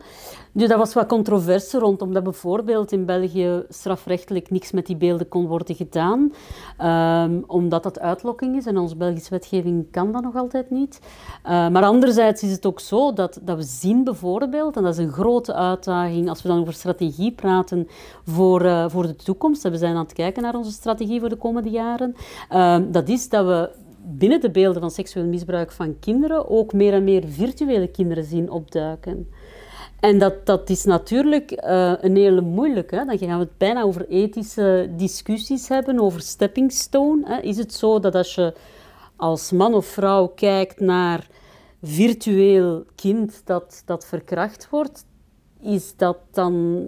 [0.54, 5.28] Dus daar was wat controverse rond, omdat bijvoorbeeld in België strafrechtelijk niks met die beelden
[5.28, 6.34] kon worden gedaan,
[6.78, 11.00] ehm, omdat dat uitlokking is en onze Belgische wetgeving kan dat nog altijd niet.
[11.44, 15.06] Eh, maar anderzijds is het ook zo dat, dat we zien bijvoorbeeld, en dat is
[15.06, 17.88] een grote uitdaging als we dan over strategie praten
[18.26, 21.30] voor, eh, voor de toekomst, en we zijn aan het kijken naar onze strategie voor
[21.30, 22.16] de komende jaren,
[22.50, 23.70] ehm, dat is dat we
[24.04, 28.50] binnen de beelden van seksueel misbruik van kinderen ook meer en meer virtuele kinderen zien
[28.50, 29.28] opduiken.
[30.02, 33.04] En dat, dat is natuurlijk eh, een hele moeilijke.
[33.06, 37.22] Dan gaan we het bijna over ethische discussies hebben, over stepping stone.
[37.26, 37.40] Hè?
[37.40, 38.54] Is het zo dat als je
[39.16, 41.28] als man of vrouw kijkt naar
[41.82, 45.06] virtueel kind dat, dat verkracht wordt,
[45.60, 46.86] is dat dan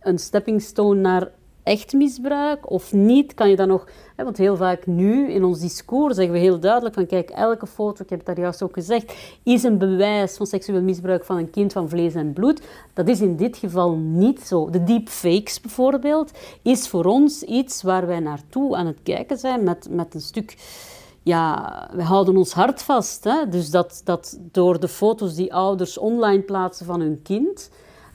[0.00, 1.30] een stepping stone naar
[1.68, 3.34] echt misbruik of niet?
[3.34, 3.86] Kan je dan nog...
[4.16, 7.66] Hè, want heel vaak nu in ons discours zeggen we heel duidelijk van kijk, elke
[7.66, 11.36] foto, ik heb het daar juist ook gezegd, is een bewijs van seksueel misbruik van
[11.36, 12.62] een kind van vlees en bloed.
[12.92, 14.70] Dat is in dit geval niet zo.
[14.70, 16.30] De deepfakes bijvoorbeeld
[16.62, 20.56] is voor ons iets waar wij naartoe aan het kijken zijn met, met een stuk
[21.28, 23.24] ja, we houden ons hart vast.
[23.24, 23.48] Hè?
[23.48, 27.70] Dus dat, dat door de foto's die ouders online plaatsen van hun kind,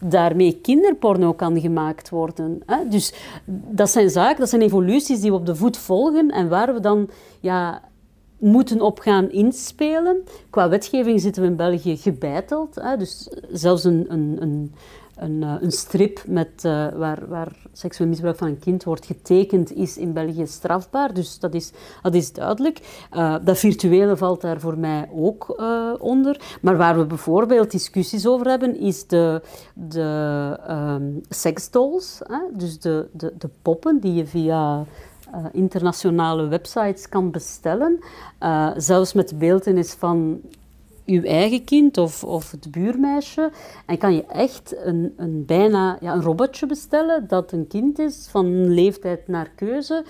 [0.06, 2.62] daarmee kinderporno kan gemaakt worden.
[2.66, 2.88] Hè?
[2.88, 3.14] Dus
[3.70, 6.80] dat zijn zaken, dat zijn evoluties die we op de voet volgen en waar we
[6.80, 7.10] dan
[7.40, 7.82] ja,
[8.38, 10.24] moeten op gaan inspelen.
[10.50, 12.76] Qua wetgeving zitten we in België gebeiteld.
[12.76, 12.98] Hè?
[12.98, 14.74] Dus zelfs een, een, een,
[15.24, 19.76] een, eh, een strip met, eh, waar, waar seksueel misbruik van een kind wordt getekend,
[19.76, 21.14] is in België strafbaar.
[21.14, 21.72] Dus dat is,
[22.02, 23.06] dat is duidelijk.
[23.12, 25.62] Eh, dat virtuele valt daar voor mij ook
[26.00, 26.58] onder.
[26.62, 29.42] Maar waar we bijvoorbeeld discussies over hebben, is de,
[29.74, 32.22] de ehm seksdolls.
[32.54, 34.86] Dus de, de, de poppen die je via
[35.52, 38.00] internationale websites kan bestellen.
[38.78, 40.42] Zelfs met beeldenis van
[41.06, 43.52] uw eigen kind of, of het buurmeisje.
[43.86, 48.28] En kan je echt een, een bijna ja, een robotje bestellen dat een kind is
[48.32, 50.04] van leeftijd naar keuze.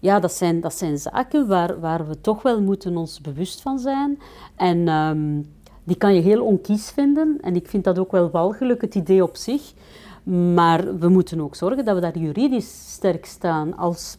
[0.00, 3.78] Ja, dat zijn, dat zijn zaken waar, waar we toch wel moeten ons bewust van
[3.78, 4.18] zijn.
[4.56, 5.46] En um,
[5.84, 7.38] die kan je heel onkies vinden.
[7.40, 9.72] En ik vind dat ook wel walgelijk, het idee op zich.
[10.54, 14.16] Maar we moeten ook zorgen dat we daar juridisch sterk staan als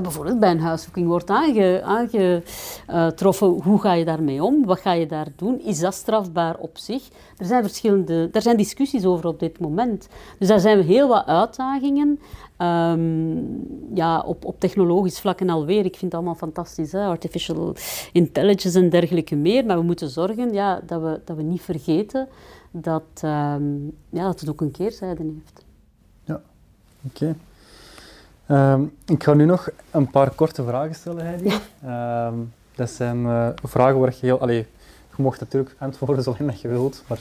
[0.00, 3.48] bijvoorbeeld bij een huiszoeking wordt aangetroffen.
[3.48, 4.64] Hoe ga je daarmee om?
[4.64, 5.60] Wat ga je daar doen?
[5.60, 7.08] Is dat strafbaar op zich?
[7.36, 10.08] Er zijn verschillende, er zijn discussies over op dit moment.
[10.38, 12.18] Dus daar zijn heel wat uitdagingen.
[12.58, 15.84] Um, ja, op, op technologisch vlak en alweer.
[15.84, 17.06] Ik vind het allemaal fantastisch, hè?
[17.06, 17.74] artificial
[18.12, 19.66] intelligence en dergelijke meer.
[19.66, 22.28] Maar we moeten zorgen ja, dat, we, dat we niet vergeten
[22.70, 25.64] dat, um, ja, dat het ook een keerzijde heeft.
[26.24, 26.40] Ja,
[27.06, 27.36] oké.
[28.50, 31.52] Um, ik ga nu nog een paar korte vragen stellen, Heidi.
[31.84, 34.40] Um, dat zijn uh, vragen waar je heel...
[34.40, 34.66] Allee,
[35.16, 37.18] je mocht natuurlijk antwoorden zolang dat je wilt, maar...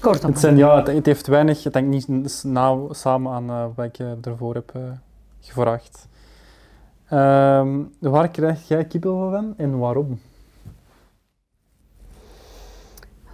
[0.00, 1.64] Kort het, zijn, ja, het, het, heeft weinig...
[1.64, 4.82] Het hangt niet nauw samen aan uh, wat ik ervoor heb uh,
[5.40, 6.08] gevraagd.
[7.12, 10.20] Um, waar krijg jij kippenvel van en waarom?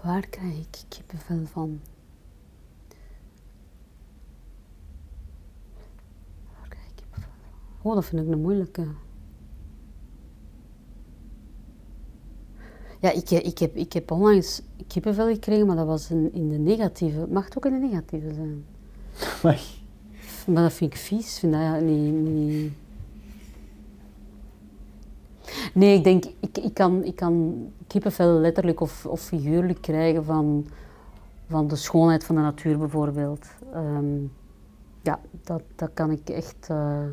[0.02, 1.80] Waar krijg ik kippenvel van?
[7.82, 8.86] Oh, dat vind ik een moeilijke.
[13.00, 16.58] Ja, ik, ik, heb, ik heb onlangs kippenvel gekregen, maar dat was in, in de
[16.58, 17.26] negatieve.
[17.30, 18.64] Mag het ook in de negatieve zijn?
[19.42, 19.80] Mag.
[20.46, 21.38] Maar dat vind ik vies.
[21.38, 22.72] Vind dat niet, niet...
[25.74, 30.66] Nee, ik denk, ik, ik, kan, ik kan kippenvel letterlijk of, of figuurlijk krijgen van,
[31.48, 33.46] van de schoonheid van de natuur bijvoorbeeld.
[33.74, 34.32] Um,
[35.02, 36.68] ja, dat, dat kan ik echt...
[36.70, 37.04] Uh,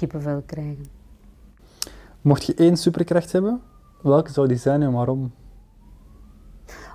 [0.00, 0.86] kippenvel krijgen.
[2.20, 3.60] Mocht je één superkracht hebben,
[4.02, 5.32] welke zou die zijn en waarom?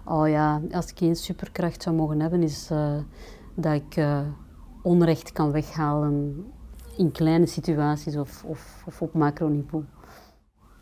[0.05, 2.97] Oh ja, als ik één superkracht zou mogen hebben, is uh,
[3.53, 4.19] dat ik uh,
[4.81, 6.45] onrecht kan weghalen
[6.97, 9.83] in kleine situaties of, of, of op macroniveau.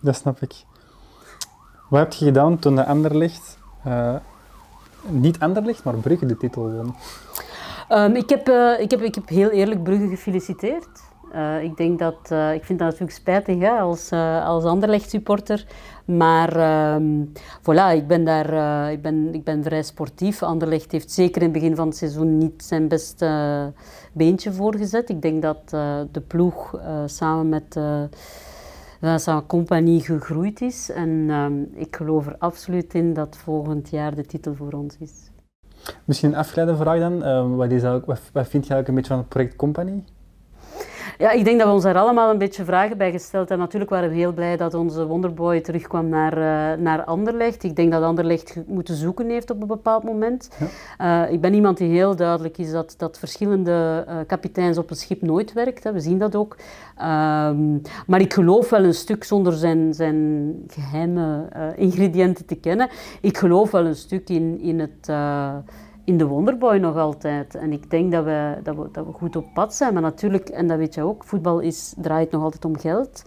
[0.02, 0.64] Dat snap ik.
[1.90, 4.16] Wat heb je gedaan toen de Anderlecht, uh,
[5.08, 6.96] niet Anderlecht, maar Brugge de titel won?
[7.90, 8.48] Um, ik, heb,
[8.80, 11.12] ik, heb, ik heb heel eerlijk Brugge gefeliciteerd.
[11.36, 15.10] Uh, ik denk dat, uh, ik vind dat natuurlijk spijtig hè, als, uh, als Anderlecht
[15.10, 15.66] supporter.
[16.06, 17.32] Maar um,
[17.62, 20.44] voilà, ik ben daar ik ben, ik ben vrij sportief.
[20.44, 23.72] Anderlecht heeft zeker in het begin van het seizoen niet zijn beste
[24.14, 25.10] beentje voorgezet.
[25.10, 25.70] Ik denk dat
[26.12, 27.80] de ploeg samen met
[29.22, 30.92] zijn compagnie gegroeid is.
[30.92, 35.32] En um, ik geloof er absoluut in dat volgend jaar de titel voor ons is.
[36.06, 37.56] Misschien een afgeleide vraag dan.
[37.56, 40.04] wat, is wat, vind je eigenlijk een beetje van het project Company?
[41.18, 43.66] Ja, ik denk dat we ons daar allemaal een beetje vragen bij gesteld hebben.
[43.66, 47.64] Natuurlijk waren we heel blij dat onze Wonderboy terugkwam naar, uh, naar Anderlecht.
[47.64, 50.50] Ik denk dat Anderlecht moeten zoeken heeft op een bepaald moment.
[50.98, 51.26] Ja.
[51.26, 54.96] Uh, ik ben iemand die heel duidelijk is dat, dat verschillende uh, kapiteins op een
[54.96, 55.84] schip nooit werkt.
[55.84, 55.92] Hè.
[55.92, 56.58] We zien dat ook.
[57.02, 62.90] Um, maar ik geloof wel een stuk, zonder zijn, zijn geheime ingrediënten te kennen,
[63.22, 65.12] ik geloof wel een stuk in, in het
[66.04, 67.56] in de Wonderboy nog altijd.
[67.56, 69.94] En ik denk dat we, dat, we, dat we goed op pad zijn.
[69.94, 73.24] Maar natuurlijk, en dat weet je ook, voetbal is, draait nog altijd om geld.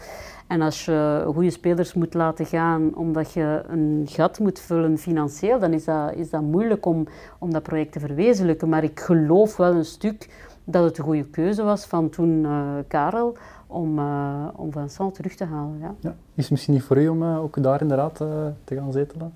[0.47, 5.59] En als je goede spelers moet laten gaan omdat je een gat moet vullen financieel,
[5.59, 7.07] dan is dat, is dat moeilijk om,
[7.39, 8.69] om dat project te verwezenlijken.
[8.69, 10.31] Maar ik geloof wel een stuk
[10.65, 13.37] dat het een goede keuze was van toen uh, Karel
[13.67, 15.79] om, uh, om Vincent terug te halen.
[15.81, 15.95] Ja.
[16.01, 16.15] ja.
[16.35, 18.17] Is het misschien niet voor u om uh, ook daar inderdaad
[18.65, 19.33] te gaan zetelen?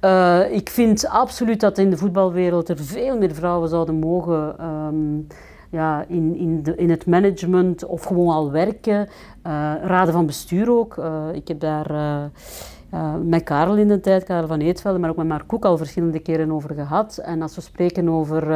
[0.00, 5.26] Uh, ik vind absoluut dat in de voetbalwereld er veel meer vrouwen zouden mogen um,
[5.70, 9.08] ja, in, in, de, in het management of gewoon al werken.
[9.46, 10.96] Uh, raden van bestuur ook.
[10.96, 12.30] Uh, ik heb daar
[13.24, 16.18] met Karel in de tijd, Karel van Eetvelde, maar ook met Mark Koek al verschillende
[16.18, 17.16] keren over gehad.
[17.16, 18.50] En als we spreken over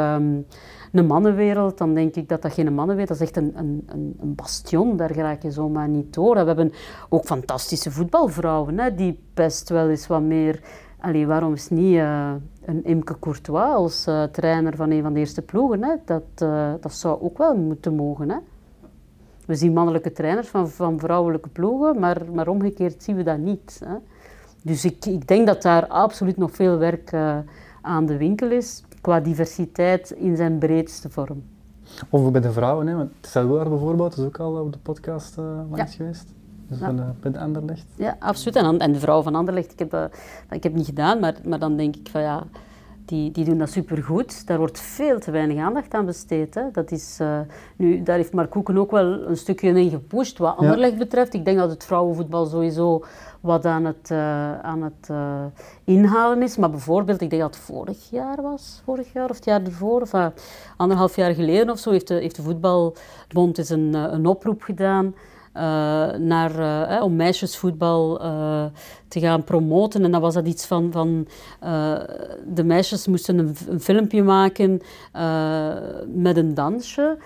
[0.92, 3.18] een mannenwereld, dan denk ik dat dat geen mannenwereld is.
[3.18, 6.34] Dat is echt een, een, een bastion, daar raak je zomaar niet door.
[6.34, 6.72] We hebben
[7.08, 10.60] ook fantastische voetbalvrouwen, hè, die best wel eens wat meer
[11.00, 12.32] Allee, waarom is niet uh,
[12.64, 15.82] een Imke Courtois als uh, trainer van een van de eerste ploegen?
[15.82, 15.94] Hè?
[16.04, 18.30] Dat, uh, dat zou ook wel moeten mogen.
[18.30, 18.36] Hè?
[19.46, 23.80] We zien mannelijke trainers van, van vrouwelijke ploegen, maar, maar omgekeerd zien we dat niet.
[23.84, 23.94] Hè?
[24.62, 27.14] Dus ik, ik denk dat daar absoluut nog veel werk
[27.82, 31.42] aan de winkel is, qua diversiteit in zijn breedste vorm.
[32.10, 32.96] Of bij de vrouwen, hè?
[32.96, 35.36] want Selwaar bijvoorbeeld is ook al op de podcast
[35.70, 35.86] langs ja.
[35.96, 36.32] geweest.
[36.70, 36.86] Dus ja.
[36.86, 37.86] van, bij de Anderlecht?
[37.96, 38.56] Ja, absoluut.
[38.56, 40.04] En, en de vrouw van Anderlecht, ik heb, uh,
[40.50, 42.46] ik heb niet gedaan, maar, maar dan denk ik van ja,
[43.10, 44.46] die, die doen dat supergoed.
[44.46, 46.54] Daar wordt veel te weinig aandacht aan besteed.
[46.54, 46.62] Hè.
[46.72, 47.40] Dat is, eh,
[47.76, 51.34] nu, daar heeft Mark Koeken ook wel een stukje in gepusht wat Anderlecht betreft.
[51.34, 53.04] Ik denk dat het vrouwenvoetbal sowieso
[53.40, 55.44] wat aan het, eh, aan het eh,
[55.84, 56.56] inhalen is.
[56.56, 60.00] Maar bijvoorbeeld, ik denk dat het vorig jaar was, vorig jaar of het jaar ervoor,
[60.00, 60.12] of
[60.76, 65.14] anderhalf jaar geleden of zo, heeft de, heeft de voetbalbond eens een, een oproep gedaan
[66.18, 68.64] naar, uh, om meisjesvoetbal uh,
[69.08, 70.04] te gaan promoten.
[70.04, 71.26] En dan was dat iets van, van
[72.46, 74.80] de meisjes moesten een, een filmpje maken
[76.14, 77.18] met een dansje.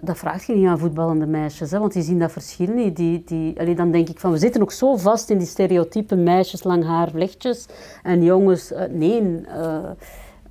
[0.00, 2.96] Dat vraagt je niet aan voetballende meisjes, hè, want die zien dat verschil niet.
[2.96, 6.64] Die, die, dan denk ik van, we zitten ook zo vast in die stereotype meisjes,
[6.64, 7.66] lang haar, vlechtjes.
[8.02, 9.40] En jongens, nee,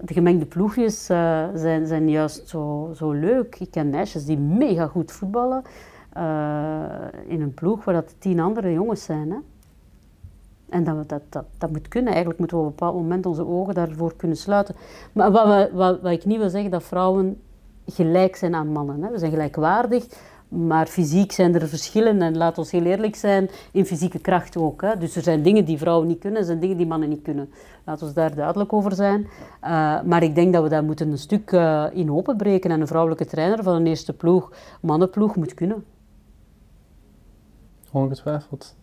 [0.02, 3.56] de gemengde ploegjes zijn, zijn juist zo, zo leuk.
[3.60, 5.64] Ik ken meisjes die mega goed voetballen.
[6.18, 6.84] Uh,
[7.28, 9.32] in een ploeg waar dat tien andere jongens zijn.
[9.32, 9.38] Hè?
[10.70, 12.10] En dat, dat, dat, dat moet kunnen.
[12.10, 14.76] Eigenlijk moeten we op een bepaald moment onze ogen daarvoor kunnen sluiten.
[15.12, 17.42] Maar wat, wat, wat ik niet wil zeggen, dat vrouwen
[17.86, 19.04] gelijk zijn aan mannen.
[19.04, 19.12] Hè?
[19.12, 20.08] We zijn gelijkwaardig,
[20.48, 22.22] maar fysiek zijn er verschillen.
[22.22, 24.82] En laat ons heel eerlijk zijn, in fysieke kracht ook.
[24.82, 24.98] Hè?
[24.98, 27.50] Dus er zijn dingen die vrouwen niet kunnen, er zijn dingen die mannen niet kunnen.
[27.84, 29.22] Laat ons daar duidelijk over zijn.
[29.64, 32.72] Uh, maar ik denk dat we dat moeten een stuk uh, in openbreken.
[32.72, 35.84] En een vrouwelijke trainer van een eerste ploeg, mannenploeg, moet kunnen.
[37.92, 38.74] Ongetwijfeld.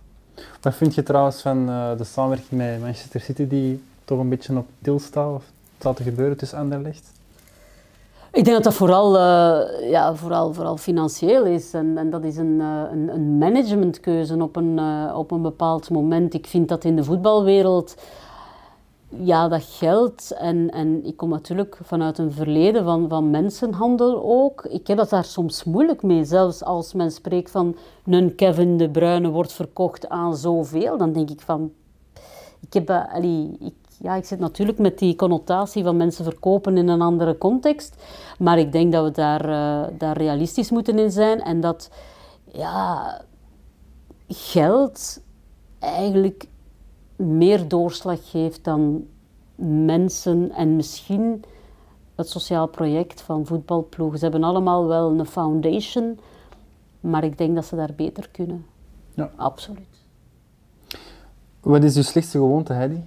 [0.61, 4.57] Wat vind je trouwens van uh, de samenwerking met Manchester City die toch een beetje
[4.57, 5.45] op til staat of
[5.79, 7.13] staat te gebeuren tussen Anderlecht?
[8.33, 11.73] Ik denk dat dat vooral, uh, ja, vooral, vooral financieel is.
[11.73, 14.81] En, en dat is een, uh, een, een managementkeuze op een,
[15.15, 16.35] op een bepaald moment.
[16.35, 17.95] Ik vind dat in de voetbalwereld
[19.21, 20.31] ja, dat geldt.
[20.31, 24.65] En, en ik kom natuurlijk vanuit een verleden van, van mensenhandel ook.
[24.65, 26.25] Ik heb dat daar soms moeilijk mee.
[26.25, 30.99] Zelfs als men spreekt van een Kevin de Bruyne wordt verkocht aan zoveel.
[30.99, 31.73] Dan denk ik van...
[32.61, 36.89] Ik, heb, allee, ik, ja, ik zit natuurlijk met die connotatie van mensen verkopen in
[36.89, 38.03] een andere context.
[38.39, 41.43] Maar ik denk dat we daar, uh, daar realistisch moeten in zijn.
[41.43, 41.91] En dat
[42.53, 43.21] ja,
[44.29, 45.21] geld
[45.79, 46.47] eigenlijk
[47.17, 49.07] meer doorslag geeft dan
[49.57, 51.45] mensen en misschien
[52.15, 54.19] het sociaal project van voetbalploegen.
[54.19, 56.19] Ze hebben allemaal wel een foundation,
[57.01, 58.67] maar ik denk dat ze daar beter kunnen.
[59.15, 59.31] Ja.
[59.37, 60.03] Absoluut.
[61.61, 63.05] Wat is uw slechtste gewoonte, Heidi?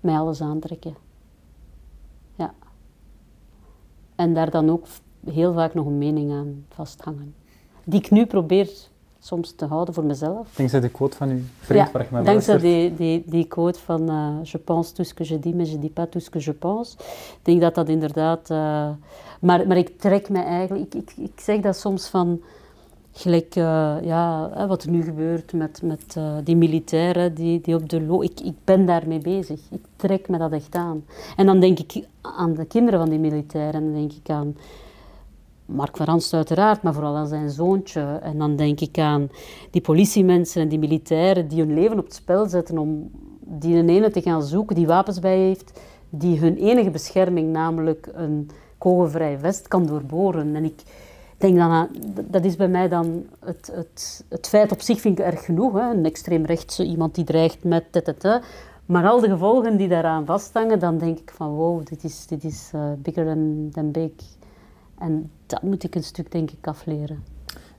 [0.00, 0.96] Mij alles aantrekken.
[2.34, 2.54] Ja.
[4.14, 4.86] En daar dan ook
[5.24, 7.34] heel vaak nog een mening aan vasthangen.
[7.84, 8.70] Die ik nu probeer
[9.26, 10.48] soms te houden voor mezelf.
[10.56, 14.36] Dankzij de quote van uw vriend ja, waar dankzij die, die, die quote van uh,
[14.42, 16.52] je pense tout ce que je dis, mais je dis pas tout ce que je
[16.52, 16.96] pense.
[16.98, 18.50] Ik denk dat dat inderdaad...
[18.50, 18.88] Uh,
[19.40, 20.94] maar, maar ik trek me eigenlijk...
[20.94, 22.40] Ik, ik, ik zeg dat soms van...
[23.12, 28.02] Gelijk uh, ja, wat er nu gebeurt met, met die militairen die, die op de
[28.02, 28.22] lo...
[28.22, 29.60] Ik, ik ben daarmee bezig.
[29.70, 31.04] Ik trek me dat echt aan.
[31.36, 33.74] En dan denk ik aan de kinderen van die militairen.
[33.74, 34.56] En dan denk ik aan
[35.66, 38.18] Mark van Ranst uiteraard, maar vooral aan zijn zoontje.
[38.22, 39.28] En dan denk ik aan
[39.70, 43.10] die politiemensen en die militairen die hun leven op het spel zetten om
[43.40, 45.80] die een ene te gaan zoeken die wapens bij heeft,
[46.10, 50.54] die hun enige bescherming, namelijk een kogelvrij vest, kan doorboren.
[50.54, 50.82] En ik
[51.38, 51.88] denk dan aan,
[52.24, 55.72] dat is bij mij dan het, het, het feit op zich vind ik erg genoeg.
[55.72, 55.90] Hè?
[55.90, 58.40] Een extreemrechtse, iemand die dreigt met ttt.
[58.86, 62.44] Maar al de gevolgen die daaraan vasthangen, dan denk ik van wow, dit is, dit
[62.44, 63.24] is uh, bigger
[63.72, 64.12] than big.
[64.98, 67.24] En dat moet ik een stuk, denk ik, afleren.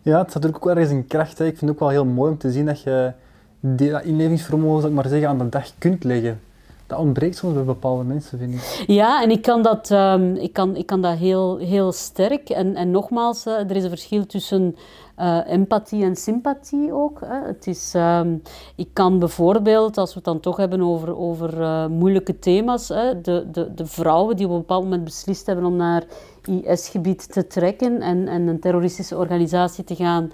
[0.01, 1.37] Ja, het staat natuurlijk ook wel eens een kracht.
[1.37, 1.45] Hè.
[1.45, 3.11] Ik vind het ook wel heel mooi om te zien dat je
[3.59, 6.39] die, dat inlevingsvermogen, zal ik maar zeggen, aan de dag kunt leggen.
[6.87, 8.83] Dat ontbreekt soms bij bepaalde mensen, vind ik.
[8.87, 12.49] Ja, en ik kan dat, um, ik kan, ik kan dat heel, heel sterk.
[12.49, 14.75] En, en nogmaals, uh, er is een verschil tussen
[15.19, 17.21] uh, empathie en sympathie ook.
[17.25, 17.47] Hè.
[17.47, 18.41] Het is, um,
[18.75, 23.21] ik kan bijvoorbeeld, als we het dan toch hebben over, over uh, moeilijke thema's, hè,
[23.21, 26.03] de, de, de vrouwen die op een bepaald moment beslist hebben om naar
[26.47, 30.31] IS-gebied te trekken en, en een terroristische organisatie te gaan,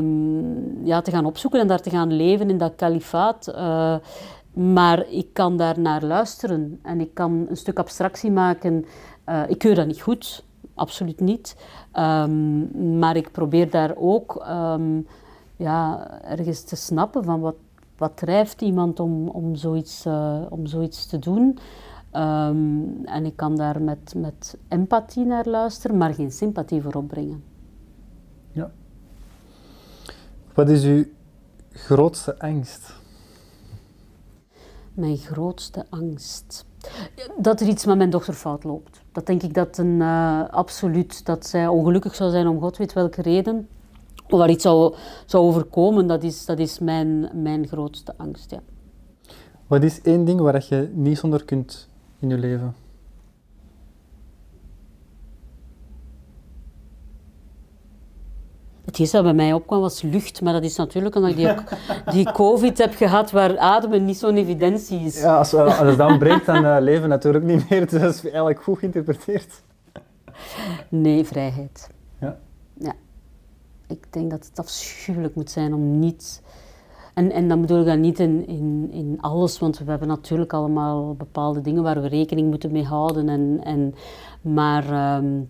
[0.00, 3.48] um, ja, te gaan opzoeken en daar te gaan leven in dat kalifaat.
[3.48, 3.94] Uh,
[4.52, 8.84] maar ik kan daar naar luisteren en ik kan een stuk abstractie maken.
[9.28, 10.44] Uh, ik keur dat niet goed,
[10.74, 11.56] absoluut niet.
[11.94, 15.06] Um, maar ik probeer daar ook um,
[15.56, 17.56] ja, ergens te snappen van wat,
[17.96, 21.58] wat drijft iemand om, om, zoiets, uh, om zoiets te doen.
[22.16, 27.42] Um, en ik kan daar met, met empathie naar luisteren, maar geen sympathie voor opbrengen.
[28.52, 28.70] Ja.
[30.54, 31.04] Wat is uw
[31.70, 32.98] grootste angst?
[34.94, 36.64] Mijn grootste angst.
[37.38, 39.00] Dat er iets met mijn dochter fout loopt.
[39.12, 42.92] Dat denk ik dat een uh, absoluut, dat zij ongelukkig zou zijn om god weet
[42.92, 43.68] welke reden.
[44.28, 44.94] Of waar iets zou,
[45.26, 48.60] zou overkomen, dat is, dat is mijn, mijn grootste angst, ja.
[49.66, 51.88] Wat is één ding waar je niet zonder kunt
[52.20, 52.74] in je leven?
[58.84, 61.54] Het eerste dat bij mij opkwam was lucht, maar dat is natuurlijk omdat ik die,
[62.12, 65.20] die COVID heb gehad waar ademen niet zo'n evidentie is.
[65.20, 67.88] Ja, als, als het dan breekt, dan uh, leven natuurlijk niet meer.
[67.88, 69.62] Dus dat is eigenlijk goed geïnterpreteerd.
[70.88, 71.90] Nee, vrijheid.
[72.20, 72.38] Ja.
[72.78, 72.92] Ja.
[73.86, 76.42] Ik denk dat het afschuwelijk moet zijn om niet...
[77.20, 78.46] En, en dan bedoel ik dat niet in,
[78.92, 83.28] in, alles, want we hebben natuurlijk allemaal bepaalde dingen waar we rekening moeten mee houden.
[83.28, 83.94] En, en,
[84.40, 85.40] maar ehm,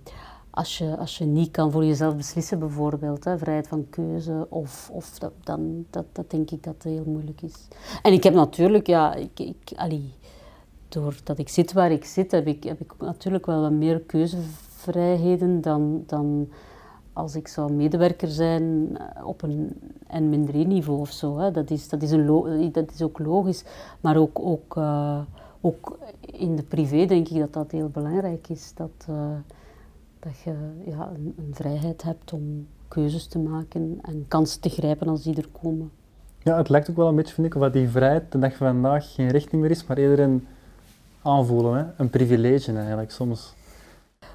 [0.51, 4.91] als, je, als je niet kan voor jezelf beslissen, bijvoorbeeld, hè, vrijheid van keuze, of,
[4.93, 7.69] of dat, dan dat, dat denk ik dat heel moeilijk is.
[8.03, 9.73] En ik heb natuurlijk, ja, ik, ik,
[10.89, 15.61] doordat ik zit waar ik zit, heb ik, heb ik natuurlijk wel wat meer keuzevrijheden
[15.61, 16.49] dan, dan
[17.21, 19.77] als ik zou medewerker zijn eh, op een
[20.13, 21.39] N-niveau of zo.
[21.39, 21.51] Hè.
[21.51, 23.65] Dat, is, dat, is een dat is ook logisch.
[24.01, 25.21] Maar ook, ook, uh,
[25.61, 28.73] ook in de privé denk ik dat dat heel belangrijk is.
[28.75, 29.07] Dat,
[30.21, 35.23] dat je ja, een, vrijheid hebt om keuzes te maken en kansen te grijpen als
[35.23, 35.91] die er komen.
[36.39, 38.67] Ja, het lijkt ook wel een beetje, vind ik, dat die vrijheid de dag van
[38.67, 40.47] vandaag geen richting meer is, maar eerder een
[41.23, 41.85] aanvoelen, hè?
[41.97, 43.55] een privilege eigenlijk soms.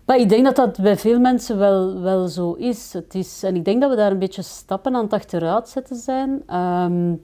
[0.06, 2.94] Maar ik denk dat dat bij veel mensen wel, wel zo is.
[2.94, 3.44] Het is.
[3.44, 6.56] En ik denk dat we daar een beetje stappen aan het achteruit zetten zijn.
[6.56, 7.22] Um,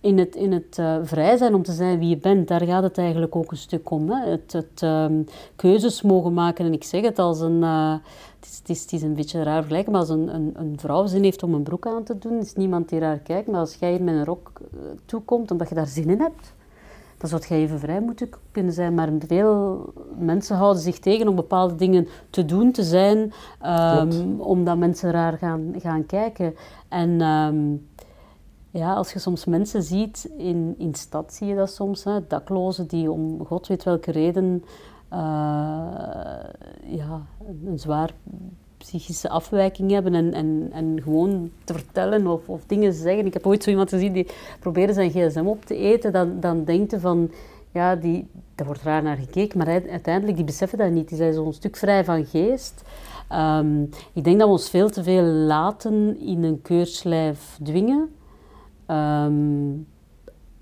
[0.00, 2.82] in het, in het uh, vrij zijn om te zijn wie je bent, daar gaat
[2.82, 4.10] het eigenlijk ook een stuk om.
[4.10, 4.30] Hè.
[4.30, 5.24] Het, het um,
[5.56, 6.64] keuzes mogen maken.
[6.64, 7.62] En ik zeg het als een...
[7.62, 7.94] Uh,
[8.40, 11.22] het, is, het, is, een beetje raar vergelijken, maar als een, een, een, vrouw zin
[11.22, 13.48] heeft om een broek aan te doen, is niemand die raar kijkt.
[13.48, 16.52] Maar als jij hier met een rok uh, toekomt omdat je daar zin in hebt,
[17.18, 18.94] dan zou je even vrij moeten kunnen zijn.
[18.94, 19.84] Maar veel
[20.18, 23.32] mensen houden zich tegen om bepaalde dingen te doen, te zijn,
[23.64, 26.54] um, omdat mensen raar gaan, gaan kijken.
[26.88, 27.88] En um,
[28.70, 32.86] ja, als je soms mensen ziet in, in stad, zie je dat soms, hè, daklozen
[32.86, 34.64] die om god weet welke reden
[35.12, 35.18] uh,
[36.84, 37.26] ja,
[37.66, 38.14] een zwaar
[38.86, 43.26] psychische afwijking hebben en, en, en gewoon te vertellen of, of dingen zeggen.
[43.26, 44.26] Ik heb ooit zo iemand gezien die
[44.60, 46.12] probeerde zijn gsm op te eten.
[46.12, 47.30] Dan, dan denkt je van,
[47.72, 51.08] ja, die, daar wordt raar naar gekeken, maar uiteindelijk die beseffen dat niet.
[51.08, 52.82] Die zijn zo'n stuk vrij van geest.
[53.32, 58.14] Um, ik denk dat we ons veel te veel laten in een keurslijf dwingen.
[58.90, 59.86] Um,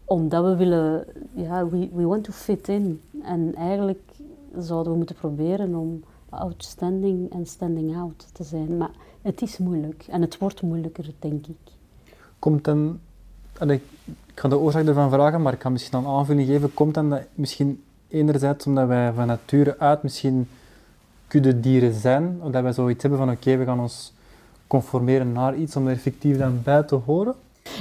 [0.05, 3.01] omdat we willen, ja, we, we want to fit in.
[3.23, 4.03] En eigenlijk
[4.59, 6.03] zouden we moeten proberen om
[6.35, 8.77] outstanding en standing out te zijn.
[8.77, 8.91] Maar
[9.23, 11.73] het is moeilijk en het wordt moeilijker, denk ik.
[12.39, 13.01] Komt dan,
[13.67, 13.83] ik
[14.35, 16.75] ga de oorzaak ervan vragen, maar ik kan misschien dan aanvulling geven.
[16.75, 20.49] Komt dan dat misschien enerzijds omdat wij van nature uit misschien
[21.27, 24.13] kudde dieren zijn, of dat wij zoiets hebben van oké, okay, we gaan ons
[24.67, 27.35] conformeren naar iets om er effectief dan bij te horen?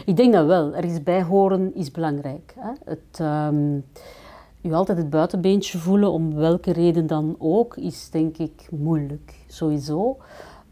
[0.05, 0.75] Ik denk dat wel.
[0.75, 2.53] Ergens bij horen is belangrijk.
[2.59, 2.71] Hè?
[2.85, 3.19] Het,
[3.53, 3.85] um,
[4.63, 9.33] je altijd het buitenbeentje voelen, om welke reden dan ook, is denk ik moeilijk.
[9.47, 10.17] Sowieso.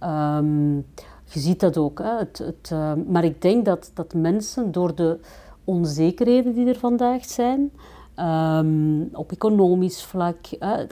[0.04, 0.76] Um,
[1.26, 2.00] je ziet dat ook.
[2.00, 2.18] Hè?
[2.18, 5.20] Het, het, uh, maar ik denk dat, dat mensen door de
[5.64, 7.72] onzekerheden die er vandaag zijn,
[8.20, 10.38] Um, op economisch vlak.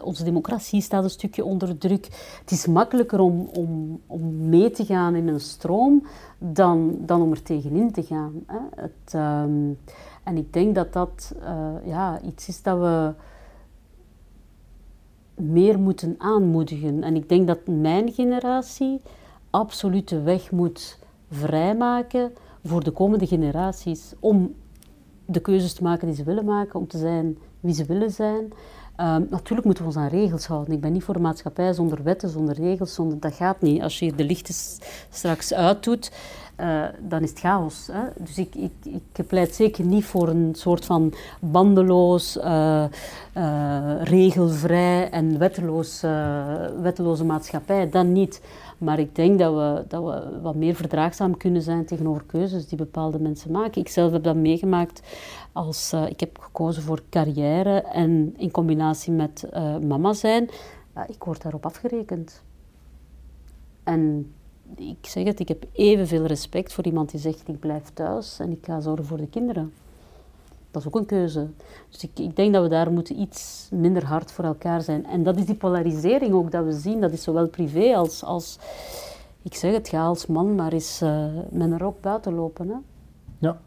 [0.04, 2.06] Onze democratie staat een stukje onder druk.
[2.40, 6.06] Het is makkelijker om, om, om mee te gaan in een stroom
[6.38, 8.34] dan, dan om er tegenin te gaan.
[8.46, 8.58] Hè.
[8.76, 9.14] Het,
[9.46, 9.78] um,
[10.30, 13.14] en ik denk dat dat uh, ja, iets is dat we
[15.36, 17.04] meer moeten aanmoedigen.
[17.04, 19.02] En ik denk dat mijn generatie
[19.50, 21.00] absoluut de weg moet
[21.30, 22.34] vrijmaken
[22.64, 24.54] voor de komende generaties om
[25.26, 28.44] de keuzes te maken die ze willen maken, om te zijn wie ze willen zijn.
[28.98, 30.74] Um, natuurlijk moeten we ons aan regels houden.
[30.74, 32.94] Ik ben niet voor een maatschappij zonder wetten, zonder regels.
[32.94, 33.82] Zonder, dat gaat niet.
[33.82, 34.54] Als je de lichten
[35.10, 36.12] straks uitdoet,
[36.60, 37.90] uh, dan is het chaos.
[37.92, 38.02] Hè?
[38.18, 42.84] Dus ik, ik, ik pleit zeker niet voor een soort van bandeloos, uh,
[43.38, 46.02] uh, regelvrij en wetteloos,
[46.82, 47.90] wetteloze maatschappij.
[47.90, 48.42] Dat niet.
[48.78, 52.78] Maar ik denk dat we, dat we wat meer verdraagzaam kunnen zijn tegenover keuzes die
[52.78, 53.82] bepaalde mensen maken.
[53.82, 55.02] Ik zelf heb dat meegemaakt
[55.52, 59.50] als ik heb gekozen voor carrière en in combinatie met
[59.82, 60.50] mama zijn.
[61.08, 62.44] Ik word daarop afgerekend.
[63.84, 64.32] En
[64.76, 68.52] ik zeg het, ik heb evenveel respect voor iemand die zegt ik blijf thuis en
[68.52, 69.74] ik ga zorgen voor de kinderen.
[70.72, 71.48] Dat is ook een keuze.
[71.90, 75.06] Dus ik, ik, denk dat we daar moeten iets minder hard voor elkaar zijn.
[75.06, 77.02] En dat is die polarisering ook dat we zien.
[77.02, 78.60] Dat is zowel privé als, als
[79.42, 82.68] ik zeg het, ga als man maar eens uh, met een rok buiten lopen.
[82.68, 82.76] Hè?
[83.38, 83.58] Ja,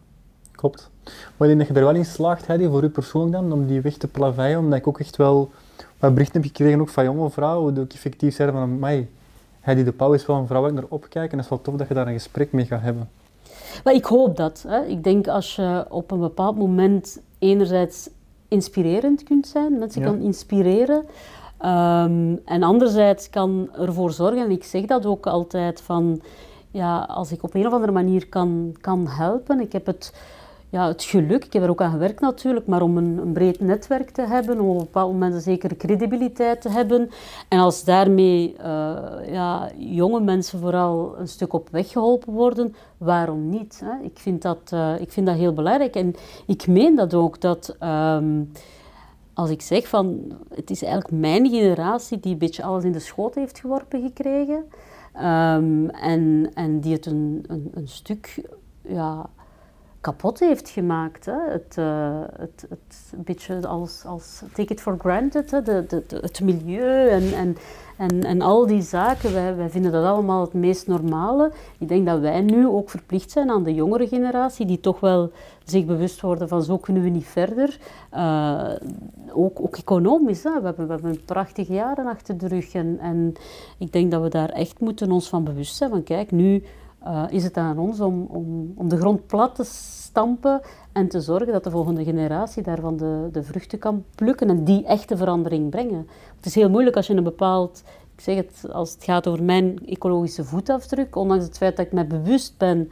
[0.51, 0.91] klopt.
[1.37, 4.09] Maar ik je er wel in slaagt, voor u persoonlijk dan, om die weg te
[4.09, 5.51] plaveien, omdat ik ook echt wel
[5.99, 9.09] wat berichten heb gekregen ook van jonge vrouwen, die ook effectief zeiden van, mij,
[9.63, 11.61] Heidi de Pauw is wel een vrouw waar ik naar opkijk en het is wel
[11.61, 13.09] tof dat je daar een gesprek mee gaat hebben.
[13.85, 14.65] Maar ik hoop dat.
[14.69, 14.85] Hè.
[14.85, 18.09] Ik denk als je op een bepaald moment enerzijds
[18.49, 20.07] inspirerend kunt zijn, mensen Ja.
[20.09, 21.05] kan inspireren.
[21.59, 26.21] Ehm, en anderzijds kan ervoor zorgen, en ik zeg dat ook altijd, van
[26.71, 29.61] ja, als ik op een of andere manier kan, kan helpen.
[29.61, 30.15] Ik heb het,
[30.73, 33.61] ja, het geluk, ik heb er ook aan gewerkt natuurlijk, maar om een, een breed
[33.61, 37.11] netwerk te hebben, om op een bepaald moment een zekere credibiliteit te hebben.
[37.49, 43.49] En als daarmee eh, ja, jonge mensen vooral een stuk op weg geholpen worden, waarom
[43.49, 43.83] niet?
[43.85, 44.05] Hè?
[44.05, 46.15] Ik, vind dat, eh, ik vind dat heel belangrijk en
[46.47, 47.77] ik meen dat ook, dat...
[47.79, 48.43] ehm,
[49.35, 52.99] als ik zeg van het is eigenlijk mijn generatie die een beetje alles in de
[52.99, 54.65] schoot heeft geworpen gekregen
[55.13, 58.49] ehm, en, en die het een, een, een stuk
[58.83, 59.31] ja,
[60.03, 61.27] kapot heeft gemaakt.
[61.27, 61.51] Hè.
[61.51, 65.51] Het, eh, het, het een beetje als, als take it for granted.
[65.51, 67.57] De, de, het milieu en, en,
[67.97, 69.33] en, en al die zaken.
[69.33, 71.53] Wij, wij vinden dat allemaal het meest normale.
[71.79, 75.31] Ik denk dat wij nu ook verplicht zijn aan de jongere generatie, die toch wel
[75.65, 77.79] zich bewust worden van zo kunnen we niet verder.
[78.11, 78.71] Eh,
[79.33, 80.43] ook, ook economisch.
[80.43, 82.75] We, hebben, we hebben prachtige jaren achter de rug.
[82.75, 83.35] En, en
[83.79, 85.91] ik denk dat we daar echt moeten ons van bewust zijn.
[85.91, 86.63] Van kijk, nu
[87.05, 90.61] eh, is het aan ons om, om, om de grond plat te stampen
[90.93, 94.85] en te zorgen dat de volgende generatie daarvan de, de vruchten kan plukken en die
[94.85, 96.07] echte verandering brengen.
[96.37, 97.83] Het is heel moeilijk als je een bepaald,
[98.15, 101.93] ik zeg het, als het gaat over mijn ecologische voetafdruk, ondanks het feit dat ik
[101.93, 102.91] me bewust ben,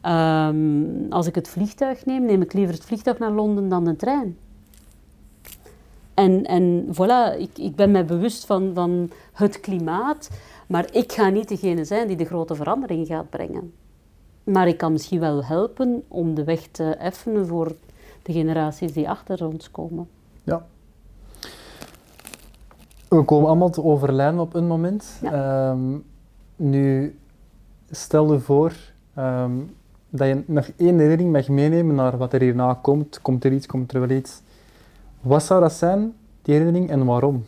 [0.00, 3.96] ehm, als ik het vliegtuig neem, neem ik liever het vliegtuig naar Londen dan de
[3.96, 4.36] trein.
[6.14, 10.30] En, en voilà, ik, ik ben mij bewust van, van het klimaat,
[10.70, 13.72] maar ik ga niet degene zijn die de grote verandering gaat brengen.
[14.44, 17.74] Maar ik kan misschien wel helpen om de weg te effenen voor
[18.22, 20.08] de generaties die achter ons komen.
[20.42, 20.66] Ja.
[23.08, 25.18] We komen allemaal te overlijden op een moment.
[25.22, 25.32] Ja.
[25.32, 25.98] Ehm,
[26.56, 27.16] nu,
[27.90, 28.72] stel je voor
[29.14, 29.52] ehm,
[30.08, 33.22] dat je nog één herinnering mag meenemen naar wat er hierna komt.
[33.22, 34.42] Komt er iets, komt er wel iets.
[35.20, 37.44] Wat zou dat zijn, die herinnering, en waarom?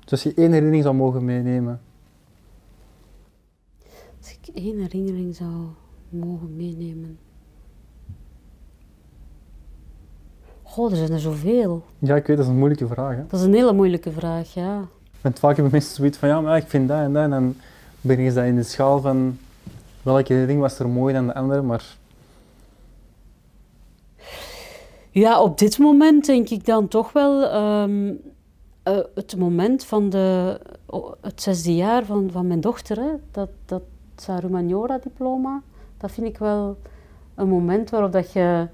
[0.00, 1.80] Dus als je één herinnering zou mogen meenemen.
[4.54, 5.50] Één herinnering zou
[6.08, 7.18] mogen meenemen.
[10.62, 11.84] Goh, er zijn er zoveel.
[11.98, 13.16] Ja, ik weet, dat is een moeilijke vraag.
[13.16, 13.22] Hè?
[13.28, 14.84] Dat is een hele moeilijke vraag, ja.
[15.20, 17.22] Want vaak hebben mensen zoiets van, ja, maar ik vind dat en dat.
[17.22, 17.56] En dan
[18.00, 19.38] brengen ze dat in de schaal van
[20.02, 21.96] welke herinnering was er mooier dan de andere, maar
[25.10, 28.12] Ja, op dit moment denk ik dan toch wel ehm,
[28.82, 33.48] eh, het moment van de, oh, het zesde jaar van, van mijn dochter, hè, dat,
[33.64, 33.82] dat
[34.16, 35.62] Sarumaniora-diploma,
[35.96, 36.76] dat vind ik wel
[37.34, 38.68] een moment waarop dat je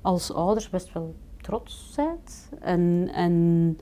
[0.00, 2.48] als ouders best wel trots bent.
[2.60, 3.78] En, en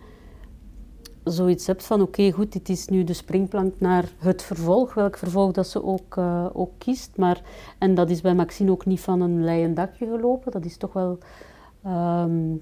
[1.24, 5.52] zoiets hebt van, oké, goed, dit is nu de springplank naar het vervolg, welk vervolg
[5.52, 7.16] dat ze ook, eh, ook kiest.
[7.16, 7.43] Maar,
[7.78, 10.93] en dat is bij Maxine ook niet van een leien dakje gelopen, dat is toch
[10.93, 11.18] wel
[11.82, 12.55] ehm,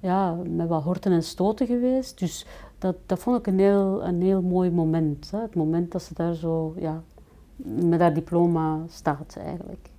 [0.00, 2.18] ja, met wat horten en stoten geweest.
[2.18, 2.46] Dus
[2.78, 5.30] dat, dat vond ik een heel, een heel mooi moment.
[5.30, 5.40] Hè?
[5.40, 7.02] Het moment dat ze daar zo, ja,
[7.64, 9.90] met haar diploma staat eigenlijk.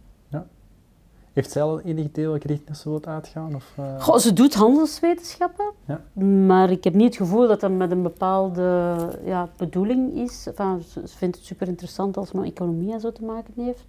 [1.34, 3.56] heeft zij al enig welke richting ze wilt uitgaan?
[3.56, 6.02] Of, eh, Goh, ze doet handelswetenschappen, Ja.
[6.22, 10.48] maar ik heb niet het gevoel dat dat met een bepaalde ja, bedoeling is.
[10.48, 13.86] Enfin, ze, vindt het super interessant als het met economie en zo te maken heeft.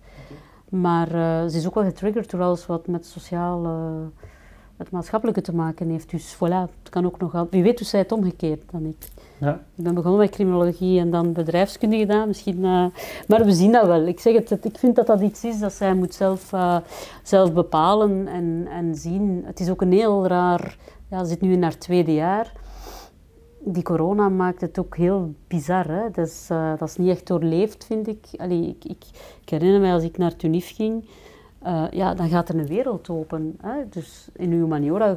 [0.68, 4.24] Maar eh, ze is ook wel getriggerd door alles wat met sociaal, eh,
[4.80, 6.10] met maatschappelijke te maken heeft.
[6.10, 7.46] Dus voilà, het kan ook nog al.
[7.50, 9.08] Wie weet hoe zij het omgekeerd dan ik.
[9.38, 9.54] ja.
[9.74, 12.26] Ik ben begonnen met criminologie en dan bedrijfskunde gedaan.
[12.26, 12.84] Misschien, eh,
[13.28, 14.06] maar we zien dat wel.
[14.06, 16.76] Ik, zeg het, het- ik vind dat dat iets is dat zij moet zelf, eh,
[17.22, 19.42] zelf bepalen en, en zien.
[19.46, 20.76] Het is ook een heel raar...
[21.10, 22.52] Ja, ze zit nu in haar tweede jaar.
[23.64, 25.88] Die corona maakt het ook heel bizar.
[25.88, 26.10] Hè?
[26.12, 28.26] Dat, is, eh, dat is niet echt doorleefd, vind ik.
[28.36, 29.04] Allee, ik, ik.
[29.42, 31.04] Ik herinner mij als ik naar Tunif ging,
[31.62, 33.56] eh, ja, dan gaat er een wereld open.
[33.60, 33.88] Hè?
[33.88, 35.16] Dus in uw humaniora,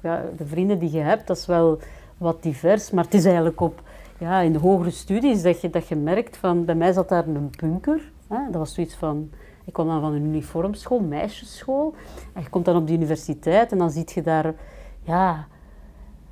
[0.00, 1.78] ja, de vrienden die je hebt, dat is wel
[2.18, 3.82] wat divers, maar het is eigenlijk op,
[4.18, 7.26] ja, in de hogere studies dat je, dat je merkt van, bij mij zat daar
[7.26, 8.12] een bunker.
[8.28, 8.38] Hè?
[8.44, 9.30] Dat was zoiets van,
[9.64, 11.94] ik kwam dan van een uniformschool, meisjesschool,
[12.32, 14.54] en je komt dan op de universiteit en dan zie je daar,
[15.02, 15.46] ja,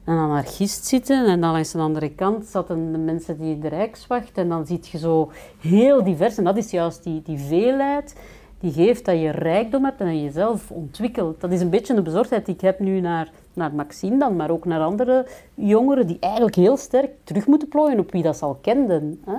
[0.05, 4.39] een anarchist zitten en dan langs de andere kant zaten de mensen die de Rijkswacht
[4.39, 5.31] en dan zie je zo
[5.61, 8.15] heel divers en dat is juist die, die veelheid
[8.63, 11.41] die geeft dat je rijkdom hebt en dat je jezelf ontwikkelt.
[11.41, 14.51] Dat is een beetje een bezorgdheid die ik heb nu naar, naar Maxine dan, maar
[14.51, 18.45] ook naar andere jongeren die eigenlijk heel sterk terug moeten plooien op wie dat ze
[18.45, 19.21] al kenden.
[19.25, 19.37] Hè?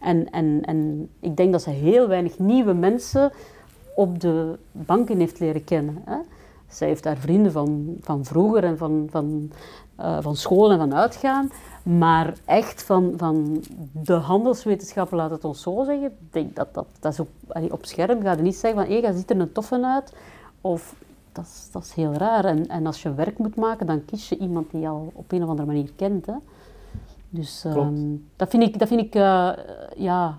[0.00, 3.32] En, en, en ik denk dat ze heel weinig nieuwe mensen
[3.94, 6.02] op de banken heeft leren kennen.
[6.04, 6.16] Hè?
[6.68, 9.50] Zij heeft haar vrienden van, van vroeger en van, van,
[10.00, 11.50] eh, van school en van uitgaan.
[11.82, 16.04] Maar echt van, van de handelswetenschappen, laat het ons zo zeggen.
[16.04, 18.92] Ik denk dat, dat, dat is op, allee, op scherm gaat je niet zeggen van
[18.92, 20.12] hé, hey, ziet er een toffe uit.
[20.60, 20.94] Of
[21.32, 22.44] dat, is, dat is heel raar.
[22.44, 25.32] En, en als je werk moet maken, dan kies je iemand die je al op
[25.32, 26.26] een of andere manier kent.
[26.26, 26.34] Hè.
[27.28, 29.50] Dus ehm, dat vind ik, dat vind ik eh,
[29.96, 30.38] ja,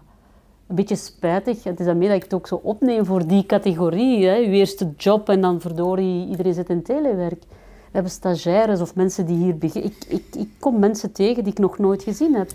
[0.67, 1.63] een beetje spijtig.
[1.63, 4.25] Het is daarmee dat ik het ook zo opneem voor die categorie.
[4.27, 4.37] Hè.
[4.37, 7.43] Uw eerste job en dan verdorie, iedereen zit in telewerk.
[7.91, 9.91] We hebben stagiaires of mensen die hier beginnen.
[9.91, 12.51] Ik, ik, ik kom mensen tegen die ik nog nooit gezien heb.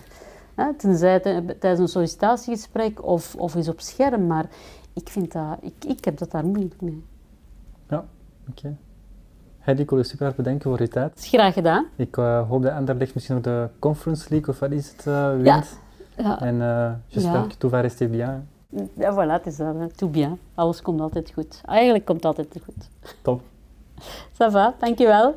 [0.54, 4.26] Hè, tenzij te- tijdens een sollicitatiegesprek of, of eens op scherm.
[4.26, 4.46] Maar
[4.92, 7.04] ik, vind dat, ik, ik heb dat daar moeilijk mee.
[7.88, 8.04] Ja,
[8.50, 8.76] oké.
[9.58, 11.18] Heidi, ik wil je super hard bedanken voor je tijd.
[11.18, 11.86] Is graag gedaan.
[11.96, 15.30] Ik eh, hoop dat Anderlecht misschien nog de Conference League of wat is het, eh,
[15.36, 15.78] wint.
[16.16, 17.46] Ja, En eh j'espère Ja.
[17.46, 18.48] que tout va rester bien.
[18.94, 19.96] ja voilà, het is dat.
[19.96, 20.38] Tout bien.
[20.54, 21.60] Alles komt altijd goed.
[21.64, 22.88] Eigenlijk komt het altijd goed.
[23.22, 23.40] Top.
[24.38, 25.34] Ça va, dankjewel.